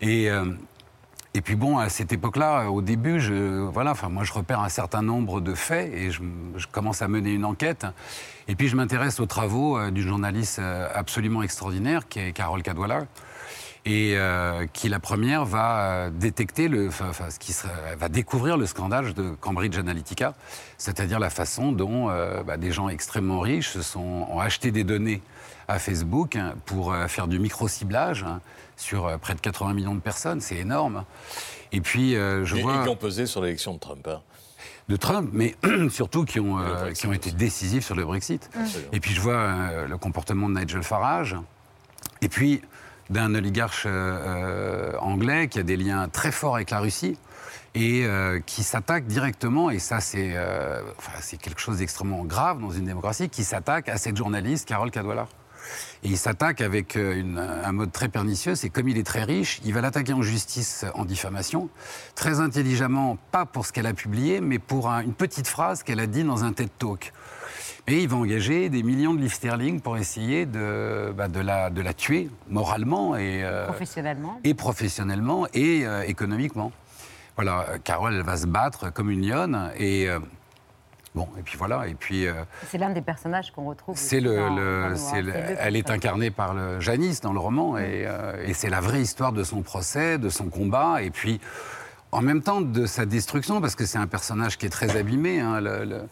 Et, 0.00 0.28
et 1.34 1.40
puis 1.40 1.54
bon, 1.56 1.78
à 1.78 1.88
cette 1.88 2.12
époque-là, 2.12 2.70
au 2.70 2.82
début, 2.82 3.20
je, 3.20 3.60
voilà, 3.60 3.90
enfin, 3.92 4.08
moi 4.08 4.22
je 4.24 4.32
repère 4.32 4.60
un 4.60 4.68
certain 4.68 5.02
nombre 5.02 5.40
de 5.40 5.54
faits 5.54 5.92
et 5.92 6.10
je, 6.10 6.22
je 6.56 6.66
commence 6.66 7.02
à 7.02 7.08
mener 7.08 7.32
une 7.32 7.44
enquête. 7.44 7.86
Et 8.48 8.54
puis 8.56 8.68
je 8.68 8.76
m'intéresse 8.76 9.20
aux 9.20 9.26
travaux 9.26 9.90
d'une 9.90 10.06
journaliste 10.08 10.60
absolument 10.94 11.42
extraordinaire 11.42 12.08
qui 12.08 12.20
est 12.20 12.32
Carole 12.32 12.62
Cadwallar. 12.62 13.02
Et 13.84 14.14
euh, 14.16 14.66
qui, 14.72 14.88
la 14.88 15.00
première, 15.00 15.44
va 15.44 15.80
euh, 16.06 16.10
détecter, 16.10 16.68
le, 16.68 16.86
enfin, 16.86 17.06
enfin, 17.10 17.30
ce 17.30 17.38
qui 17.40 17.52
sera- 17.52 17.96
va 17.98 18.08
découvrir 18.08 18.56
le 18.56 18.66
scandale 18.66 19.12
de 19.12 19.30
Cambridge 19.40 19.76
Analytica, 19.76 20.34
c'est-à-dire 20.78 21.18
la 21.18 21.30
façon 21.30 21.72
dont 21.72 22.08
euh, 22.08 22.44
bah, 22.44 22.56
des 22.56 22.70
gens 22.70 22.88
extrêmement 22.88 23.40
riches 23.40 23.78
sont, 23.80 24.28
ont 24.30 24.38
acheté 24.38 24.70
des 24.70 24.84
données 24.84 25.20
à 25.66 25.80
Facebook 25.80 26.36
hein, 26.36 26.54
pour 26.64 26.94
faire 27.08 27.26
du 27.26 27.40
micro-ciblage 27.40 28.22
hein, 28.22 28.40
sur 28.76 29.18
près 29.18 29.34
de 29.34 29.40
80 29.40 29.74
millions 29.74 29.94
de 29.96 30.00
personnes. 30.00 30.40
C'est 30.40 30.56
énorme. 30.58 31.04
Et 31.72 31.80
puis, 31.80 32.14
euh, 32.14 32.44
je 32.44 32.56
Et, 32.56 32.62
vois 32.62 32.80
et 32.80 32.82
qui 32.84 32.88
ont 32.88 32.96
pesé 32.96 33.26
sur 33.26 33.42
l'élection 33.42 33.74
de 33.74 33.78
Trump. 33.80 34.06
hein. 34.06 34.20
de 34.88 34.94
Trump, 34.96 35.30
mais 35.32 35.56
surtout 35.90 36.24
qui 36.24 36.38
ont, 36.38 36.58
euh, 36.60 36.92
qui 36.92 37.08
ont 37.08 37.12
été 37.12 37.32
décisifs 37.32 37.84
sur 37.84 37.96
le 37.96 38.04
Brexit. 38.04 38.48
Et 38.92 39.00
puis 39.00 39.12
je 39.12 39.20
vois 39.20 39.34
euh, 39.34 39.88
le 39.88 39.96
comportement 39.98 40.48
de 40.48 40.60
Nigel 40.60 40.82
Farage, 40.84 41.36
et 42.20 42.28
puis 42.28 42.60
d'un 43.12 43.34
oligarche 43.34 43.84
euh, 43.86 44.96
anglais 44.98 45.48
qui 45.48 45.58
a 45.58 45.62
des 45.62 45.76
liens 45.76 46.08
très 46.08 46.32
forts 46.32 46.56
avec 46.56 46.70
la 46.70 46.80
Russie 46.80 47.16
et 47.74 48.04
euh, 48.04 48.40
qui 48.44 48.62
s'attaque 48.62 49.06
directement, 49.06 49.70
et 49.70 49.78
ça 49.78 50.00
c'est 50.00 50.32
euh, 50.34 50.80
c'est 51.20 51.36
quelque 51.38 51.60
chose 51.60 51.78
d'extrêmement 51.78 52.24
grave 52.24 52.60
dans 52.60 52.70
une 52.70 52.84
démocratie, 52.84 53.28
qui 53.28 53.44
s'attaque 53.44 53.88
à 53.88 53.96
cette 53.98 54.16
journaliste 54.16 54.66
Carole 54.68 54.90
Cadwallar. 54.90 55.28
Et 56.02 56.08
il 56.08 56.18
s'attaque 56.18 56.60
avec 56.60 56.96
un 56.96 57.72
mode 57.72 57.92
très 57.92 58.08
pernicieux, 58.08 58.56
c'est 58.56 58.68
comme 58.68 58.88
il 58.88 58.98
est 58.98 59.06
très 59.06 59.22
riche, 59.22 59.60
il 59.64 59.72
va 59.72 59.80
l'attaquer 59.80 60.12
en 60.12 60.20
justice 60.20 60.84
en 60.94 61.04
diffamation, 61.04 61.68
très 62.16 62.40
intelligemment, 62.40 63.16
pas 63.30 63.46
pour 63.46 63.64
ce 63.64 63.72
qu'elle 63.72 63.86
a 63.86 63.94
publié, 63.94 64.40
mais 64.40 64.58
pour 64.58 64.90
un- 64.90 65.02
une 65.02 65.14
petite 65.14 65.46
phrase 65.46 65.84
qu'elle 65.84 66.00
a 66.00 66.08
dit 66.08 66.24
dans 66.24 66.42
un 66.42 66.52
TED 66.52 66.68
Talk. 66.78 67.12
Et 67.88 68.02
il 68.02 68.08
va 68.08 68.16
engager 68.16 68.68
des 68.68 68.82
millions 68.84 69.12
de 69.12 69.20
livres 69.20 69.32
sterling 69.34 69.80
pour 69.80 69.96
essayer 69.96 70.46
de, 70.46 71.12
bah, 71.16 71.26
de, 71.26 71.40
la, 71.40 71.68
de 71.68 71.82
la 71.82 71.92
tuer 71.92 72.30
moralement 72.48 73.16
et, 73.16 73.42
euh, 73.44 73.66
Professionnellement. 73.66 74.38
et 74.44 74.54
professionnellement 74.54 75.46
et 75.52 75.84
euh, 75.84 76.02
économiquement. 76.02 76.70
Voilà, 77.34 77.66
euh, 77.70 77.78
Carole, 77.82 78.14
elle 78.14 78.22
va 78.22 78.36
se 78.36 78.46
battre 78.46 78.92
comme 78.92 79.10
une 79.10 79.26
lionne 79.28 79.72
et 79.76 80.08
euh, 80.08 80.20
bon, 81.16 81.26
et 81.36 81.42
puis 81.42 81.58
voilà, 81.58 81.88
et 81.88 81.94
puis 81.94 82.26
C'est 82.68 82.78
l'un 82.78 82.90
des 82.90 83.02
personnages 83.02 83.50
qu'on 83.50 83.64
retrouve. 83.64 83.96
c'est 83.96 84.20
le, 84.20 84.36
dans- 84.36 84.54
le- 84.54 84.88
dans 84.90 84.96
c'est 84.96 85.24
elle 85.58 85.74
est 85.74 85.90
incarnée 85.90 86.30
par 86.30 86.54
le 86.54 86.78
Janice 86.78 87.20
dans 87.20 87.32
le 87.32 87.40
roman 87.40 87.78
et, 87.78 88.06
et 88.44 88.54
c'est 88.54 88.70
la 88.70 88.80
vraie 88.80 89.02
histoire 89.02 89.32
de 89.32 89.42
son 89.42 89.62
procès, 89.62 90.18
de 90.18 90.28
son 90.28 90.46
combat 90.50 91.02
et 91.02 91.10
puis 91.10 91.40
en 92.12 92.20
même 92.20 92.42
temps 92.42 92.60
de 92.60 92.86
sa 92.86 93.06
destruction 93.06 93.60
parce 93.60 93.74
que 93.74 93.86
c'est 93.86 93.98
un 93.98 94.06
personnage 94.06 94.56
qui 94.56 94.66
est 94.66 94.70
très 94.70 94.96
abîmé. 94.96 95.40
hein, 95.40 95.60
le- 95.60 95.84
le- 95.84 96.02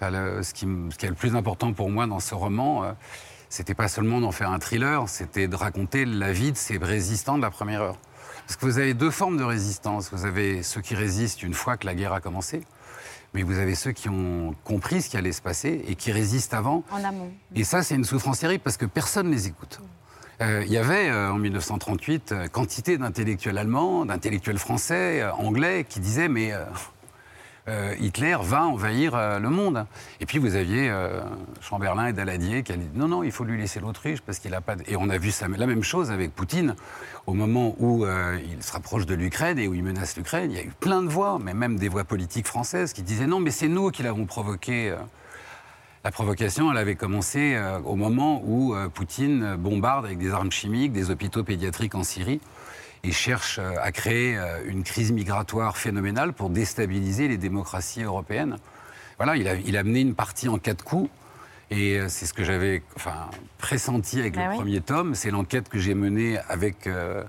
enfin, 0.00 0.10
le- 0.10 0.42
ce, 0.42 0.54
qui, 0.54 0.66
me- 0.66 0.90
ce 0.90 0.96
qui 0.98 1.06
est 1.06 1.10
le 1.10 1.14
plus 1.14 1.36
important 1.36 1.72
pour 1.72 1.90
moi 1.90 2.06
dans 2.06 2.20
ce 2.20 2.34
roman, 2.34 2.84
euh, 2.84 2.92
c'était 3.48 3.74
pas 3.74 3.88
seulement 3.88 4.20
d'en 4.20 4.32
faire 4.32 4.50
un 4.50 4.58
thriller, 4.58 5.08
c'était 5.08 5.48
de 5.48 5.56
raconter 5.56 6.04
la 6.04 6.32
vie 6.32 6.52
de 6.52 6.56
ces 6.56 6.78
résistants 6.78 7.36
de 7.36 7.42
la 7.42 7.50
première 7.50 7.82
heure. 7.82 7.96
Parce 8.46 8.56
que 8.56 8.66
vous 8.66 8.78
avez 8.78 8.94
deux 8.94 9.10
formes 9.10 9.36
de 9.36 9.44
résistance. 9.44 10.10
Vous 10.12 10.24
avez 10.24 10.62
ceux 10.62 10.80
qui 10.80 10.94
résistent 10.96 11.42
une 11.42 11.54
fois 11.54 11.76
que 11.76 11.86
la 11.86 11.94
guerre 11.94 12.12
a 12.12 12.20
commencé, 12.20 12.62
mais 13.34 13.42
vous 13.44 13.58
avez 13.58 13.76
ceux 13.76 13.92
qui 13.92 14.08
ont 14.08 14.54
compris 14.64 15.02
ce 15.02 15.10
qui 15.10 15.16
allait 15.16 15.30
se 15.32 15.42
passer 15.42 15.84
et 15.86 15.94
qui 15.94 16.10
résistent 16.10 16.54
avant. 16.54 16.82
En 16.90 17.04
amont. 17.04 17.30
Et 17.54 17.62
ça, 17.62 17.82
c'est 17.84 17.94
une 17.94 18.04
souffrance 18.04 18.40
terrible 18.40 18.62
parce 18.64 18.76
que 18.76 18.86
personne 18.86 19.28
ne 19.28 19.32
les 19.34 19.46
écoute. 19.46 19.80
Euh, 20.40 20.64
Il 20.66 20.72
y 20.72 20.78
avait 20.78 21.08
euh, 21.10 21.30
en 21.32 21.36
1938 21.38 22.32
euh, 22.32 22.48
quantité 22.48 22.98
d'intellectuels 22.98 23.58
allemands, 23.58 24.04
d'intellectuels 24.06 24.58
français, 24.58 25.22
anglais 25.38 25.84
qui 25.88 26.00
disaient 26.00 26.28
mais 26.28 26.52
euh, 27.68 27.94
Hitler 28.00 28.36
va 28.42 28.64
envahir 28.64 29.14
euh, 29.14 29.38
le 29.38 29.50
monde. 29.50 29.86
Et 30.20 30.26
puis 30.26 30.38
vous 30.38 30.54
aviez 30.56 30.88
euh, 30.90 31.20
Chamberlain 31.60 32.06
et 32.06 32.12
Daladier 32.12 32.62
qui 32.62 32.72
allaient 32.72 32.88
non 32.94 33.08
non 33.08 33.22
il 33.22 33.32
faut 33.32 33.44
lui 33.44 33.58
laisser 33.58 33.80
l'Autriche 33.80 34.20
parce 34.22 34.38
qu'il 34.38 34.54
a 34.54 34.60
pas. 34.60 34.76
de- 34.76 34.84
Et 34.88 34.96
on 34.96 35.08
a 35.10 35.18
vu 35.18 35.30
la 35.56 35.66
même 35.66 35.82
chose 35.82 36.10
avec 36.10 36.34
Poutine 36.34 36.74
au 37.26 37.34
moment 37.34 37.74
où 37.78 38.04
il 38.06 38.62
se 38.62 38.72
rapproche 38.72 39.06
de 39.06 39.14
l'Ukraine 39.14 39.58
et 39.58 39.68
où 39.68 39.74
il 39.74 39.82
menace 39.84 40.16
l'Ukraine. 40.16 40.50
Il 40.50 40.56
y 40.56 40.60
a 40.60 40.64
eu 40.64 40.72
plein 40.80 41.02
de 41.02 41.08
voix, 41.08 41.38
mais 41.42 41.54
même 41.54 41.76
des 41.78 41.88
voix 41.88 42.04
politiques 42.04 42.46
françaises 42.46 42.92
qui 42.92 43.02
disaient 43.02 43.26
non 43.26 43.40
mais 43.40 43.50
c'est 43.50 43.68
nous 43.68 43.90
qui 43.90 44.02
l'avons 44.02 44.24
provoqué. 44.26 44.94
la 46.02 46.10
provocation, 46.10 46.70
elle 46.72 46.78
avait 46.78 46.96
commencé 46.96 47.60
au 47.84 47.94
moment 47.94 48.42
où 48.46 48.74
Poutine 48.94 49.56
bombarde 49.56 50.06
avec 50.06 50.18
des 50.18 50.30
armes 50.32 50.50
chimiques 50.50 50.92
des 50.92 51.10
hôpitaux 51.10 51.44
pédiatriques 51.44 51.94
en 51.94 52.02
Syrie 52.04 52.40
et 53.02 53.12
cherche 53.12 53.58
euh, 53.58 53.72
à 53.80 53.92
créer 53.92 54.36
euh, 54.36 54.62
une 54.66 54.82
crise 54.82 55.12
migratoire 55.12 55.76
phénoménale 55.76 56.32
pour 56.32 56.50
déstabiliser 56.50 57.28
les 57.28 57.38
démocraties 57.38 58.02
européennes. 58.02 58.56
Voilà, 59.16 59.36
il 59.36 59.48
a, 59.48 59.54
il 59.54 59.76
a 59.76 59.82
mené 59.84 60.00
une 60.00 60.14
partie 60.14 60.48
en 60.48 60.58
quatre 60.58 60.84
coups. 60.84 61.10
Et 61.70 61.98
euh, 62.00 62.08
c'est 62.08 62.26
ce 62.26 62.34
que 62.34 62.42
j'avais 62.42 62.82
enfin, 62.96 63.30
pressenti 63.58 64.18
avec 64.18 64.36
Ah 64.36 64.44
le 64.44 64.50
oui. 64.50 64.56
premier 64.56 64.80
tome. 64.80 65.14
C'est 65.14 65.30
l'enquête 65.30 65.68
que 65.68 65.78
j'ai 65.78 65.94
menée 65.94 66.38
avec 66.48 66.86
euh, 66.86 67.22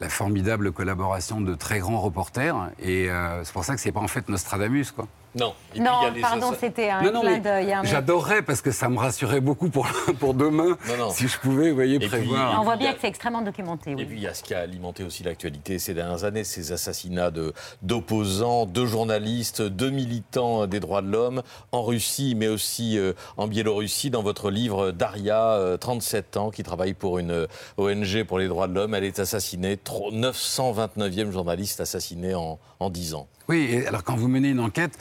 la 0.00 0.08
formidable 0.10 0.70
collaboration 0.70 1.40
de 1.40 1.54
très 1.54 1.78
grands 1.78 2.00
reporters. 2.00 2.54
Et 2.78 3.10
euh, 3.10 3.42
c'est 3.42 3.52
pour 3.54 3.64
ça 3.64 3.74
que 3.74 3.80
c'est 3.80 3.92
pas 3.92 4.00
en 4.00 4.08
fait 4.08 4.28
Nostradamus, 4.28 4.92
quoi. 4.94 5.08
Non. 5.34 5.48
Et 5.70 5.72
puis, 5.72 5.80
Non, 5.80 5.90
il 6.14 6.20
y 6.20 6.24
a 6.24 6.28
pardon, 6.28 6.52
c'était 6.58 6.90
un 6.90 7.02
Non, 7.02 7.12
non, 7.12 7.20
clin 7.22 7.38
d'œil. 7.38 7.72
hein, 7.72 7.80
mais- 7.82 7.88
J'adorerais 7.88 8.42
parce 8.42 8.60
que 8.62 8.70
ça 8.70 8.88
me 8.88 8.98
rassurait 8.98 9.40
beaucoup 9.40 9.68
pour, 9.68 9.86
pour 10.20 10.34
demain, 10.34 10.76
Non, 10.88 10.96
non. 10.98 11.10
si 11.10 11.26
je 11.28 11.38
pouvais, 11.38 11.70
vous 11.70 11.74
voyez, 11.74 11.96
Et 11.96 11.98
puis, 11.98 12.08
prévoir. 12.08 12.60
On 12.60 12.64
voit 12.64 12.76
bien 12.76 12.90
a- 12.90 12.94
que 12.94 13.00
c'est 13.00 13.08
extrêmement 13.08 13.42
documenté. 13.42 13.90
Et 13.90 13.94
Oui. 13.96 14.04
puis 14.04 14.16
il 14.16 14.22
y 14.22 14.28
a 14.28 14.34
ce 14.34 14.42
qui 14.44 14.54
a 14.54 14.60
alimenté 14.60 15.02
aussi 15.02 15.22
l'actualité 15.24 15.78
ces 15.78 15.92
dernières 15.94 16.24
années, 16.24 16.44
ces 16.44 16.70
assassinats 16.72 17.30
de- 17.32 17.52
d'opposants, 17.82 18.66
de, 18.66 18.86
journalistes, 18.86 19.62
de 19.62 19.90
militants 19.90 20.66
des 20.66 20.80
droits 20.80 21.02
de 21.02 21.08
l'homme 21.10 21.42
en 21.72 21.82
Russie, 21.82 22.34
mais 22.36 22.48
aussi 22.48 22.98
euh, 22.98 23.12
en 23.36 23.46
Biélorussie. 23.48 24.10
Dans 24.10 24.22
votre 24.22 24.50
livre, 24.50 24.90
Daria, 24.92 25.52
euh, 25.52 25.76
37 25.76 26.36
ans, 26.36 26.50
qui 26.50 26.62
travaille 26.62 26.94
pour 26.94 27.18
une 27.18 27.30
euh, 27.32 27.46
ONG 27.76 28.24
pour 28.24 28.38
les 28.38 28.46
droits 28.48 28.68
de 28.68 28.74
l'homme, 28.74 28.94
elle 28.94 29.04
est 29.04 29.18
assassinée, 29.18 29.76
tro- 29.76 30.10
929e 30.12 31.30
journaliste 31.30 31.80
assassinée 31.80 32.34
en, 32.34 32.58
en 32.80 32.90
10 32.90 33.14
ans. 33.14 33.26
Oui, 33.48 33.84
alors 33.86 34.04
quand 34.04 34.16
vous 34.16 34.28
menez 34.28 34.50
une 34.50 34.60
enquête, 34.60 34.98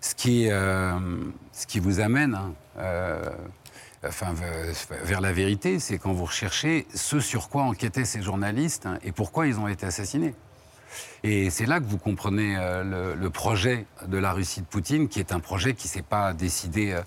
ce 0.00 0.14
qui, 0.14 0.48
euh, 0.50 0.92
ce 1.52 1.66
qui 1.66 1.80
vous 1.80 2.00
amène 2.00 2.34
hein, 2.34 2.54
euh, 2.78 3.28
enfin, 4.06 4.32
ve- 4.32 5.04
vers 5.04 5.20
la 5.20 5.32
vérité, 5.32 5.78
c'est 5.78 5.98
quand 5.98 6.12
vous 6.12 6.24
recherchez 6.24 6.86
ce 6.94 7.20
sur 7.20 7.48
quoi 7.48 7.64
enquêtaient 7.64 8.04
ces 8.04 8.22
journalistes 8.22 8.86
hein, 8.86 8.98
et 9.04 9.12
pourquoi 9.12 9.46
ils 9.46 9.58
ont 9.58 9.68
été 9.68 9.86
assassinés. 9.86 10.34
Et 11.22 11.50
c'est 11.50 11.66
là 11.66 11.78
que 11.80 11.84
vous 11.84 11.98
comprenez 11.98 12.56
euh, 12.56 13.14
le, 13.14 13.30
projet 13.30 13.86
de 14.06 14.18
la 14.18 14.32
Russie 14.32 14.60
de 14.60 14.66
Poutine, 14.66 15.08
qui 15.08 15.20
est 15.20 15.32
un 15.32 15.40
projet 15.40 15.74
qui 15.74 15.86
ne 15.86 15.92
s'est 15.92 16.02
pas 16.02 16.32
décidé. 16.32 16.98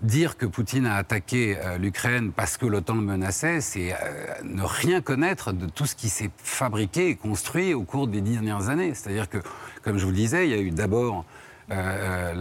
Dire 0.00 0.36
que 0.36 0.46
Poutine 0.46 0.86
a 0.86 0.94
attaqué 0.94 1.58
euh, 1.58 1.76
l'Ukraine 1.76 2.30
parce 2.30 2.56
que 2.56 2.66
l'OTAN 2.66 2.94
le 2.94 3.00
menaçait, 3.00 3.60
c'est 3.60 3.92
euh, 3.92 3.96
ne 4.44 4.62
rien 4.62 5.00
connaître 5.00 5.52
de 5.52 5.66
tout 5.66 5.86
ce 5.86 5.96
qui 5.96 6.08
s'est 6.08 6.30
fabriqué 6.38 7.08
et 7.08 7.16
construit 7.16 7.74
au 7.74 7.82
cours 7.82 8.06
des 8.06 8.20
dernières 8.20 8.68
années. 8.68 8.94
C'est-à-dire 8.94 9.28
que, 9.28 9.38
comme 9.82 9.98
je 9.98 10.04
vous 10.04 10.10
le 10.12 10.16
disais, 10.16 10.46
il 10.48 10.50
y 10.50 10.54
a 10.54 10.60
eu 10.62 10.70
d'abord 10.70 11.24
euh, 11.72 12.32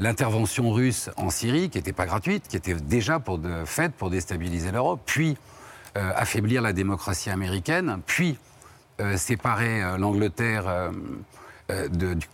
l'intervention 0.00 0.70
russe 0.72 1.10
en 1.16 1.28
Syrie, 1.28 1.68
qui 1.68 1.76
n'était 1.78 1.92
pas 1.92 2.06
gratuite, 2.06 2.48
qui 2.48 2.56
était 2.56 2.74
déjà 2.74 3.22
faite 3.66 3.92
pour 3.92 4.08
déstabiliser 4.08 4.70
l'Europe, 4.72 5.02
puis 5.04 5.36
affaiblir 5.94 6.62
la 6.62 6.72
démocratie 6.72 7.28
américaine, 7.28 8.00
puis 8.06 8.38
séparer 9.16 9.82
l'Angleterre 9.98 10.90
de- 11.68 12.14
du, 12.14 12.26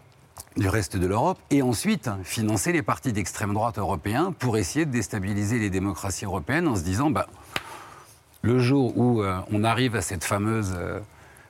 du 0.56 0.68
reste 0.68 0.96
de 0.96 1.06
l'Europe, 1.06 1.38
et 1.50 1.62
ensuite 1.62 2.08
financer 2.22 2.72
les 2.72 2.82
partis 2.82 3.12
d'extrême 3.12 3.54
droite 3.54 3.78
européens 3.78 4.32
pour 4.38 4.56
essayer 4.56 4.86
de 4.86 4.92
déstabiliser 4.92 5.58
les 5.58 5.68
démocraties 5.68 6.24
européennes 6.26 6.68
en 6.68 6.76
se 6.76 6.82
disant, 6.82 7.10
bah, 7.10 7.26
le 8.42 8.60
jour 8.60 8.96
où 8.96 9.22
euh, 9.22 9.40
on 9.50 9.64
arrive 9.64 9.96
à 9.96 10.02
cette 10.02 10.22
fameuse 10.22 10.72
euh, 10.76 11.00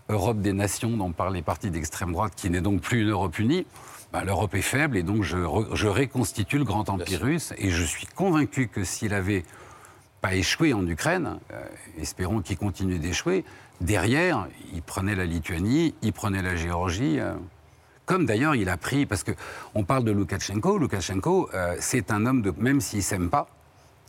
Europe 0.08 0.40
des 0.40 0.52
nations 0.52 0.96
dont 0.96 1.12
parlent 1.12 1.34
les 1.34 1.42
partis 1.42 1.70
d'extrême 1.70 2.12
droite, 2.12 2.32
qui 2.34 2.48
n'est 2.48 2.62
donc 2.62 2.80
plus 2.80 3.02
une 3.02 3.10
Europe 3.10 3.38
unie, 3.38 3.66
bah, 4.12 4.24
l'Europe 4.24 4.54
est 4.54 4.62
faible 4.62 4.96
et 4.96 5.02
donc 5.02 5.22
je, 5.22 5.36
re- 5.36 5.74
je 5.74 5.88
reconstitue 5.88 6.58
le 6.58 6.64
grand 6.64 6.88
empire 6.88 7.20
russe. 7.20 7.52
Et 7.58 7.70
je 7.70 7.82
suis 7.82 8.06
convaincu 8.06 8.68
que 8.68 8.84
s'il 8.84 9.12
avait 9.12 9.44
pas 10.22 10.34
échoué 10.34 10.72
en 10.72 10.86
Ukraine, 10.86 11.38
euh, 11.52 11.62
espérons 11.98 12.40
qu'il 12.40 12.56
continue 12.56 12.98
d'échouer, 12.98 13.44
derrière, 13.80 14.46
il 14.72 14.80
prenait 14.80 15.14
la 15.14 15.26
Lituanie, 15.26 15.94
il 16.00 16.12
prenait 16.14 16.42
la 16.42 16.56
Géorgie. 16.56 17.18
Comme 18.06 18.26
d'ailleurs 18.26 18.54
il 18.54 18.68
a 18.68 18.76
pris, 18.76 19.06
parce 19.06 19.24
qu'on 19.24 19.84
parle 19.84 20.04
de 20.04 20.10
Loukachenko, 20.12 20.78
Loukachenko, 20.78 21.50
euh, 21.54 21.76
c'est 21.80 22.10
un 22.10 22.26
homme, 22.26 22.42
de, 22.42 22.52
même 22.58 22.80
s'il 22.80 22.98
ne 22.98 23.02
s'aime 23.04 23.30
pas, 23.30 23.48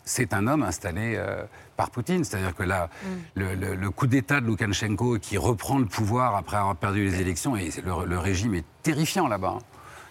c'est 0.03 0.33
un 0.33 0.45
homme 0.47 0.63
installé 0.63 1.15
euh, 1.15 1.43
par 1.77 1.89
Poutine. 1.89 2.23
C'est-à-dire 2.23 2.53
que 2.53 2.63
là, 2.63 2.89
le, 3.35 3.55
le- 3.55 3.75
le 3.75 3.89
coup 3.91 4.05
d'État 4.07 4.39
de 4.41 4.45
Loukachenko 4.45 5.17
qui 5.19 5.37
reprend 5.37 5.79
le 5.79 5.85
pouvoir 5.85 6.35
après 6.35 6.57
avoir 6.57 6.75
perdu 6.75 7.05
les 7.05 7.21
élections, 7.21 7.55
et 7.55 7.69
le, 7.83 8.05
le 8.05 8.19
régime 8.19 8.53
est 8.53 8.65
terrifiant 8.83 9.27
là-bas. 9.27 9.55
hein. 9.57 9.63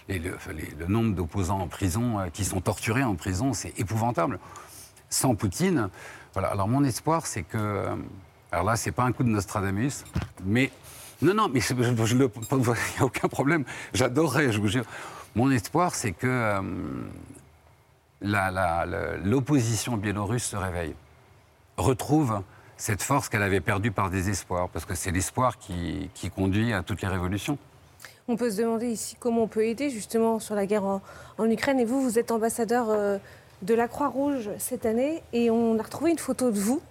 Et 0.08 0.18
le, 0.18 0.36
nombre 0.86 1.14
d'opposants 1.14 1.60
en 1.60 1.68
prison, 1.68 2.18
euh, 2.20 2.26
qui 2.32 2.44
sont 2.44 2.60
torturés 2.60 3.04
en 3.04 3.14
prison, 3.14 3.52
c'est 3.54 3.78
épouvantable. 3.78 4.38
Sans 5.08 5.34
Poutine, 5.34 5.88
voilà. 6.32 6.48
Alors 6.48 6.68
mon 6.68 6.82
espoir, 6.84 7.26
c'est 7.26 7.42
que, 7.44 7.56
euh, 7.56 7.94
alors 8.50 8.64
là, 8.66 8.76
c'est 8.76 8.92
pas 8.92 9.04
un 9.04 9.12
coup 9.12 9.22
de 9.22 9.28
Nostradamus, 9.30 10.04
mais 10.44 10.70
non, 11.24 11.34
non, 11.34 11.48
mais 11.48 11.60
il 11.60 11.76
n'y 11.76 12.22
a 13.00 13.04
aucun 13.04 13.28
problème. 13.28 13.64
J'adorerais, 13.94 14.52
je 14.52 14.60
vous 14.60 14.68
jure. 14.68 14.84
Mon 15.34 15.50
espoir, 15.50 15.94
c'est 15.94 16.12
que 16.12 16.26
euh, 16.26 16.60
l'opposition 19.24 19.96
biélorusse 19.96 20.44
se 20.44 20.56
réveille, 20.56 20.94
retrouve 21.78 22.42
cette 22.76 23.02
force 23.02 23.28
qu'elle 23.28 23.42
avait 23.42 23.60
perdue 23.60 23.90
par 23.90 24.10
désespoir, 24.10 24.68
parce 24.68 24.84
que 24.84 24.94
c'est 24.94 25.10
l'espoir 25.10 25.58
qui, 25.58 26.10
qui 26.14 26.28
conduit 26.30 26.72
à 26.74 26.82
toutes 26.82 27.00
les 27.00 27.08
révolutions. 27.08 27.56
On 28.28 28.36
peut 28.36 28.50
se 28.50 28.58
demander 28.58 28.88
ici 28.88 29.16
comment 29.18 29.44
on 29.44 29.48
peut 29.48 29.66
aider 29.66 29.90
justement 29.90 30.38
sur 30.40 30.54
la 30.54 30.66
guerre 30.66 30.84
en, 30.84 31.02
en 31.38 31.50
Ukraine. 31.50 31.80
Et 31.80 31.84
vous, 31.84 32.02
vous 32.02 32.18
êtes 32.18 32.30
ambassadeur 32.30 32.90
euh, 32.90 33.18
de 33.62 33.74
la 33.74 33.88
Croix-Rouge 33.88 34.50
cette 34.58 34.84
année 34.84 35.22
et 35.32 35.50
on 35.50 35.78
a 35.78 35.82
retrouvé 35.82 36.10
une 36.10 36.18
photo 36.18 36.50
de 36.50 36.58
vous. 36.58 36.82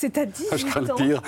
C'est 0.00 0.16
à 0.16 0.24
18 0.24 0.48
Ah, 0.50 0.56
je 0.56 0.64
crains 0.64 0.80
le 0.80 0.92
ans. 0.92 0.96
pire. 0.96 1.22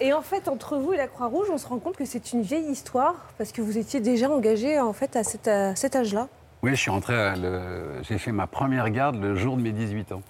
Et 0.00 0.12
en 0.12 0.22
fait, 0.22 0.48
entre 0.48 0.76
vous 0.76 0.92
et 0.92 0.96
la 0.96 1.06
Croix-Rouge, 1.06 1.46
on 1.52 1.56
se 1.56 1.68
rend 1.68 1.78
compte 1.78 1.96
que 1.96 2.04
c'est 2.04 2.32
une 2.32 2.42
vieille 2.42 2.68
histoire 2.68 3.14
parce 3.38 3.52
que 3.52 3.62
vous 3.62 3.78
étiez 3.78 4.00
déjà 4.00 4.28
engagé 4.28 4.80
en 4.80 4.92
fait 4.92 5.14
à 5.14 5.22
cet, 5.22 5.46
âge-là. 5.46 6.26
Oui, 6.64 6.72
je 6.72 6.80
suis 6.80 6.90
rentré, 6.90 7.14
le- 7.36 8.02
j'ai 8.02 8.18
fait 8.18 8.32
ma 8.32 8.48
première 8.48 8.90
garde 8.90 9.14
le 9.22 9.36
jour 9.36 9.56
de 9.56 9.62
mes 9.62 9.70
18 9.70 10.10
ans. 10.10 10.22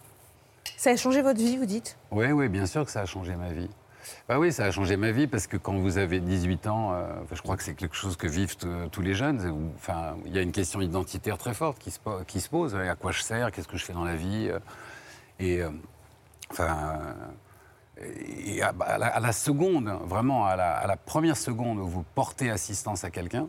Ça 0.77 0.91
a 0.91 0.97
changé 0.97 1.23
votre 1.23 1.39
vie, 1.39 1.57
vous 1.57 1.65
dites? 1.65 1.97
Oui, 2.11 2.31
oui, 2.31 2.51
bien 2.51 2.67
sûr 2.67 2.85
que 2.85 2.91
ça 2.91 3.01
a 3.01 3.07
changé 3.07 3.35
ma 3.37 3.49
vie. 3.55 3.71
Bah 4.29 4.39
oui, 4.39 4.53
ça 4.53 4.67
a 4.67 4.71
changé 4.71 4.99
ma 4.99 5.11
vie 5.11 5.27
parce 5.27 5.47
que 5.47 5.57
quand 5.57 5.79
vous 5.79 5.97
avez 5.97 6.21
18 6.21 6.67
ans, 6.67 6.93
euh, 6.93 7.07
je 7.33 7.41
crois 7.41 7.57
que 7.57 7.63
c'est 7.63 7.73
quelque 7.73 7.97
chose 7.97 8.19
que 8.19 8.27
vivent 8.27 8.57
t- 8.59 8.67
tous 8.93 9.01
les 9.01 9.15
jeunes. 9.15 9.71
Enfin, 9.77 10.15
il 10.27 10.35
y 10.37 10.39
a 10.39 10.43
une 10.43 10.53
question 10.53 10.83
identitaire 10.83 11.39
très 11.39 11.55
forte 11.55 11.79
qui 11.79 11.91
se, 11.91 11.99
po- 12.01 12.21
qui 12.27 12.41
se 12.43 12.51
pose. 12.51 12.75
À 12.77 12.95
quoi 12.97 13.13
je 13.13 13.23
sers? 13.23 13.51
Qu'est-ce 13.51 13.67
que 13.69 13.79
je 13.79 13.85
fais 13.87 13.95
dans 13.95 14.05
la 14.05 14.17
vie? 14.17 14.49
Euh, 14.51 14.59
Et 15.41 15.63
euh, 15.63 15.71
enfin, 16.51 17.01
et 18.47 18.63
à, 18.63 18.73
à 18.81 18.99
la, 18.99 19.07
à 19.09 19.21
la 19.21 19.33
seconde, 19.33 19.91
vraiment 20.07 20.47
à 20.47 20.57
la, 20.57 20.73
à 20.77 20.87
la 20.87 20.97
première 20.97 21.37
seconde 21.37 21.79
où 21.79 21.87
vous 21.87 22.05
portez 22.15 22.51
assistance 22.51 23.05
à 23.05 23.11
quelqu'un, 23.11 23.47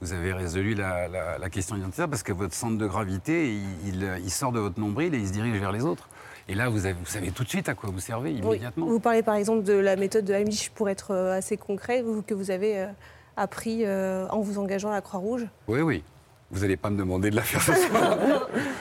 vous 0.00 0.12
avez 0.12 0.32
résolu 0.32 0.74
la, 0.74 1.08
question 1.50 1.76
identitaire 1.76 2.08
parce 2.08 2.22
que 2.22 2.32
votre 2.32 2.54
centre 2.54 2.78
de 2.78 2.86
gravité, 2.86 3.52
il, 3.54 3.88
il- 3.88 4.20
il 4.22 4.30
sort 4.30 4.52
de 4.52 4.60
votre 4.60 4.78
nombril 4.78 5.14
et 5.14 5.18
il 5.18 5.26
se 5.26 5.32
dirige 5.32 5.58
vers 5.58 5.72
les 5.72 5.84
autres. 5.84 6.08
Et 6.50 6.54
là, 6.54 6.68
vous, 6.68 6.86
avez- 6.86 6.94
vous 6.94 7.04
savez 7.06 7.30
tout 7.32 7.42
de 7.44 7.48
suite 7.48 7.68
à 7.68 7.74
quoi 7.74 7.90
vous 7.90 7.98
servez 8.00 8.30
Oui. 8.30 8.38
immédiatement. 8.38 8.86
Vous 8.86 9.00
parlez 9.00 9.22
par 9.22 9.34
exemple 9.34 9.64
de 9.64 9.72
la 9.74 9.96
méthode 9.96 10.24
de 10.24 10.32
Heimlich 10.32 10.70
pour 10.74 10.88
être 10.88 11.10
euh, 11.10 11.36
assez 11.36 11.56
concret, 11.56 12.04
que 12.26 12.32
vous 12.34 12.50
avez 12.50 12.78
euh, 12.78 12.86
appris 13.36 13.84
euh, 13.84 14.26
en 14.30 14.40
vous 14.40 14.58
engageant 14.58 14.90
à 14.90 14.94
la 14.94 15.00
Croix-Rouge. 15.00 15.46
Oui, 15.66 15.80
oui. 15.80 16.04
Vous 16.50 16.60
n'allez 16.60 16.76
pas 16.78 16.88
me 16.90 16.96
demander 16.96 17.30
de 17.30 17.36
la 17.36 17.42
faire 17.42 17.62
ce 17.62 17.74
soir. 17.74 18.16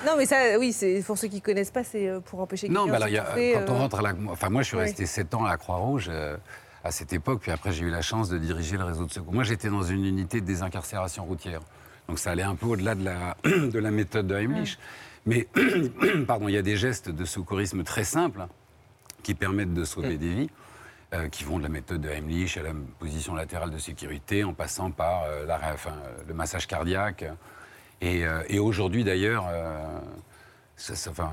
Non, 0.05 0.13
mais 0.17 0.25
ça, 0.25 0.37
oui, 0.57 0.71
c'est 0.71 1.03
pour 1.05 1.17
ceux 1.17 1.27
qui 1.27 1.35
ne 1.37 1.41
connaissent 1.41 1.69
pas, 1.71 1.83
c'est 1.83 2.07
euh, 2.07 2.21
pour 2.21 2.39
empêcher 2.39 2.69
Non, 2.69 2.85
mais 2.85 2.93
alors, 2.95 3.09
y 3.09 3.17
a- 3.17 3.25
quand 3.25 3.73
on 3.73 3.75
euh, 3.75 3.79
rentre 3.79 3.99
à 3.99 4.01
la. 4.01 4.13
Enfin, 4.29 4.49
moi, 4.49 4.61
je 4.61 4.67
suis 4.69 4.77
resté 4.77 5.05
7 5.05 5.33
ans 5.33 5.43
à 5.45 5.49
la 5.49 5.57
Croix-Rouge 5.57 6.07
euh, 6.09 6.37
à 6.85 6.91
cette 6.91 7.11
époque, 7.11 7.41
puis 7.41 7.51
après, 7.51 7.73
j'ai 7.73 7.83
eu 7.83 7.89
la 7.89 8.01
chance 8.01 8.29
de 8.29 8.37
diriger 8.37 8.77
le 8.77 8.85
réseau 8.85 9.05
de 9.05 9.11
secours. 9.11 9.33
Moi, 9.33 9.43
j'étais 9.43 9.69
dans 9.69 9.83
une 9.83 10.05
unité 10.05 10.39
de 10.39 10.45
désincarcération 10.45 11.25
routière. 11.25 11.59
Donc, 12.07 12.19
ça 12.19 12.31
allait 12.31 12.43
un 12.43 12.55
peu 12.55 12.67
au-delà 12.67 12.95
de 12.95 13.03
la, 13.03 13.35
de 13.43 13.79
la 13.79 13.91
méthode 13.91 14.27
de 14.27 14.35
Heimlich. 14.35 14.79
Mais, 15.25 15.45
pardon, 16.27 16.47
il 16.47 16.53
y 16.53 16.57
a 16.57 16.61
des 16.61 16.77
gestes 16.77 17.09
de 17.09 17.25
secourisme 17.25 17.83
très 17.83 18.05
simples 18.05 18.39
hein, 18.41 18.49
qui 19.23 19.33
permettent 19.33 19.73
de 19.73 19.83
sauver 19.83 20.17
des 20.17 20.29
vies. 20.33 20.49
euh, 21.13 21.27
qui 21.29 21.43
vont 21.43 21.57
de 21.57 21.63
la 21.63 21.69
méthode 21.69 21.99
de 22.01 22.09
Heimlich 22.09 22.55
à 22.57 22.63
la 22.63 22.71
position 22.99 23.35
latérale 23.35 23.71
de 23.71 23.77
sécurité, 23.77 24.45
en 24.45 24.53
passant 24.53 24.89
par 24.91 25.23
euh, 25.23 25.45
la- 25.45 25.59
enfin, 25.73 25.93
le 26.27 26.33
massage 26.33 26.65
cardiaque. 26.67 27.25
Et, 28.01 28.25
euh, 28.25 28.41
et 28.47 28.59
aujourd'hui, 28.59 29.03
d'ailleurs, 29.03 29.45
euh, 29.51 29.99
ça, 30.75 30.95
ça- 30.95 31.09
enfin, 31.11 31.31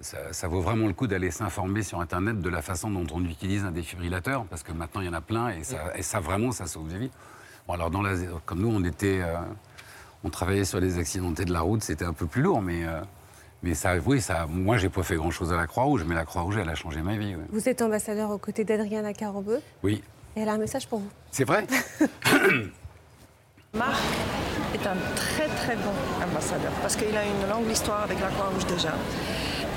ça- 0.00 0.32
ça 0.32 0.48
vaut 0.48 0.60
vraiment 0.60 0.86
le 0.86 0.92
coup 0.94 1.06
d'aller 1.06 1.30
s'informer 1.30 1.82
sur 1.82 2.00
Internet 2.00 2.40
de 2.40 2.48
la 2.48 2.62
façon 2.62 2.90
dont 2.90 3.06
on 3.12 3.24
utilise 3.24 3.64
un 3.64 3.70
défibrillateur, 3.70 4.44
parce 4.46 4.62
que 4.62 4.72
maintenant, 4.72 5.00
il 5.02 5.06
y 5.06 5.10
en 5.10 5.14
a 5.14 5.20
plein, 5.20 5.50
et 5.50 5.62
ça, 5.64 5.96
et 5.96 6.02
ça 6.02 6.20
vraiment, 6.20 6.52
ça 6.52 6.66
sauve 6.66 6.88
des 6.88 6.98
vies. 6.98 7.10
Bon, 7.68 7.74
alors, 7.74 7.90
dans 7.90 8.02
la, 8.02 8.12
comme 8.44 8.60
nous, 8.60 8.70
on 8.72 8.82
était... 8.84 9.20
euh, 9.22 9.36
on 10.24 10.30
travaillait 10.30 10.64
sur 10.64 10.80
les 10.80 10.98
accidentés 10.98 11.44
de 11.44 11.52
la 11.52 11.60
route, 11.60 11.82
c'était 11.82 12.04
un 12.04 12.12
peu 12.14 12.26
plus 12.26 12.42
lourd, 12.42 12.62
mais... 12.62 12.84
euh, 12.86 13.00
mais 13.62 13.74
ça, 13.74 13.94
oui, 14.04 14.20
ça, 14.20 14.46
moi, 14.48 14.76
j'ai 14.76 14.90
pas 14.90 15.02
fait 15.02 15.16
grand-chose 15.16 15.52
à 15.52 15.56
la 15.56 15.66
Croix-Rouge, 15.66 16.04
mais 16.06 16.14
la 16.14 16.24
Croix-Rouge, 16.24 16.56
elle 16.58 16.68
a 16.68 16.74
changé 16.74 17.00
ma 17.02 17.16
vie. 17.16 17.34
ouais. 17.34 17.42
Vous 17.50 17.68
êtes 17.68 17.80
ambassadeur 17.82 18.30
aux 18.30 18.38
côtés 18.38 18.64
d'Adriana 18.64 19.12
Carambeu 19.14 19.60
Oui, 19.82 20.02
et 20.36 20.40
elle 20.40 20.48
a 20.48 20.52
un 20.52 20.58
message 20.58 20.86
pour 20.86 21.00
vous. 21.00 21.08
c'est 21.30 21.44
vrai? 21.44 21.66
Marc 23.74 24.00
est 24.74 24.86
un 24.86 24.96
très 25.14 25.48
très 25.48 25.76
bon 25.76 25.92
ambassadeur 26.24 26.72
parce 26.82 26.96
qu'il 26.96 27.14
a 27.16 27.24
une 27.24 27.48
longue 27.50 27.70
histoire 27.70 28.02
avec 28.04 28.20
la 28.20 28.28
Croix-Rouge 28.28 28.66
déjà. 28.66 28.92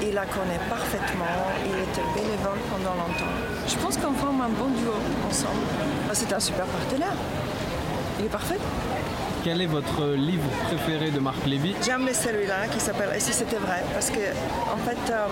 Il 0.02 0.14
la 0.14 0.26
connaît 0.26 0.60
parfaitement, 0.70 1.26
il 1.66 1.72
était 1.84 2.08
bénévole 2.16 2.60
pendant 2.72 2.96
longtemps. 2.96 3.34
Je 3.68 3.76
pense 3.76 3.98
qu'on 3.98 4.14
forme 4.14 4.42
un 4.42 4.50
bon 4.50 4.70
duo 4.70 4.94
ensemble. 5.30 5.60
Ah, 6.10 6.14
C'est 6.14 6.32
un 6.32 6.40
super 6.40 6.66
partenaire. 6.66 7.14
Il 8.20 8.26
est 8.26 8.30
parfait. 8.30 8.58
Quel 9.44 9.62
est 9.62 9.66
votre 9.66 10.06
livre 10.16 10.48
préféré 10.68 11.12
de 11.12 11.20
Marc 11.20 11.46
Lévy? 11.46 11.76
J'aime 11.84 12.08
celui-là 12.14 12.68
qui 12.72 12.80
s'appelle 12.80 13.10
Et 13.16 13.20
si 13.20 13.34
c'était 13.34 13.58
vrai 13.58 13.84
parce 13.94 14.10
que 14.10 14.20
en 14.74 14.78
fait 14.78 15.12
euh, 15.12 15.28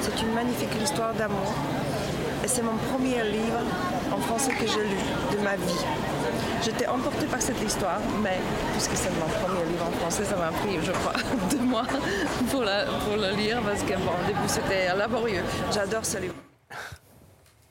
c'est 0.00 0.20
une 0.22 0.32
magnifique 0.34 0.74
histoire 0.82 1.14
d'amour 1.14 1.52
et 2.44 2.48
c'est 2.48 2.62
mon 2.62 2.76
premier 2.92 3.22
livre 3.22 3.60
en 4.12 4.18
français 4.18 4.52
que 4.52 4.66
j'ai 4.66 4.82
lu 4.82 4.98
de 5.32 5.44
ma 5.44 5.54
vie. 5.56 5.84
J'étais 6.64 6.86
emportée 6.86 7.26
par 7.26 7.42
cette 7.42 7.60
histoire, 7.62 7.98
mais 8.22 8.38
puisque 8.72 8.92
c'est 8.94 9.10
mon 9.18 9.26
premier 9.26 9.64
livre 9.68 9.84
en 9.86 9.90
français, 9.98 10.24
ça 10.24 10.36
m'a 10.36 10.48
pris, 10.52 10.78
je 10.82 10.92
crois, 10.92 11.14
deux 11.50 11.58
mois 11.62 11.84
pour, 12.50 12.62
la- 12.62 12.84
pour 12.84 13.16
le 13.16 13.36
lire 13.36 13.60
parce 13.62 13.82
que 13.82 13.94
bon, 13.94 14.12
au 14.22 14.26
début 14.26 14.38
c'était 14.46 14.94
laborieux. 14.94 15.42
J'adore 15.72 16.04
ce 16.04 16.18
livre. 16.18 16.34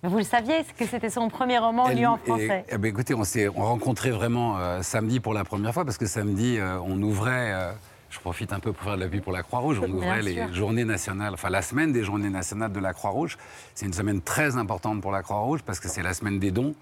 Vous 0.04 0.18
le 0.18 0.24
saviez 0.24 0.66
que 0.78 0.86
c'était 0.86 1.10
son 1.12 1.30
premier 1.30 1.60
roman 1.60 1.88
lu 1.90 2.06
en 2.06 2.18
Et- 2.18 2.28
français. 2.28 2.66
eh 2.70 2.78
ben, 2.78 2.88
écoutez, 2.90 3.14
on 3.14 3.24
s'est 3.24 3.48
on 3.50 3.64
rencontré 3.64 4.10
vraiment 4.12 4.58
euh, 4.58 4.82
samedi 4.82 5.20
pour 5.20 5.34
la 5.34 5.44
première 5.46 5.74
fois, 5.74 5.86
parce 5.86 5.98
que 5.98 6.08
samedi, 6.08 6.58
euh, 6.58 6.78
on 6.84 7.00
ouvrait, 7.04 7.54
euh, 7.54 7.72
je 8.10 8.20
profite 8.20 8.52
un 8.52 8.60
peu 8.60 8.74
pour 8.74 8.84
faire 8.84 8.96
de 8.98 9.02
la 9.04 9.08
pub 9.08 9.22
pour 9.24 9.32
la 9.32 9.44
Croix-Rouge, 9.44 9.78
on 9.80 9.86
Bien 9.88 9.96
ouvrait 9.96 10.22
les 10.24 10.34
sûr. 10.36 10.54
journées 10.54 10.86
nationales, 10.86 11.34
enfin 11.36 11.50
la 11.50 11.62
semaine 11.62 11.94
des 11.94 12.04
journées 12.04 12.32
nationales 12.32 12.72
de 12.74 12.80
la 12.80 12.94
Croix-Rouge. 12.94 13.38
C'est 13.76 13.86
une 13.86 13.94
semaine 13.94 14.22
très 14.22 14.58
importante 14.58 15.02
pour 15.02 15.12
la 15.12 15.22
Croix-Rouge, 15.22 15.62
parce 15.64 15.80
que 15.80 15.88
c'est 15.88 16.02
la 16.04 16.14
semaine 16.16 16.40
des 16.40 16.52
dons. 16.52 16.74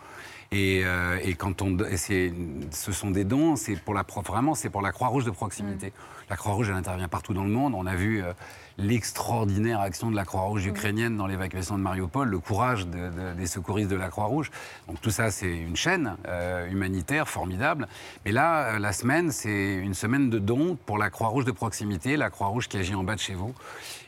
Et, 0.52 0.82
euh, 0.84 1.20
et 1.24 1.36
quand 1.36 1.62
on, 1.62 1.78
et 1.78 1.98
ce 1.98 2.92
sont 2.92 3.12
des 3.12 3.24
dons, 3.24 3.56
c'est 3.56 3.76
pour 3.80 3.94
la 3.94 4.04
vraiment, 4.26 4.56
c'est 4.56 4.72
pour 4.72 4.82
la 4.82 4.92
Croix-Rouge 4.92 5.24
de 5.26 5.30
proximité. 5.32 5.94
La 6.28 6.36
Croix-Rouge, 6.38 6.70
elle 6.70 6.76
intervient 6.76 7.08
partout 7.08 7.34
dans 7.36 7.44
le 7.44 7.52
monde. 7.52 7.76
On 7.76 7.86
a 7.86 7.94
vu 7.96 8.24
euh, 8.24 8.34
l'extraordinaire 8.80 9.80
action 9.80 10.10
de 10.10 10.16
la 10.16 10.26
Croix-Rouge 10.26 10.66
ukrainienne 10.66 11.18
dans 11.18 11.28
l'évacuation 11.28 11.78
de 11.78 11.84
Mariupol, 11.84 12.28
le 12.30 12.40
courage 12.40 12.88
de- 12.88 13.10
de- 13.10 13.34
des 13.38 13.46
secouristes 13.46 13.90
de 13.92 13.96
la 13.96 14.10
Croix-Rouge. 14.10 14.50
Donc 14.88 15.00
tout 15.02 15.12
ça, 15.12 15.30
c'est 15.30 15.56
une 15.56 15.76
chaîne 15.76 16.16
euh, 16.28 16.68
humanitaire 16.70 17.30
formidable. 17.30 17.88
Mais 18.26 18.32
là, 18.32 18.74
euh, 18.76 18.80
la 18.80 18.92
semaine, 18.92 19.32
c'est 19.32 19.76
une 19.76 19.94
semaine 19.94 20.32
de 20.32 20.40
dons 20.40 20.78
pour 20.88 20.98
la 20.98 21.12
Croix-Rouge 21.12 21.46
de 21.46 21.52
proximité, 21.52 22.18
la 22.18 22.32
Croix-Rouge 22.32 22.68
qui 22.68 22.78
agit 22.78 22.96
en 22.96 23.04
bas 23.04 23.14
de 23.16 23.20
chez 23.20 23.36
vous. 23.36 23.54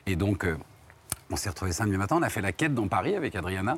Et 0.08 0.16
donc, 0.16 0.48
on 1.30 1.36
s'est 1.36 1.50
retrouvés 1.50 1.72
samedi 1.72 1.98
matin, 1.98 2.18
on 2.20 2.24
a 2.24 2.30
fait 2.30 2.42
la 2.42 2.52
quête 2.52 2.74
dans 2.74 2.88
Paris 2.88 3.16
avec 3.16 3.36
Adriana. 3.36 3.78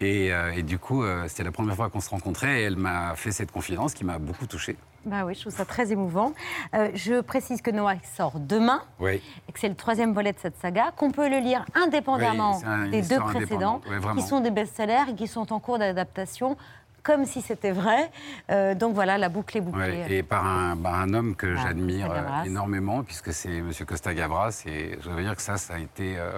Et, 0.00 0.32
euh, 0.32 0.52
et 0.54 0.62
du 0.62 0.78
coup, 0.78 1.02
euh, 1.02 1.24
c'était 1.28 1.44
la 1.44 1.52
première 1.52 1.74
fois 1.74 1.88
qu'on 1.88 2.00
se 2.00 2.10
rencontrait 2.10 2.60
et 2.60 2.64
elle 2.64 2.76
m'a 2.76 3.14
fait 3.16 3.32
cette 3.32 3.50
confidence 3.50 3.94
qui 3.94 4.04
m'a 4.04 4.18
beaucoup 4.18 4.46
touché. 4.46 4.76
Bah 5.06 5.24
oui, 5.24 5.34
je 5.34 5.40
trouve 5.42 5.54
ça 5.54 5.64
très 5.64 5.92
émouvant. 5.92 6.32
Euh, 6.74 6.90
je 6.94 7.20
précise 7.20 7.62
que 7.62 7.70
Noah 7.70 7.94
sort 8.16 8.38
demain 8.40 8.82
Oui. 9.00 9.22
et 9.48 9.52
que 9.52 9.58
c'est 9.60 9.68
le 9.68 9.74
troisième 9.76 10.12
volet 10.12 10.32
de 10.32 10.38
cette 10.38 10.56
saga, 10.58 10.92
qu'on 10.96 11.12
peut 11.12 11.28
le 11.30 11.38
lire 11.38 11.64
indépendamment 11.74 12.58
Oui, 12.58 12.64
un- 12.66 12.88
des 12.88 13.02
deux 13.02 13.20
précédents. 13.20 13.80
Ouais, 13.88 13.98
qui 14.16 14.22
sont 14.22 14.40
des 14.40 14.50
best-sellers 14.50 15.10
et 15.10 15.14
qui 15.14 15.28
sont 15.28 15.52
en 15.52 15.60
cours 15.60 15.78
d'adaptation. 15.78 16.56
comme 17.02 17.24
si 17.24 17.40
c'était 17.40 17.70
vrai. 17.70 18.10
Euh, 18.50 18.74
donc 18.74 18.92
voilà, 18.96 19.16
la 19.16 19.28
boucle 19.28 19.56
est 19.56 19.60
bouclée. 19.60 20.02
Ouais, 20.02 20.12
et 20.12 20.22
par 20.24 20.44
un, 20.44 20.76
par 20.76 20.96
un 20.96 21.14
homme 21.14 21.36
que 21.36 21.54
Ah, 21.56 21.62
j'admire 21.62 22.12
énormément, 22.44 23.04
puisque 23.04 23.32
c'est 23.32 23.58
M. 23.58 23.70
Costa 23.86 24.12
Gavras, 24.12 24.64
et 24.66 24.98
je 25.00 25.08
veux 25.10 25.22
dire 25.22 25.36
que 25.36 25.42
ça, 25.42 25.56
ça 25.56 25.74
a 25.74 25.78
été. 25.78 26.18
euh, 26.18 26.32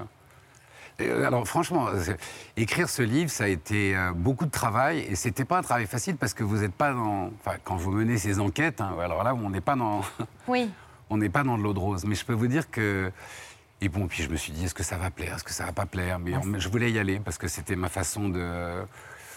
alors 1.01 1.47
franchement, 1.47 1.87
c'est- 2.01 2.17
écrire 2.57 2.89
ce 2.89 3.03
livre, 3.03 3.31
ça 3.31 3.45
a 3.45 3.49
été 3.49 3.97
euh, 3.97 4.13
beaucoup 4.13 4.47
de 4.47 4.51
travail, 4.51 5.01
et 5.01 5.15
c'était 5.15 5.45
pas 5.45 5.59
un 5.59 5.63
travail 5.63 5.87
facile 5.87 6.17
parce 6.17 6.35
que 6.35 6.43
vous 6.45 6.59
n'êtes 6.59 6.75
pas 6.75 6.93
dans. 6.93 7.31
Enfin, 7.41 7.57
quand 7.65 7.77
vous 7.77 7.93
menez 7.93 8.19
ces 8.19 8.41
enquêtes, 8.41 8.81
hein, 8.81 8.97
alors 9.03 9.23
là, 9.25 9.35
on 9.35 9.51
n'est 9.51 9.61
pas 9.61 9.77
dans. 9.77 10.01
Oui. 10.49 10.71
on 11.11 11.17
n'est 11.19 11.29
pas 11.29 11.45
dans 11.45 11.57
de 11.59 11.63
l'eau 11.63 11.73
de 11.75 11.79
rose. 11.79 12.05
Mais 12.05 12.15
je 12.15 12.25
peux 12.25 12.33
vous 12.35 12.49
dire 12.49 12.71
que. 12.71 13.11
Et 13.81 13.89
bon, 13.89 14.09
puis 14.09 14.25
je 14.25 14.29
me 14.29 14.35
suis 14.37 14.51
dit, 14.53 14.65
est-ce 14.65 14.75
que 14.75 14.83
ça 14.83 14.97
va 14.97 15.09
plaire, 15.11 15.37
est-ce 15.37 15.45
que 15.45 15.53
ça 15.53 15.65
va 15.67 15.73
pas 15.73 15.87
plaire? 15.87 16.19
Mais 16.19 16.37
on- 16.37 16.59
je 16.59 16.69
voulais 16.69 16.91
y 16.91 16.99
aller 16.99 17.21
parce 17.21 17.39
que 17.39 17.47
c'était 17.49 17.77
ma 17.77 17.89
façon 17.89 18.29
de. 18.29 18.83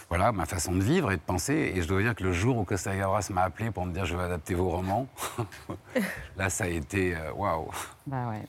Voilà, 0.09 0.31
ma 0.33 0.45
façon 0.45 0.73
de 0.73 0.81
vivre 0.81 1.11
et 1.11 1.15
de 1.15 1.21
penser. 1.21 1.71
Et 1.75 1.81
je 1.81 1.87
dois 1.87 2.01
dire 2.01 2.15
que 2.15 2.23
le 2.23 2.33
jour 2.33 2.57
où 2.57 2.65
Costa 2.65 2.93
Gavras 2.95 3.27
m'a 3.31 3.43
appelé 3.43 3.71
pour 3.71 3.85
me 3.85 3.93
dire 3.93 4.03
je 4.05 4.17
vais 4.17 4.23
adapter 4.23 4.55
vos 4.55 4.67
romans, 4.69 5.07
là, 6.37 6.49
ça 6.49 6.65
a 6.65 6.67
été 6.67 7.15
euh, 7.15 7.31
waouh. 7.33 7.69
Bah 8.07 8.29
ouais. 8.29 8.41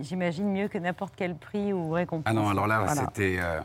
J'imagine 0.00 0.52
mieux 0.52 0.68
que 0.68 0.78
n'importe 0.78 1.14
quel 1.16 1.36
prix 1.36 1.72
ou 1.72 1.90
récompense. 1.90 2.24
Ah 2.26 2.32
non, 2.32 2.48
alors 2.48 2.66
là, 2.66 2.80
Voilà. 2.84 2.94
c'était. 2.94 3.36
euh, 3.40 3.60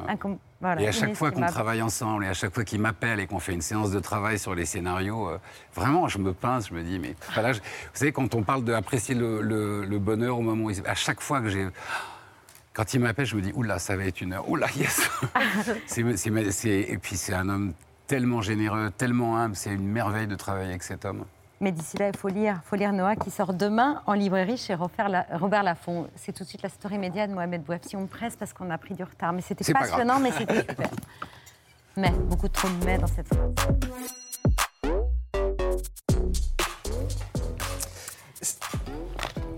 voilà, 0.61 0.81
et 0.81 0.87
à 0.87 0.91
chaque 0.91 1.13
fois 1.15 1.31
qu'on 1.31 1.45
travaille 1.45 1.81
ensemble, 1.81 2.25
et 2.25 2.27
à 2.27 2.33
chaque 2.33 2.53
fois 2.53 2.63
qu'il 2.63 2.81
m'appelle 2.81 3.19
et 3.19 3.27
qu'on 3.27 3.39
fait 3.39 3.53
une 3.53 3.61
séance 3.61 3.91
de 3.91 3.99
travail 3.99 4.37
sur 4.37 4.55
les 4.55 4.65
scénarios, 4.65 5.29
euh, 5.29 5.37
vraiment, 5.73 6.07
je 6.07 6.17
me 6.17 6.33
pince, 6.33 6.69
je 6.69 6.73
me 6.73 6.83
dis, 6.83 6.99
mais. 6.99 7.15
enfin, 7.29 7.41
là, 7.41 7.53
je- 7.53 7.59
vous 7.59 7.65
savez, 7.93 8.11
quand 8.11 8.35
on 8.35 8.43
parle 8.43 8.63
d'apprécier 8.63 9.15
le, 9.15 9.41
le- 9.41 9.85
le 9.85 9.99
bonheur 9.99 10.37
au 10.37 10.41
moment 10.41 10.65
où. 10.65 10.69
il- 10.71 10.85
À 10.85 10.95
chaque 10.95 11.21
fois 11.21 11.41
que 11.41 11.49
j'ai. 11.49 11.67
Quand 12.73 12.93
il 12.93 12.99
m'appelle, 13.01 13.25
je 13.25 13.35
me 13.35 13.41
dis, 13.41 13.51
oula, 13.55 13.79
ça 13.79 13.95
va 13.97 14.05
être 14.05 14.21
une 14.21 14.33
heure. 14.33 14.47
Oula, 14.49 14.67
yes 14.75 15.09
C'est- 15.87 16.17
c'est- 16.17 16.51
c'est- 16.51 16.81
Et 16.89 16.97
puis, 16.97 17.17
c'est 17.17 17.33
un 17.33 17.49
homme 17.49 17.73
tellement 18.07 18.41
généreux, 18.41 18.91
tellement 18.97 19.37
humble, 19.37 19.55
c'est 19.55 19.73
une 19.73 19.87
merveille 19.87 20.27
de 20.27 20.35
travailler 20.35 20.69
avec 20.69 20.83
cet 20.83 21.05
homme. 21.05 21.25
Mais 21.61 21.71
d'ici 21.73 21.97
là, 21.97 22.07
il 22.07 22.15
faut 22.15 22.29
lire, 22.29 22.61
faut 22.63 22.77
lire 22.77 22.93
Noah 22.93 23.17
qui 23.17 23.29
sort 23.31 23.53
demain 23.53 24.01
en 24.05 24.13
librairie 24.13 24.55
chez 24.57 24.75
Robert, 24.75 25.09
La- 25.09 25.25
Robert 25.33 25.63
Laffont. 25.63 26.07
C'est 26.15 26.31
tout 26.31 26.43
de 26.43 26.47
suite 26.47 26.61
la 26.61 26.69
story 26.69 26.97
média 26.97 27.27
de 27.27 27.33
Mohamed 27.33 27.63
Bouaf. 27.63 27.81
Si 27.83 27.97
on 27.97 28.01
me 28.01 28.07
presse 28.07 28.35
parce 28.37 28.53
qu'on 28.53 28.69
a 28.69 28.77
pris 28.77 28.93
du 28.95 29.03
retard. 29.03 29.33
Mais 29.33 29.41
c'était 29.41 29.73
pas 29.73 29.79
passionnant, 29.79 30.19
mais 30.19 30.31
c'était 30.31 30.59
super. 30.69 30.89
Mais, 31.97 32.11
beaucoup 32.11 32.47
trop 32.47 32.69
de 32.69 32.85
mais 32.85 32.97
dans 32.97 33.07
cette 33.07 33.27
phrase. 33.27 33.51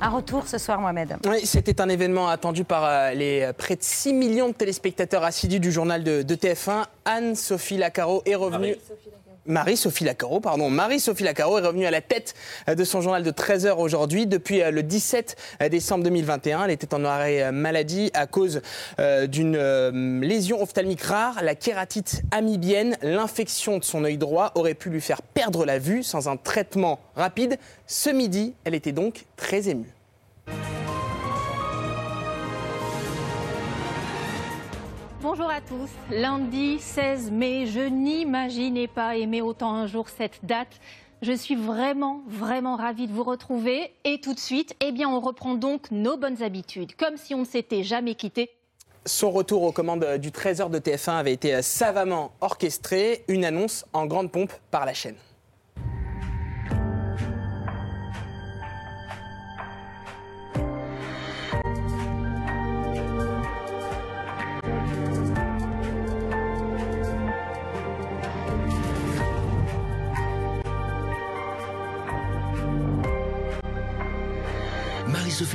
Un 0.04 0.10
retour 0.10 0.48
ce 0.48 0.58
soir, 0.58 0.82
Mohamed. 0.82 1.18
Oui, 1.28 1.46
c'était 1.46 1.80
un 1.80 1.88
événement 1.88 2.28
attendu 2.30 2.64
par 2.64 2.84
euh, 2.86 3.12
les 3.12 3.42
euh, 3.44 3.54
près 3.54 3.76
de 3.76 3.84
6 3.84 4.14
millions 4.14 4.48
de 4.48 4.54
téléspectateurs 4.54 5.24
assidus 5.24 5.60
du 5.60 5.72
journal 5.72 6.04
de, 6.04 6.24
de 6.24 6.36
TF1. 6.36 6.86
Anne-Sophie 7.06 7.78
Lacaro 7.78 8.24
est 8.26 8.34
revenue. 8.34 8.76
Marie-Sophie 9.46 10.04
Lacaro, 10.04 10.40
est 10.40 11.62
revenue 11.62 11.86
à 11.86 11.92
la 11.92 12.02
tête 12.02 12.36
euh, 12.70 12.76
de 12.76 12.84
son 12.84 13.02
journal 13.02 13.24
de 13.24 13.32
13 13.32 13.66
heures 13.66 13.80
aujourd'hui. 13.80 14.28
Depuis 14.28 14.62
euh, 14.62 14.72
le 14.72 14.84
17 14.84 15.36
décembre 15.70 16.04
2021, 16.04 16.66
elle 16.66 16.72
était 16.72 16.94
en 16.94 17.04
arrêt 17.06 17.44
euh, 17.44 17.52
maladie 17.52 18.12
à 18.14 18.28
cause 18.28 18.62
euh, 19.00 19.28
d'une 19.28 19.56
euh, 19.56 20.20
lésion 20.22 20.62
ophtalmique 20.62 21.02
rare, 21.02 21.42
la 21.44 21.56
kératite 21.56 22.24
amibienne. 22.32 22.98
L'infection 23.02 23.78
de 23.78 23.84
son 23.84 24.04
œil 24.04 24.18
droit 24.18 24.52
aurait 24.56 24.74
pu 24.74 24.90
lui 24.90 25.02
faire 25.02 25.22
perdre 25.22 25.66
la 25.66 25.80
vue 25.80 26.04
sans 26.04 26.28
un 26.28 26.38
traitement 26.38 27.00
rapide. 27.16 27.58
Ce 27.88 28.10
midi, 28.10 28.54
elle 28.64 28.76
était 28.76 28.92
donc 28.92 29.26
très 29.38 29.70
émue. 29.70 29.94
Bonjour 35.22 35.52
à 35.52 35.62
tous. 35.62 35.90
Lundi 36.10 36.80
16 36.80 37.30
mai, 37.30 37.68
je 37.68 37.82
n'imaginais 37.82 38.88
pas 38.88 39.16
aimer 39.18 39.44
autant 39.44 39.76
un 39.76 39.86
jour 39.86 40.10
cette 40.10 40.44
date. 40.44 40.80
Je 41.22 41.32
suis 41.32 41.56
vraiment, 41.56 42.24
vraiment 42.28 42.76
ravie 42.76 43.06
de 43.06 43.14
vous 43.14 43.24
retrouver. 43.24 43.94
Et 44.04 44.20
tout 44.20 44.34
de 44.34 44.40
suite, 44.40 44.76
eh 44.80 44.92
bien, 44.92 45.08
on 45.08 45.20
reprend 45.20 45.54
donc 45.54 45.92
nos 45.92 46.18
bonnes 46.18 46.42
habitudes, 46.42 46.96
comme 46.96 47.18
si 47.18 47.36
on 47.36 47.42
ne 47.42 47.46
s'était 47.46 47.84
jamais 47.84 48.16
quitté. 48.16 48.50
Son 49.06 49.30
retour 49.30 49.62
aux 49.62 49.72
commandes 49.72 50.18
du 50.18 50.32
13h 50.32 50.72
de 50.72 50.80
TF1 50.80 51.12
avait 51.12 51.34
été 51.34 51.62
savamment 51.62 52.32
orchestré, 52.42 53.24
une 53.28 53.46
annonce 53.46 53.86
en 53.94 54.08
grande 54.08 54.32
pompe 54.32 54.54
par 54.72 54.88
la 54.88 54.96
chaîne. 54.96 55.18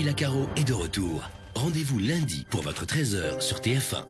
Marie-Sophie 0.06 0.24
Lacaro 0.24 0.46
est 0.56 0.68
de 0.68 0.72
retour. 0.72 1.28
Rendez-vous 1.54 1.98
lundi 1.98 2.46
pour 2.48 2.62
votre 2.62 2.84
13h 2.84 3.40
sur 3.40 3.58
TF1. 3.58 4.04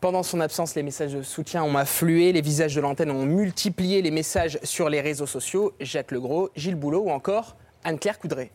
Pendant 0.00 0.22
son 0.22 0.40
absence, 0.40 0.74
les 0.74 0.82
messages 0.82 1.12
de 1.12 1.22
soutien 1.22 1.62
ont 1.64 1.76
afflué, 1.76 2.32
les 2.32 2.40
visages 2.40 2.74
de 2.74 2.80
l'antenne 2.80 3.10
ont 3.10 3.26
multiplié 3.26 4.00
les 4.00 4.10
messages 4.10 4.58
sur 4.62 4.88
les 4.88 5.00
réseaux 5.02 5.26
sociaux. 5.26 5.74
Jacques 5.80 6.12
Legros, 6.12 6.50
Gilles 6.56 6.76
Boulot 6.76 7.02
ou 7.02 7.10
encore 7.10 7.56
Anne-Claire 7.84 8.18
Coudray. 8.18 8.50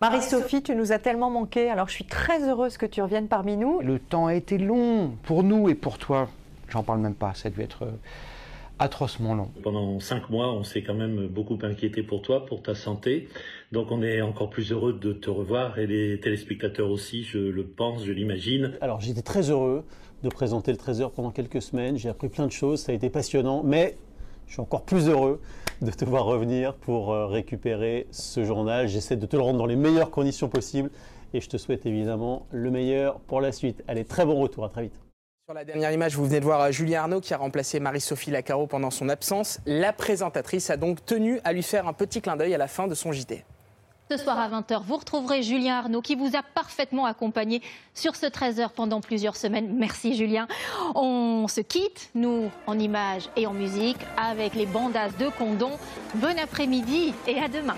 Marie-Sophie, 0.00 0.62
tu 0.62 0.74
nous 0.74 0.92
as 0.92 0.98
tellement 0.98 1.30
manqué, 1.30 1.70
alors 1.70 1.88
je 1.88 1.94
suis 1.94 2.04
très 2.04 2.48
heureuse 2.48 2.78
que 2.78 2.86
tu 2.86 3.00
reviennes 3.00 3.28
parmi 3.28 3.56
nous. 3.56 3.80
Le 3.80 3.98
temps 3.98 4.26
a 4.26 4.34
été 4.34 4.58
long 4.58 5.12
pour 5.22 5.44
nous 5.44 5.68
et 5.68 5.74
pour 5.74 5.98
toi. 5.98 6.28
J'en 6.68 6.82
parle 6.82 7.00
même 7.00 7.14
pas, 7.14 7.34
ça 7.34 7.48
a 7.48 7.50
dû 7.50 7.60
être 7.60 7.84
euh, 7.84 7.92
atrocement 8.78 9.34
long. 9.34 9.50
Pendant 9.62 10.00
cinq 10.00 10.30
mois, 10.30 10.52
on 10.52 10.64
s'est 10.64 10.82
quand 10.82 10.94
même 10.94 11.28
beaucoup 11.28 11.58
inquiété 11.62 12.02
pour 12.02 12.22
toi, 12.22 12.46
pour 12.46 12.62
ta 12.62 12.74
santé. 12.74 13.28
Donc 13.70 13.90
on 13.90 14.02
est 14.02 14.22
encore 14.22 14.48
plus 14.48 14.72
heureux 14.72 14.94
de 14.94 15.12
te 15.12 15.28
revoir 15.28 15.78
et 15.78 15.86
les 15.86 16.18
téléspectateurs 16.20 16.90
aussi, 16.90 17.22
je 17.22 17.38
le 17.38 17.66
pense, 17.66 18.02
je 18.02 18.12
l'imagine. 18.12 18.72
Alors 18.80 19.00
j'étais 19.00 19.20
très 19.20 19.50
heureux 19.50 19.84
de 20.22 20.28
présenter 20.30 20.72
le 20.72 20.78
13h 20.78 21.10
pendant 21.10 21.30
quelques 21.30 21.60
semaines. 21.60 21.98
J'ai 21.98 22.08
appris 22.08 22.30
plein 22.30 22.46
de 22.46 22.52
choses, 22.52 22.80
ça 22.80 22.92
a 22.92 22.94
été 22.94 23.10
passionnant, 23.10 23.62
mais 23.62 23.98
je 24.46 24.54
suis 24.54 24.62
encore 24.62 24.84
plus 24.84 25.08
heureux 25.08 25.42
de 25.82 25.90
te 25.90 26.06
voir 26.06 26.24
revenir 26.24 26.74
pour 26.76 27.12
euh, 27.12 27.26
récupérer 27.26 28.06
ce 28.10 28.42
journal. 28.42 28.88
J'essaie 28.88 29.16
de 29.16 29.26
te 29.26 29.36
le 29.36 29.42
rendre 29.42 29.58
dans 29.58 29.66
les 29.66 29.76
meilleures 29.76 30.10
conditions 30.10 30.48
possibles 30.48 30.90
et 31.34 31.42
je 31.42 31.48
te 31.50 31.58
souhaite 31.58 31.84
évidemment 31.84 32.46
le 32.50 32.70
meilleur 32.70 33.20
pour 33.20 33.42
la 33.42 33.52
suite. 33.52 33.84
Allez, 33.86 34.06
très 34.06 34.24
bon 34.24 34.40
retour, 34.40 34.64
à 34.64 34.70
très 34.70 34.84
vite. 34.84 34.98
Sur 35.46 35.54
la 35.54 35.66
dernière 35.66 35.92
image, 35.92 36.16
vous 36.16 36.24
venez 36.24 36.40
de 36.40 36.44
voir 36.44 36.72
Julien 36.72 37.02
Arnaud 37.02 37.20
qui 37.20 37.34
a 37.34 37.36
remplacé 37.36 37.80
Marie-Sophie 37.80 38.30
Lacaro 38.30 38.66
pendant 38.66 38.90
son 38.90 39.10
absence. 39.10 39.60
La 39.66 39.92
présentatrice 39.92 40.70
a 40.70 40.78
donc 40.78 41.04
tenu 41.04 41.38
à 41.44 41.52
lui 41.52 41.62
faire 41.62 41.86
un 41.86 41.92
petit 41.92 42.22
clin 42.22 42.36
d'œil 42.36 42.54
à 42.54 42.58
la 42.58 42.66
fin 42.66 42.86
de 42.86 42.94
son 42.94 43.12
JT. 43.12 43.44
Ce 44.10 44.16
soir 44.16 44.38
à 44.38 44.48
20h, 44.48 44.84
vous 44.84 44.96
retrouverez 44.96 45.42
Julien 45.42 45.80
Arnaud 45.80 46.00
qui 46.00 46.14
vous 46.14 46.34
a 46.34 46.42
parfaitement 46.42 47.04
accompagné 47.04 47.60
sur 47.92 48.16
ce 48.16 48.24
13h 48.24 48.70
pendant 48.70 49.02
plusieurs 49.02 49.36
semaines. 49.36 49.76
Merci 49.76 50.16
Julien. 50.16 50.48
On 50.94 51.46
se 51.46 51.60
quitte, 51.60 52.08
nous, 52.14 52.50
en 52.66 52.78
images 52.78 53.28
et 53.36 53.46
en 53.46 53.52
musique, 53.52 53.98
avec 54.16 54.54
les 54.54 54.64
bandas 54.64 55.10
de 55.10 55.28
Condon. 55.28 55.72
Bon 56.14 56.38
après-midi 56.38 57.12
et 57.26 57.38
à 57.38 57.48
demain. 57.48 57.76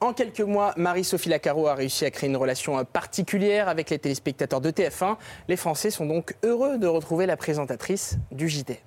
En 0.00 0.12
quelques 0.12 0.40
mois, 0.40 0.74
Marie-Sophie 0.76 1.30
Lacaro 1.30 1.68
a 1.68 1.74
réussi 1.74 2.04
à 2.04 2.10
créer 2.10 2.28
une 2.28 2.36
relation 2.36 2.84
particulière 2.84 3.70
avec 3.70 3.88
les 3.88 3.98
téléspectateurs 3.98 4.60
de 4.60 4.70
TF1. 4.70 5.16
Les 5.48 5.56
Français 5.56 5.90
sont 5.90 6.04
donc 6.04 6.34
heureux 6.42 6.76
de 6.76 6.86
retrouver 6.86 7.24
la 7.24 7.38
présentatrice 7.38 8.18
du 8.30 8.46
JT. 8.46 8.82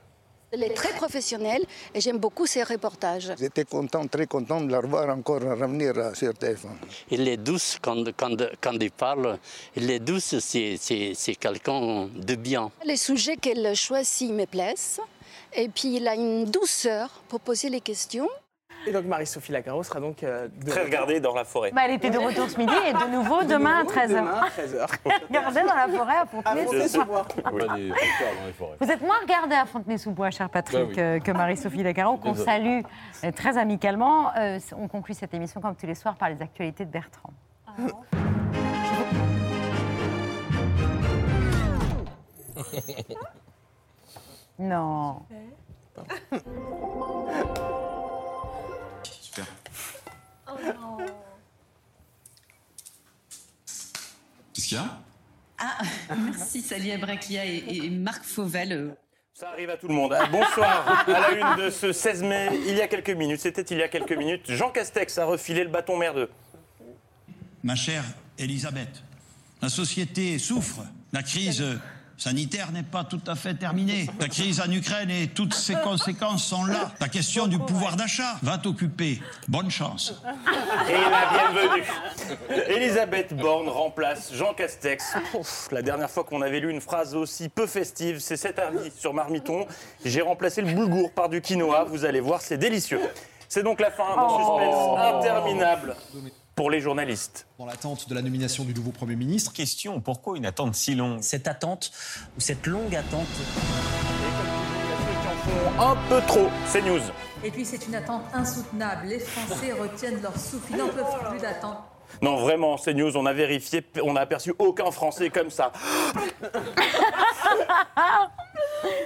Elle 0.56 0.62
est 0.66 0.76
très 0.76 0.94
professionnelle 0.94 1.66
et 1.96 2.00
j'aime 2.00 2.20
beaucoup 2.20 2.46
ses 2.46 2.62
reportages. 2.62 3.34
J'étais 3.40 3.66
content, 3.66 4.06
très 4.06 4.28
content 4.28 4.62
de 4.62 4.72
la 4.72 4.82
revoir 4.82 5.10
encore 5.10 5.42
revenir 5.42 5.98
euh, 5.98 6.14
sur 6.14 6.32
TF1. 6.34 6.68
Il 7.10 7.28
est 7.28 7.38
douce 7.38 7.80
quand, 7.82 8.04
quand, 8.16 8.38
quand 8.62 8.78
il 8.80 8.92
parle. 8.92 9.40
Il 9.76 9.90
est 9.90 10.00
douce, 10.00 10.38
c'est, 10.38 10.78
c'est, 10.80 11.14
c'est 11.16 11.36
quelqu'un 11.36 12.08
de 12.16 12.36
bien. 12.36 12.70
Les 12.86 12.98
sujets 12.98 13.36
qu'elle 13.38 13.76
choisit 13.76 14.32
me 14.32 14.46
plaisent. 14.46 15.00
Et 15.56 15.70
puis 15.70 15.96
il 15.96 16.08
a 16.08 16.14
une 16.14 16.46
douceur 16.46 17.10
pour 17.28 17.40
poser 17.40 17.70
les 17.70 17.82
questions. 17.82 18.30
Et 18.86 18.92
donc 18.92 19.06
Marie-Sophie 19.06 19.52
Lacaro 19.52 19.82
sera 19.84 20.00
donc 20.00 20.24
euh, 20.24 20.48
Très 20.68 20.84
regardée 20.84 21.20
dans 21.20 21.34
la 21.34 21.46
forêt. 21.46 21.72
Bah, 21.72 21.82
elle 21.86 21.92
était 21.92 22.10
de 22.10 22.18
retour 22.18 22.50
ce 22.50 22.58
midi 22.58 22.74
et 22.88 22.94
de 22.94 23.12
nouveau 23.12 23.44
demain 23.44 23.80
à 23.80 23.84
13h. 23.84 24.08
Demain 24.10 24.42
à 24.42 24.50
13h. 24.50 24.88
Regardez 25.30 25.62
dans 25.62 25.76
la 25.76 25.88
forêt 25.88 26.16
à 26.18 26.26
Fontenay-sous-Bois. 26.26 27.26
Vous 28.80 28.92
êtes 28.92 29.02
moins 29.02 29.20
regardé 29.22 29.56
à 29.56 29.66
Fontenay-sous-Bois, 29.66 30.32
cher 30.32 30.50
Patrick, 30.50 30.82
Bah 30.82 30.88
oui. 30.90 31.00
euh, 31.00 31.20
que 31.20 31.32
Marie-Sophie 31.32 31.84
Lacaro, 31.84 32.18
qu'on 32.18 32.36
salue 32.36 32.82
euh, 33.24 33.32
très 33.32 33.58
amicalement. 33.58 34.32
Euh, 34.38 34.60
on 34.78 34.88
conclut 34.88 35.14
cette 35.14 35.34
émission, 35.34 35.62
comme 35.62 35.76
tous 35.76 35.88
les 35.88 35.96
soirs, 35.96 36.16
par 36.16 36.30
les 36.30 36.42
actualités 36.42 36.86
de 36.86 36.92
Bertrand. 36.92 37.34
Non. 44.60 45.26
Super. 45.30 46.42
Qu'est-ce 54.54 54.68
qu'il 54.68 54.78
y 54.78 54.80
a? 54.80 55.00
Ah, 55.58 55.78
merci 56.18 56.62
Salia 56.62 56.98
Braclia 56.98 57.46
et, 57.46 57.64
et 57.68 57.90
Marc 57.90 58.24
Fauvel. 58.24 58.72
euh, 58.72 58.90
Ça 59.34 59.50
arrive 59.50 59.70
à 59.70 59.78
tout 59.78 59.88
le 59.88 59.94
monde. 59.94 60.14
Ah, 60.18 60.28
Bonsoir. 60.28 61.06
À 61.08 61.20
la 61.32 61.32
une 61.58 61.64
de 61.66 61.70
ce 61.70 61.92
16 61.92 62.24
mai, 62.24 62.50
il 62.68 62.76
y 62.76 62.82
a 62.82 62.88
quelques 62.88 63.10
minutes, 63.12 63.40
c'était 63.42 63.62
il 63.64 63.78
y 63.78 63.84
a 63.84 63.88
quelques 63.88 64.14
minutes, 64.14 64.52
Jean 64.52 64.70
Castex 64.70 65.18
a 65.18 65.26
refilé 65.26 65.64
le 65.64 65.70
bâton 65.70 65.98
merdeux. 65.98 66.30
Ma 67.64 67.76
chère 67.76 68.04
Elisabeth, 68.38 69.02
la 69.62 69.70
société 69.70 70.38
souffre. 70.40 70.82
La 71.14 71.22
crise 71.24 71.64
sanitaire 72.18 72.72
n'est 72.72 72.84
pas 72.84 73.04
tout 73.04 73.22
à 73.28 73.36
fait 73.36 73.54
terminée. 73.54 74.08
La 74.20 74.28
crise 74.28 74.62
en 74.62 74.72
Ukraine 74.72 75.10
et 75.10 75.28
toutes 75.28 75.54
ses 75.54 75.76
conséquences 75.76 76.44
sont 76.44 76.66
là. 76.66 76.92
La 77.00 77.10
question 77.10 77.48
du 77.48 77.60
pouvoir 77.60 77.96
d'achat 77.96 78.38
va 78.42 78.58
t'occuper. 78.58 79.22
Bonne 79.48 79.70
chance. 79.70 80.22
Et 80.90 80.94
la 80.94 81.30
bienvenue. 81.32 81.84
Elisabeth 82.68 83.36
Borne 83.36 83.70
remplace 83.70 84.34
Jean 84.34 84.54
Castex. 84.54 85.16
Ouf, 85.34 85.70
la 85.72 85.82
dernière 85.82 86.10
fois 86.10 86.24
qu'on 86.24 86.42
avait 86.42 86.60
lu 86.60 86.72
une 86.72 86.82
phrase 86.82 87.16
aussi 87.16 87.50
peu 87.50 87.68
festive, 87.68 88.20
c'est 88.20 88.38
cet 88.38 88.60
avis 88.60 88.92
sur 88.98 89.14
Marmiton. 89.14 89.66
J'ai 90.06 90.22
remplacé 90.22 90.62
le 90.62 90.74
boulgour 90.74 91.12
par 91.12 91.30
du 91.30 91.42
quinoa. 91.42 91.84
Vous 91.86 92.06
allez 92.06 92.20
voir, 92.20 92.42
c'est 92.42 92.58
délicieux. 92.58 93.02
C'est 93.48 93.64
donc 93.64 93.80
la 93.80 93.92
fin 93.92 94.16
d'un 94.16 94.30
suspense 94.30 95.00
interminable 95.00 95.96
pour 96.56 96.70
les 96.70 96.80
journalistes. 96.80 97.48
Dans 97.58 97.66
l'attente 97.66 98.08
de 98.10 98.16
la 98.16 98.22
nomination 98.22 98.64
du 98.64 98.74
nouveau 98.74 98.92
Premier 98.92 99.16
ministre. 99.16 99.54
Question, 99.54 100.00
pourquoi 100.02 100.38
une 100.38 100.46
attente 100.46 100.76
si 100.76 100.96
longue? 100.96 101.22
Cette 101.22 101.48
attente, 101.48 101.92
ou 102.38 102.42
cette 102.42 102.68
longue 102.68 102.96
attente. 102.96 103.28
Un 105.80 105.98
peu 106.08 106.22
trop, 106.28 106.48
c'est 106.68 106.82
news. 106.82 107.02
Et 107.44 107.52
puis 107.52 107.66
c'est 107.66 107.88
une 107.88 107.96
attente 107.96 108.24
insoutenable. 108.34 109.08
Les 109.08 109.20
Français 109.20 109.74
retiennent 109.80 110.22
leur 110.22 110.38
souffle. 110.38 110.68
Ils 110.72 110.78
n'en 110.78 110.90
peuvent 110.90 111.30
plus 111.30 111.40
d'attendre. 111.40 111.84
Non, 112.22 112.38
vraiment, 112.38 112.78
c'est 112.78 112.94
news. 112.94 113.18
On 113.18 113.26
a 113.26 113.34
vérifié, 113.34 113.84
on 114.04 114.14
n'a 114.14 114.22
aperçu 114.22 114.54
aucun 114.60 114.92
Français 114.92 115.30
comme 115.30 115.50
ça. 115.50 115.72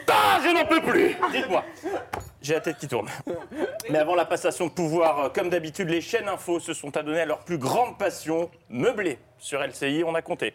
Ah, 0.10 0.40
je 0.44 0.50
n'en 0.50 0.66
peux 0.66 0.82
plus 0.82 1.16
Dites-moi. 1.32 1.64
J'ai 2.48 2.54
la 2.54 2.62
tête 2.62 2.78
qui 2.78 2.88
tourne. 2.88 3.10
Mais 3.90 3.98
avant 3.98 4.16
la 4.16 4.24
passation 4.24 4.68
de 4.68 4.72
pouvoir, 4.72 5.20
euh, 5.20 5.30
comme 5.30 5.50
d'habitude, 5.50 5.90
les 5.90 6.00
chaînes 6.00 6.30
infos 6.30 6.62
se 6.62 6.74
sont 6.74 6.96
adonnées 6.96 7.20
à 7.20 7.26
leur 7.26 7.40
plus 7.40 7.58
grande 7.58 7.98
passion, 7.98 8.50
meubler. 8.70 9.20
Sur 9.38 9.62
LCI, 9.62 10.06
on 10.06 10.16
a 10.16 10.22
compté. 10.22 10.54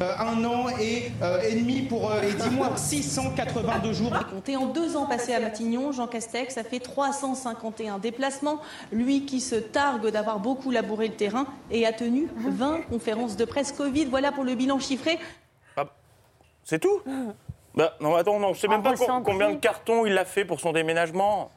Euh, 0.00 0.14
un 0.16 0.44
an 0.44 0.68
et, 0.78 1.10
euh, 1.22 1.40
et 1.40 1.56
demi 1.56 1.82
pour 1.82 2.12
euh, 2.12 2.22
et 2.22 2.32
dix 2.34 2.50
mois, 2.50 2.76
682 2.76 3.92
jours. 3.92 4.12
Compté 4.30 4.56
en 4.56 4.66
deux 4.66 4.96
ans 4.96 5.06
passés 5.06 5.34
à 5.34 5.40
Matignon, 5.40 5.90
Jean 5.90 6.06
Castex 6.06 6.56
a 6.56 6.62
fait 6.62 6.78
351 6.78 7.98
déplacements. 7.98 8.60
Lui 8.92 9.26
qui 9.26 9.40
se 9.40 9.56
targue 9.56 10.06
d'avoir 10.10 10.38
beaucoup 10.38 10.70
labouré 10.70 11.08
le 11.08 11.14
terrain 11.14 11.46
et 11.72 11.84
a 11.84 11.92
tenu 11.92 12.28
20 12.36 12.82
conférences 12.82 13.36
de 13.36 13.44
presse 13.44 13.72
Covid. 13.72 14.04
Voilà 14.04 14.30
pour 14.30 14.44
le 14.44 14.54
bilan 14.54 14.78
chiffré. 14.78 15.18
C'est 16.62 16.78
tout? 16.78 17.02
Bah, 17.74 17.94
non, 18.00 18.14
attends, 18.16 18.38
non, 18.40 18.54
je 18.54 18.60
sais 18.60 18.68
même 18.68 18.82
pas 18.82 18.94
com- 18.94 19.22
combien 19.24 19.50
de 19.50 19.56
cartons 19.56 20.04
il 20.06 20.16
a 20.18 20.24
fait 20.24 20.44
pour 20.44 20.60
son 20.60 20.72
déménagement. 20.72 21.50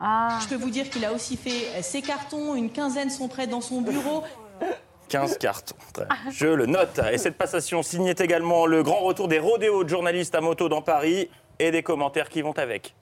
Je 0.00 0.48
peux 0.48 0.56
vous 0.56 0.70
dire 0.70 0.88
qu'il 0.90 1.04
a 1.04 1.12
aussi 1.12 1.36
fait 1.36 1.82
ses 1.82 2.02
cartons, 2.02 2.54
une 2.54 2.70
quinzaine 2.70 3.10
sont 3.10 3.28
prêts 3.28 3.46
dans 3.46 3.60
son 3.60 3.80
bureau. 3.82 4.22
15 5.08 5.38
cartons. 5.38 5.74
Très 5.94 6.04
bien. 6.04 6.16
Je 6.30 6.46
le 6.48 6.66
note. 6.66 7.00
Et 7.10 7.16
cette 7.18 7.38
passation 7.38 7.82
signait 7.82 8.14
également 8.18 8.66
le 8.66 8.82
grand 8.82 8.98
retour 9.00 9.26
des 9.26 9.38
rodéos 9.38 9.82
de 9.82 9.88
journalistes 9.88 10.34
à 10.34 10.40
moto 10.42 10.68
dans 10.68 10.82
Paris 10.82 11.30
et 11.58 11.70
des 11.70 11.82
commentaires 11.82 12.28
qui 12.28 12.42
vont 12.42 12.52
avec. 12.58 12.94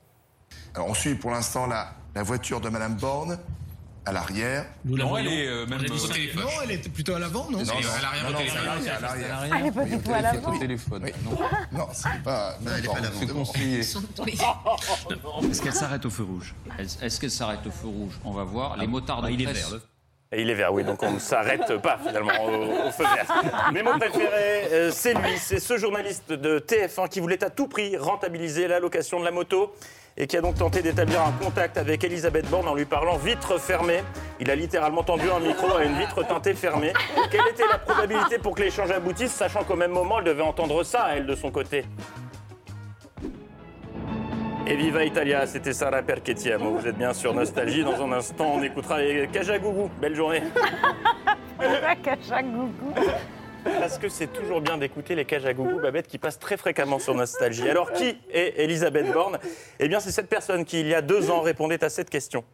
Alors 0.75 0.89
on 0.89 0.95
suit 0.95 1.17
pour 1.17 1.33
l'instant 1.33 1.67
la, 1.67 1.89
la 2.15 2.23
voiture 2.23 2.61
de 2.61 2.69
Madame 2.69 2.95
Borne 2.95 3.39
à 4.07 4.13
l'arrière. 4.13 4.65
Nous 4.85 4.97
Non, 4.97 5.09
voyons. 5.09 5.29
elle 5.31 5.39
est, 5.41 5.47
euh, 5.49 5.67
même, 5.67 5.81
Elle 5.85 5.91
euh, 5.93 5.95
au 5.97 6.09
téléphone. 6.09 6.43
Non, 6.45 6.49
elle 6.63 6.71
est 6.71 6.89
plutôt 6.89 7.15
à 7.15 7.19
l'avant, 7.19 7.51
non 7.51 7.59
Non, 7.59 7.65
non, 7.65 7.73
à 7.73 8.03
l'arrière 8.03 8.25
non, 8.25 8.31
non, 8.31 8.37
à. 8.39 9.59
Elle 9.59 9.67
est 9.67 9.73
pas 9.73 9.85
du 9.85 9.99
tout 9.99 10.13
à 10.15 10.21
l'avant. 10.23 10.55
Au 10.55 10.59
téléphone. 10.59 11.03
Oui. 11.05 11.13
Non, 11.73 11.87
c'est 11.93 12.23
pas. 12.23 12.57
elle 12.77 12.85
est 12.85 12.87
pas 12.89 12.97
à 12.97 13.01
l'avant. 13.01 13.19
C'est 13.19 13.27
conseillé. 13.33 13.81
Est-ce 13.81 15.63
qu'elle 15.63 15.73
s'arrête 15.73 16.05
au 16.07 16.11
feu 16.11 16.23
rouge 16.23 16.55
Est-ce 16.79 17.21
qu'elle 17.21 17.31
s'arrête 17.31 17.67
au 17.67 17.71
feu 17.71 17.89
rouge 17.89 18.15
On 18.25 18.33
va 18.33 18.45
voir. 18.45 18.77
Les 18.77 18.87
motards 18.87 19.23
de 19.23 19.31
il 19.31 19.43
est 19.43 19.45
presse- 19.45 19.71
vert, 19.73 19.81
Et 20.33 20.43
il 20.43 20.51
est 20.51 20.55
vert, 20.55 20.73
oui, 20.73 20.85
donc 20.85 21.03
on 21.03 21.13
ne 21.13 21.19
s'arrête 21.19 21.77
pas 21.83 21.99
finalement 22.05 22.45
au, 22.45 22.89
au 22.89 22.91
feu 22.93 23.05
vert. 23.05 23.43
Mais 23.73 23.83
mon 23.83 23.99
préféré, 23.99 24.69
euh, 24.73 24.91
c'est 24.93 25.15
lui, 25.15 25.37
c'est 25.39 25.61
ce 25.61 25.77
journaliste 25.79 26.33
de 26.33 26.59
TF1 26.59 27.09
qui 27.09 27.21
voulait 27.21 27.43
à 27.45 27.51
tout 27.51 27.67
prix 27.69 27.97
rentabiliser 27.97 28.69
la 28.69 28.79
location 28.81 29.19
de 29.21 29.25
la 29.25 29.31
moto 29.31 29.73
et 30.17 30.27
qui 30.27 30.37
a 30.37 30.41
donc 30.41 30.57
tenté 30.57 30.83
d'établir 30.83 31.21
un 31.21 31.33
contact 31.33 31.77
avec 31.77 32.03
Elisabeth 32.03 32.49
Borne 32.49 32.69
en 32.69 32.75
lui 32.75 32.87
parlant 32.87 33.17
vitre 33.17 33.61
fermée. 33.61 34.03
Il 34.41 34.51
a 34.51 34.55
littéralement 34.55 35.03
tendu 35.03 35.31
un 35.31 35.41
micro 35.41 35.77
à 35.77 35.85
une 35.85 35.99
vitre 35.99 36.27
teintée 36.27 36.55
fermée. 36.55 36.93
Quelle 37.31 37.47
était 37.51 37.67
la 37.71 37.79
probabilité 37.79 38.39
pour 38.39 38.55
que 38.55 38.63
l'échange 38.63 38.91
aboutisse, 38.91 39.33
sachant 39.33 39.65
qu'au 39.65 39.77
même 39.77 39.93
moment, 39.93 40.19
elle 40.19 40.25
devait 40.25 40.43
entendre 40.43 40.83
ça, 40.85 41.09
elle, 41.15 41.27
de 41.27 41.35
son 41.35 41.51
côté? 41.51 41.85
Et 44.69 44.75
Viva 44.75 45.05
Italia, 45.05 45.47
c'était 45.47 45.73
Sarah 45.73 46.03
Perchettiamo. 46.03 46.79
Vous 46.79 46.89
êtes 46.89 46.99
bien 46.99 47.13
sur 47.13 47.33
Nostalgie. 47.33 47.85
Dans 47.85 48.03
un 48.03 48.13
instant, 48.13 48.55
on 48.57 48.63
écoutera 48.63 49.01
les 49.01 49.29
Kajagougou. 49.29 49.91
Belle 50.01 50.17
journée. 50.17 50.43
Parce 53.81 53.99
que 53.99 54.09
c'est 54.09 54.29
toujours 54.29 54.61
bien 54.61 54.79
d'écouter 54.79 55.15
les 55.15 55.25
Kajagougou, 55.25 55.81
Babette, 55.81 56.07
qui 56.07 56.19
passent 56.19 56.39
très 56.39 56.57
fréquemment 56.57 56.99
sur 56.99 57.15
Nostalgie. 57.15 57.69
Alors, 57.69 57.93
qui 57.93 58.17
est 58.33 58.55
Elisabeth 58.59 59.13
Borne? 59.13 59.39
Eh 59.81 59.89
bien, 59.89 60.01
c'est 60.01 60.13
cette 60.13 60.29
personne 60.29 60.65
qui, 60.65 60.81
il 60.81 60.87
y 60.89 60.95
a 60.95 61.03
deux 61.03 61.31
ans, 61.31 61.41
répondait 61.41 61.83
à 61.85 61.89
cette 61.91 62.11
question. 62.11 62.45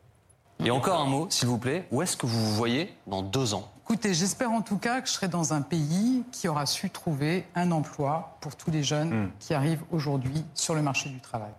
Et 0.65 0.71
encore 0.71 1.01
un 1.01 1.07
mot, 1.07 1.27
s'il 1.31 1.49
vous 1.49 1.59
plaît. 1.59 1.85
Où 1.91 2.03
est-ce 2.03 2.17
que 2.17 2.27
vous 2.27 2.39
vous 2.39 2.55
voyez 2.55 2.95
dans 3.07 3.23
deux 3.23 3.53
ans? 3.55 3.69
Écoutez, 3.85 4.15
j'espère 4.15 4.51
en 4.53 4.63
tout 4.63 4.79
cas 4.79 5.01
que 5.01 5.09
je 5.09 5.13
serai 5.13 5.29
dans 5.29 5.53
un 5.53 5.61
pays 5.61 6.23
qui 6.33 6.47
aura 6.49 6.67
su 6.67 6.89
trouver 6.89 7.45
un 7.55 7.73
emploi 7.73 8.37
pour 8.41 8.55
tous 8.57 8.71
les 8.71 8.83
jeunes 8.83 9.31
qui 9.41 9.55
arrivent 9.55 9.83
aujourd'hui 9.91 10.45
sur 10.55 10.75
le 10.75 10.83
marché 10.83 11.11
du 11.11 11.21
travail. 11.21 11.51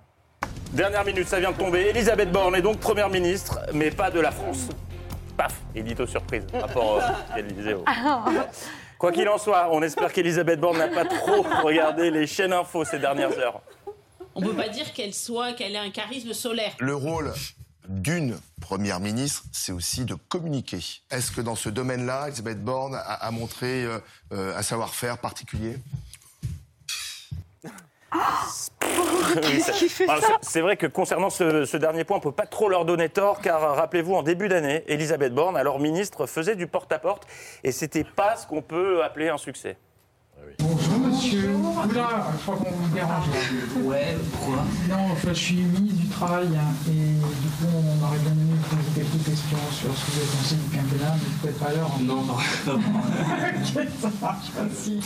Dernière 0.72 1.04
minute, 1.06 1.28
ça 1.28 1.40
vient 1.40 1.52
de 1.52 1.58
tomber. 1.58 1.90
Elisabeth 1.90 2.32
Borne 2.32 2.56
est 2.56 2.62
donc 2.62 2.80
première 2.80 3.10
ministre, 3.10 3.60
mais 3.74 3.92
pas 3.92 4.10
de 4.10 4.20
la 4.20 4.32
France. 4.32 4.70
Paf, 5.36 5.54
édito 5.76 6.06
surprise, 6.08 6.44
rapport 6.54 6.98
euh, 6.98 7.02
qu'elle 7.36 7.48
disait 7.54 7.74
au- 7.74 7.84
Quoi 9.04 9.12
qu'il 9.12 9.28
en 9.28 9.38
soit, 9.38 9.68
on 9.70 9.82
espère 9.82 10.14
qu'Elisabeth 10.14 10.62
Borne 10.62 10.78
n'a 10.78 10.88
pas 10.88 11.04
trop 11.04 11.42
regardé 11.62 12.10
les 12.10 12.26
chaînes 12.26 12.54
infos 12.54 12.86
ces 12.86 13.00
dernières 13.00 13.38
heures. 13.38 13.62
On 14.34 14.40
ne 14.40 14.48
peut 14.48 14.56
pas 14.56 14.70
dire 14.70 14.94
qu'elle 14.94 15.14
soit, 15.14 15.52
qu'elle 15.52 15.76
ait 15.76 15.78
un 15.78 15.90
charisme 15.90 16.32
solaire. 16.32 16.74
Le 16.80 16.96
rôle 16.96 17.34
d'une 17.90 18.40
première 18.62 19.02
ministre, 19.02 19.44
c'est 19.52 19.74
aussi 19.74 20.06
de 20.06 20.16
communiquer. 20.16 20.80
Est-ce 21.12 21.32
que 21.32 21.42
dans 21.42 21.58
ce 21.58 21.68
domaine-là, 21.68 22.28
Elisabeth 22.30 22.64
Borne 22.64 22.96
a, 22.96 23.00
a 23.00 23.32
montré 23.32 23.84
euh, 23.84 24.00
euh, 24.32 24.58
un 24.58 24.62
savoir-faire 24.62 25.18
particulier? 25.18 25.76
Oui, 29.36 29.62
c'est- 30.42 30.62
vrai 30.62 30.78
que 30.78 30.86
concernant 30.86 31.30
ce, 31.30 31.66
ce 31.66 31.78
dernier 31.78 32.04
point, 32.04 32.18
on 32.18 32.20
ne 32.20 32.24
peut 32.24 32.32
pas 32.32 32.46
trop 32.46 32.70
leur 32.70 32.86
donner 32.86 33.10
tort, 33.10 33.40
car 33.42 33.64
euh, 33.64 33.72
rappelez-vous, 33.74 34.14
en 34.14 34.24
début 34.24 34.48
d'année, 34.48 34.84
Elisabeth 34.88 35.34
Borne, 35.34 35.58
alors 35.58 35.80
ministre, 35.80 36.28
faisait 36.28 36.56
du 36.56 36.68
porte-à-porte, 36.68 37.26
et 37.64 37.72
c'était 37.72 38.04
pas 38.04 38.36
ce 38.36 38.46
qu'on 38.46 38.62
peut 38.62 39.04
appeler 39.04 39.30
un 39.30 39.38
succès. 39.38 39.78
Bonjour 40.60 41.00
monsieur. 41.00 41.50
Oula, 41.56 42.28
je 42.38 42.42
crois 42.44 42.58
qu'on 42.58 42.70
vous 42.72 42.94
dérange. 42.94 43.26
Ouais, 43.82 44.16
pourquoi? 44.32 44.64
Non, 44.90 45.12
enfin, 45.12 45.30
je 45.30 45.34
suis 45.34 45.56
ministre 45.56 46.02
du 46.02 46.08
Travail 46.10 46.48
hein, 46.56 46.74
et 46.90 46.92
du 46.92 47.48
coup 47.58 47.74
on 47.74 48.06
aurait 48.06 48.20
bien 48.20 48.32
aimé 48.34 48.52
vous 48.52 48.76
poser 48.76 49.02
quelques 49.10 49.26
questions 49.26 49.58
sur 49.72 49.96
ce 49.98 50.06
que 50.06 50.12
vous 50.12 50.20
avez 50.20 50.30
pensé 50.38 50.56
du 50.56 50.70
quinquennat, 50.70 51.16
mais 51.16 51.42
peut-être 51.42 51.60
pas 51.60 51.70
à 51.70 51.74
l'heure. 51.74 51.92
Non, 52.02 52.22
non. 52.22 52.34
ok, 52.68 53.88
ça 54.02 54.10
marche 54.22 54.52
pas 54.52 54.76
si. 54.76 55.00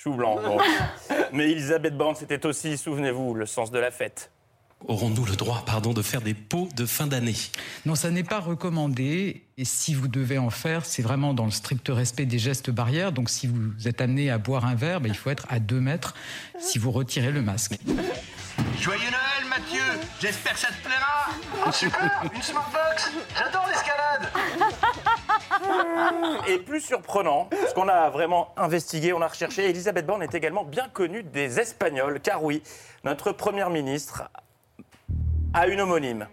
Chou 0.00 0.12
blanc. 0.12 0.36
bon. 0.36 0.58
Mais 1.32 1.50
Elisabeth 1.50 1.96
Borne, 1.96 2.14
c'était 2.14 2.46
aussi, 2.46 2.78
souvenez-vous, 2.78 3.34
le 3.34 3.46
sens 3.46 3.72
de 3.72 3.80
la 3.80 3.90
fête. 3.90 4.30
Aurons-nous 4.86 5.24
le 5.24 5.34
droit, 5.34 5.64
pardon, 5.66 5.92
de 5.92 6.02
faire 6.02 6.20
des 6.20 6.34
pots 6.34 6.68
de 6.76 6.86
fin 6.86 7.08
d'année? 7.08 7.34
Non, 7.84 7.96
ça 7.96 8.10
n'est 8.10 8.22
pas 8.22 8.38
recommandé. 8.38 9.44
Et 9.56 9.64
si 9.64 9.94
vous 9.94 10.06
devez 10.06 10.38
en 10.38 10.50
faire, 10.50 10.84
c'est 10.84 11.02
vraiment 11.02 11.34
dans 11.34 11.46
le 11.46 11.50
strict 11.50 11.88
respect 11.88 12.26
des 12.26 12.38
gestes 12.38 12.70
barrières. 12.70 13.10
Donc 13.10 13.28
si 13.28 13.48
vous 13.48 13.88
êtes 13.88 14.00
amené 14.00 14.30
à 14.30 14.38
boire 14.38 14.66
un 14.66 14.76
verre, 14.76 15.00
ben, 15.00 15.08
il 15.08 15.16
faut 15.16 15.30
être 15.30 15.46
à 15.48 15.58
2 15.58 15.80
mètres 15.80 16.14
si 16.60 16.78
vous 16.78 16.92
retirez 16.92 17.32
le 17.32 17.42
masque. 17.42 17.76
Joyeux 18.80 19.00
Noël, 19.00 19.48
Mathieu 19.48 19.82
J'espère 20.20 20.52
que 20.52 20.58
ça 20.60 20.68
te 20.68 20.86
plaira 20.86 21.66
Un 21.66 21.72
super 21.72 22.22
Une 22.34 22.42
Smartbox 22.42 23.10
J'adore 23.36 23.66
l'escalade 23.68 24.28
Et 26.48 26.58
plus 26.58 26.80
surprenant, 26.80 27.48
ce 27.68 27.74
qu'on 27.74 27.88
a 27.88 28.10
vraiment 28.10 28.52
investigué, 28.56 29.12
on 29.12 29.20
a 29.20 29.28
recherché, 29.28 29.68
Elisabeth 29.68 30.06
Borne 30.06 30.22
est 30.22 30.34
également 30.34 30.64
bien 30.64 30.88
connue 30.88 31.22
des 31.22 31.60
Espagnols, 31.60 32.20
car 32.20 32.42
oui, 32.42 32.62
notre 33.04 33.32
première 33.32 33.70
ministre 33.70 34.24
a 35.54 35.66
une 35.66 35.80
homonyme 35.80 36.26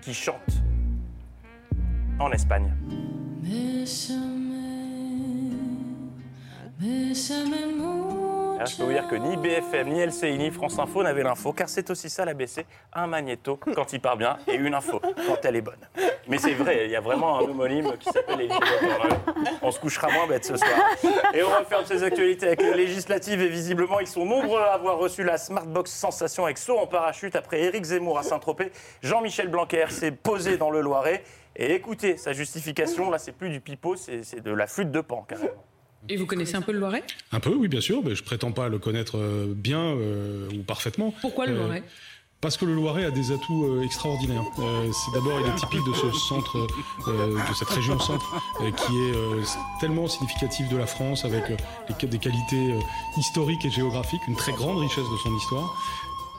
qui 0.00 0.14
chante 0.14 0.34
en 2.18 2.30
Espagne. 2.32 2.74
Je 8.66 8.76
peux 8.76 8.82
vous 8.84 8.92
dire 8.92 9.08
que 9.08 9.14
ni 9.14 9.36
BFM, 9.36 9.88
ni 9.88 10.04
LCI, 10.04 10.38
ni 10.38 10.50
France 10.50 10.78
Info 10.78 11.02
n'avaient 11.02 11.22
l'info, 11.22 11.52
car 11.52 11.68
c'est 11.68 11.88
aussi 11.90 12.10
ça 12.10 12.24
l'ABC, 12.24 12.66
un 12.92 13.06
magnéto 13.06 13.58
quand 13.74 13.92
il 13.92 14.00
part 14.00 14.16
bien 14.16 14.36
et 14.46 14.54
une 14.54 14.74
info 14.74 15.00
quand 15.00 15.44
elle 15.44 15.56
est 15.56 15.62
bonne. 15.62 15.80
Mais 16.28 16.38
c'est 16.38 16.54
vrai, 16.54 16.84
il 16.84 16.90
y 16.90 16.96
a 16.96 17.00
vraiment 17.00 17.38
un 17.38 17.42
homonyme 17.42 17.96
qui 17.98 18.10
s'appelle 18.10 18.42
Élie. 18.42 18.54
On 19.62 19.70
se 19.70 19.80
couchera 19.80 20.10
moins 20.10 20.26
bête 20.26 20.44
ce 20.44 20.56
soir. 20.56 20.70
Et 21.34 21.42
on 21.42 21.48
referme 21.48 21.84
ces 21.84 22.02
actualités 22.02 22.46
avec 22.46 22.62
les 22.62 22.74
législatives 22.74 23.40
et 23.40 23.48
visiblement 23.48 24.00
ils 24.00 24.06
sont 24.06 24.26
nombreux 24.26 24.60
à 24.60 24.74
avoir 24.74 24.98
reçu 24.98 25.24
la 25.24 25.38
Smartbox 25.38 25.90
Sensation 25.90 26.44
avec 26.44 26.58
saut 26.58 26.78
en 26.78 26.86
parachute 26.86 27.36
après 27.36 27.62
Éric 27.62 27.84
Zemmour 27.84 28.18
à 28.18 28.22
Saint-Tropez. 28.22 28.72
Jean-Michel 29.02 29.48
Blanquer 29.48 29.86
s'est 29.88 30.12
posé 30.12 30.56
dans 30.56 30.70
le 30.70 30.80
Loiret. 30.80 31.24
Et 31.56 31.74
écoutez, 31.74 32.16
sa 32.16 32.32
justification, 32.32 33.10
là 33.10 33.18
c'est 33.18 33.32
plus 33.32 33.50
du 33.50 33.60
pipeau, 33.60 33.96
c'est 33.96 34.40
de 34.40 34.52
la 34.52 34.66
flûte 34.66 34.90
de 34.90 35.00
pan 35.00 35.24
carrément. 35.28 35.64
Et 36.08 36.16
vous 36.16 36.26
connaissez 36.26 36.56
un 36.56 36.62
peu 36.62 36.72
le 36.72 36.78
Loiret? 36.78 37.02
Un 37.32 37.40
peu, 37.40 37.50
oui, 37.54 37.68
bien 37.68 37.80
sûr, 37.80 38.02
mais 38.04 38.14
je 38.14 38.22
prétends 38.24 38.52
pas 38.52 38.68
le 38.68 38.78
connaître 38.78 39.16
euh, 39.18 39.46
bien 39.54 39.80
euh, 39.80 40.48
ou 40.54 40.62
parfaitement. 40.62 41.12
Pourquoi 41.20 41.46
le 41.46 41.52
Euh, 41.54 41.58
Loiret? 41.64 41.82
parce 42.42 42.56
que 42.56 42.64
le 42.64 42.72
Loiret 42.74 43.04
a 43.04 43.10
des 43.10 43.32
atouts 43.32 43.66
euh, 43.66 43.82
extraordinaires. 43.82 44.42
Euh, 44.60 44.90
c'est 44.92 45.12
d'abord, 45.12 45.38
il 45.40 45.46
est 45.46 45.54
typique 45.56 45.84
de 45.86 45.92
ce 45.92 46.10
centre, 46.10 46.56
euh, 47.08 47.34
de 47.36 47.54
cette 47.54 47.68
région 47.68 47.98
centre, 47.98 48.34
euh, 48.62 48.70
qui 48.70 48.96
est 48.98 49.14
euh, 49.14 49.42
tellement 49.78 50.08
significative 50.08 50.66
de 50.68 50.76
la 50.78 50.86
France, 50.86 51.26
avec 51.26 51.50
euh, 51.50 51.56
des- 52.00 52.06
des 52.06 52.18
qualités 52.18 52.72
euh, 52.72 52.78
historiques 53.18 53.62
et 53.66 53.70
géographiques, 53.70 54.22
une 54.26 54.36
très 54.36 54.52
grande 54.52 54.78
richesse 54.78 55.04
de 55.04 55.16
son 55.18 55.36
histoire. 55.36 55.76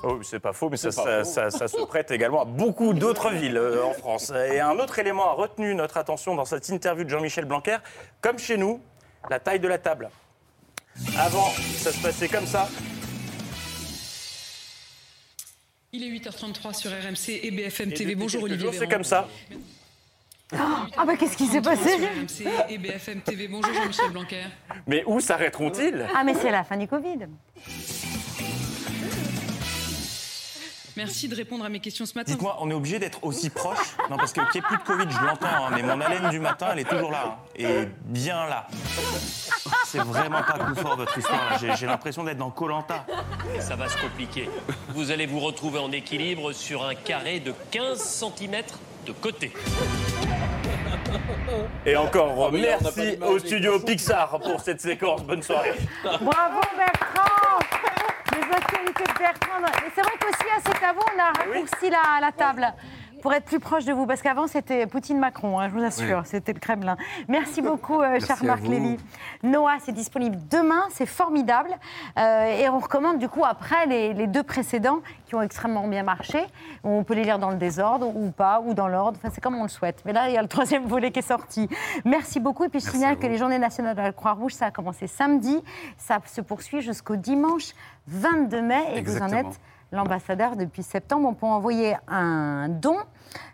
Oh, 0.03 0.18
c'est 0.24 0.39
pas 0.39 0.53
faux, 0.53 0.70
mais 0.72 0.78
ça, 0.78 0.89
C'est 0.91 1.03
pas 1.03 1.24
ça- 1.24 1.49
faux. 1.49 1.51
ça- 1.51 1.51
ça 1.51 1.68
se 1.68 1.86
prête 1.86 2.09
également 2.09 2.41
à 2.41 2.45
beaucoup 2.45 2.93
d'autres 2.95 3.30
villes 3.34 3.57
euh, 3.57 3.86
en 3.86 3.93
France. 3.93 4.32
Et 4.51 4.59
un 4.59 4.80
autre 4.80 4.97
élément 4.97 5.30
a 5.30 5.34
retenu 5.34 5.76
notre 5.76 5.97
attention 5.97 6.34
dans 6.34 6.45
cette 6.45 6.68
interview 6.70 7.03
de 7.03 7.09
Jean-Michel 7.09 7.45
Blanquer, 7.45 7.78
comme 8.22 8.39
chez 8.39 8.57
nous, 8.57 8.82
la 9.30 9.39
taille 9.39 9.59
de 9.59 9.67
la 9.67 9.78
table. 9.78 10.09
Avant, 11.17 11.49
ça 11.78 11.91
se 11.91 12.01
passait 12.01 12.28
comme 12.28 12.45
ça. 12.45 12.69
Il 15.93 16.03
est 16.03 16.19
8h33 16.19 16.74
sur 16.74 16.91
RMC 16.91 17.39
et 17.43 17.51
BFM 17.51 17.91
Et 17.91 17.93
TV. 17.93 18.15
Bonjour 18.15 18.43
Olivier 18.43 18.72
c'est 18.72 18.88
comme 18.88 19.03
ça. 19.03 19.28
Ah 20.53 21.05
bah 21.05 21.15
qu'est-ce 21.17 21.38
qui 21.38 21.47
s'est 21.47 21.61
passé 21.61 21.97
Sur 22.28 22.47
RMC 22.47 22.65
et 22.69 22.78
BFM 22.78 23.22
TV. 23.22 23.47
Bonjour 23.47 23.74
Jean-Michel 23.74 24.11
Blanquer. 24.11 24.43
Mais 24.88 25.03
où 25.05 25.19
s'arrêteront-ils? 25.19 26.05
Ah 26.15 26.24
mais 26.24 26.34
c'est 26.34 26.51
la 26.51 26.63
fin 26.63 26.78
du 26.78 26.88
Covid. 26.88 27.19
Merci 30.98 31.28
de 31.28 31.36
répondre 31.36 31.64
à 31.66 31.70
mes 31.70 31.80
questions 31.80 32.06
ce 32.06 32.14
matin. 32.16 32.32
Dites-moi, 32.34 32.58
on 32.60 32.70
est 32.70 32.74
obligé 32.74 33.00
d'être 33.00 33.24
aussi 33.24 33.50
proche? 33.50 33.96
Non, 34.10 34.18
parce 34.18 34.34
que 34.34 34.42
qu'il 34.52 34.60
n'y 34.62 34.66
ait 34.66 34.68
plus 34.68 34.78
de 34.78 34.84
Covid, 34.84 35.06
je 35.10 35.26
l'entends, 35.26 35.48
hein, 35.48 35.72
mais 35.74 35.84
mon 35.84 36.00
haleine 36.02 36.30
du 36.30 36.39
matin, 36.39 36.68
elle 36.74 36.80
est 36.80 36.89
toujours 36.89 37.12
là. 37.12 37.24
hein, 37.28 37.36
et 37.56 37.88
bien 38.06 38.46
là. 38.48 38.68
C'est 39.86 40.00
vraiment 40.04 40.42
pas 40.44 40.54
coup 40.60 40.76
fort 40.76 40.98
votre 40.98 41.18
histoire. 41.18 41.60
J'ai- 41.60 41.86
l'impression 41.86 42.24
d'être 42.24 42.38
dans 42.38 42.52
Colanta. 42.52 43.06
Ça 43.60 43.76
va 43.76 43.88
se 43.89 43.98
compliquer. 43.98 44.50
Vous 44.89 45.12
allez 45.12 45.26
vous 45.26 45.39
retrouver 45.39 45.80
en 45.80 45.92
équilibre 45.92 46.52
sur 46.54 46.86
un 46.86 46.96
carré 46.96 47.39
de 47.39 47.54
15 47.72 48.00
cm 48.00 48.64
de 49.06 49.12
côté. 49.14 49.52
Et 51.86 51.96
encore, 51.98 52.52
pas 52.52 52.58
merci 52.58 53.18
au 53.22 53.39
studio 53.39 53.80
Pixar 53.80 54.39
pour 54.39 54.62
cette 54.62 54.80
séquence. 54.82 55.24
Bonne 55.24 55.44
soirée. 55.44 55.74
Bravo 56.04 56.62
Bertrand 56.78 57.60
Les 58.32 58.55
actualités 58.55 59.03
de 59.03 59.19
Bertrand. 59.19 59.61
C'est 59.95 60.01
vrai 60.01 60.13
qu'aussi 60.19 60.49
à 60.55 60.59
cet 60.61 60.84
avant, 60.84 61.01
on 61.15 61.19
a 61.19 61.32
raccourci 61.38 61.89
la, 61.89 62.19
la 62.21 62.32
table 62.32 62.73
pour 63.22 63.34
être 63.34 63.45
plus 63.45 63.59
proche 63.59 63.86
de 63.86 63.93
vous. 63.93 64.05
Parce 64.05 64.22
qu'avant, 64.22 64.47
c'était 64.47 64.86
Poutine-Macron, 64.88 65.59
hein, 65.59 65.69
je 65.69 65.74
vous 65.74 65.84
assure, 65.84 66.19
Oui. 66.19 66.24
c'était 66.26 66.53
le 66.53 66.59
Kremlin. 66.59 66.97
Merci 67.28 67.61
beaucoup, 67.61 68.01
euh, 68.01 68.19
cher 68.19 68.43
Marc. 68.43 68.63
Lévy. 68.63 68.97
Noah, 69.43 69.78
c'est 69.80 69.91
disponible 69.91 70.38
demain, 70.49 70.84
c'est 70.89 71.05
formidable. 71.05 71.69
Euh, 72.17 72.57
et 72.57 72.67
on 72.69 72.80
recommande 72.80 73.19
du 73.19 73.30
coup 73.30 73.45
après 73.45 73.86
les, 73.86 74.13
les 74.13 74.28
deux 74.28 74.43
précédents 74.43 74.99
qui 75.26 75.36
ont 75.36 75.41
extrêmement 75.41 75.88
bien 75.88 76.03
marché. 76.03 76.39
On 76.84 77.03
peut 77.03 77.13
les 77.13 77.24
lire 77.24 77.39
dans 77.39 77.51
le 77.51 77.57
désordre 77.57 78.07
ou 78.15 78.32
pas, 78.32 78.61
ou 78.65 78.74
dans 78.74 78.88
l'ordre, 78.88 79.17
enfin, 79.22 79.32
c'est 79.34 79.41
comme 79.41 79.55
on 79.55 79.63
le 79.63 79.69
souhaite. 79.69 80.01
Mais 80.05 80.13
là, 80.13 80.28
il 80.30 80.34
y 80.34 80.38
a 80.38 80.41
le 80.41 80.47
troisième 80.47 80.86
volet 80.86 81.11
qui 81.11 81.19
est 81.19 81.22
sorti. 81.24 81.69
Merci 82.05 82.39
beaucoup. 82.39 82.63
Et 82.65 82.69
puis 82.69 82.80
je 82.80 82.86
Merci 82.86 82.97
signale 82.97 83.17
que 83.17 83.28
les 83.28 83.38
Journées 83.38 83.59
nationales 83.59 83.95
de 83.95 84.01
la 84.01 84.11
Croix-Rouge, 84.11 84.53
ça 84.53 84.67
a 84.67 84.72
commencé 84.72 85.07
samedi, 85.07 85.61
ça 85.97 86.19
se 86.26 86.41
poursuit 86.41 86.82
jusqu'au 86.82 87.15
dimanche 87.15 87.74
22 88.07 88.61
mai 88.61 88.84
et 88.95 89.01
vous 89.01 89.22
en 89.22 89.30
êtes 89.30 89.59
l'ambassadeur 89.92 90.56
depuis 90.56 90.84
septembre. 90.84 91.28
On 91.28 91.34
peut 91.34 91.46
envoyer 91.46 91.96
un 92.08 92.70
don 92.70 92.98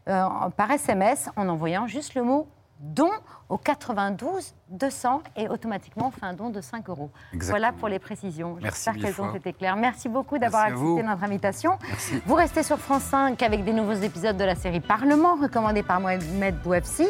euh, 0.07 0.27
par 0.55 0.71
SMS 0.71 1.29
en 1.35 1.47
envoyant 1.49 1.87
juste 1.87 2.15
le 2.15 2.23
mot 2.23 2.47
don 2.79 3.09
au 3.49 3.57
92 3.57 4.53
200 4.69 5.21
et 5.35 5.47
automatiquement 5.47 6.07
on 6.07 6.11
fait 6.11 6.25
un 6.25 6.33
don 6.33 6.49
de 6.49 6.61
5 6.61 6.89
euros. 6.89 7.09
Exactement. 7.33 7.59
Voilà 7.59 7.71
pour 7.71 7.87
les 7.87 7.99
précisions. 7.99 8.57
J'espère 8.61 8.97
qu'elles 8.97 9.21
ont 9.21 9.33
été 9.33 9.53
claires. 9.53 9.77
Merci 9.77 10.09
beaucoup 10.09 10.37
d'avoir 10.37 10.63
accepté 10.63 11.03
notre 11.03 11.23
invitation. 11.23 11.71
Merci. 11.87 12.21
Vous 12.25 12.35
restez 12.35 12.63
sur 12.63 12.77
France 12.77 13.03
5 13.03 13.41
avec 13.41 13.63
des 13.63 13.73
nouveaux 13.73 13.93
épisodes 13.93 14.37
de 14.37 14.43
la 14.43 14.55
série 14.55 14.79
Parlement, 14.79 15.35
recommandé 15.35 15.83
par 15.83 15.99
Mohamed 15.99 16.55
Bouefsi. 16.61 17.07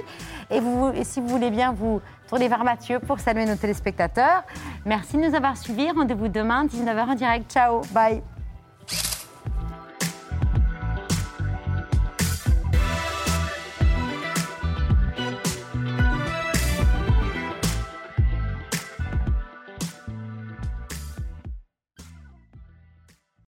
Et, 0.49 0.59
vous, 0.59 0.91
et 0.93 1.03
si 1.03 1.19
vous 1.19 1.27
voulez 1.27 1.51
bien 1.51 1.73
vous 1.73 2.01
tourner 2.29 2.47
vers 2.47 2.63
Mathieu 2.63 2.99
pour 2.99 3.19
saluer 3.19 3.45
nos 3.45 3.55
téléspectateurs. 3.55 4.43
Merci 4.85 5.17
de 5.17 5.27
nous 5.27 5.35
avoir 5.35 5.57
suivis. 5.57 5.89
Rendez-vous 5.91 6.27
demain, 6.27 6.65
19h 6.65 7.09
en 7.09 7.15
direct. 7.15 7.51
Ciao, 7.51 7.81
bye. 7.91 8.21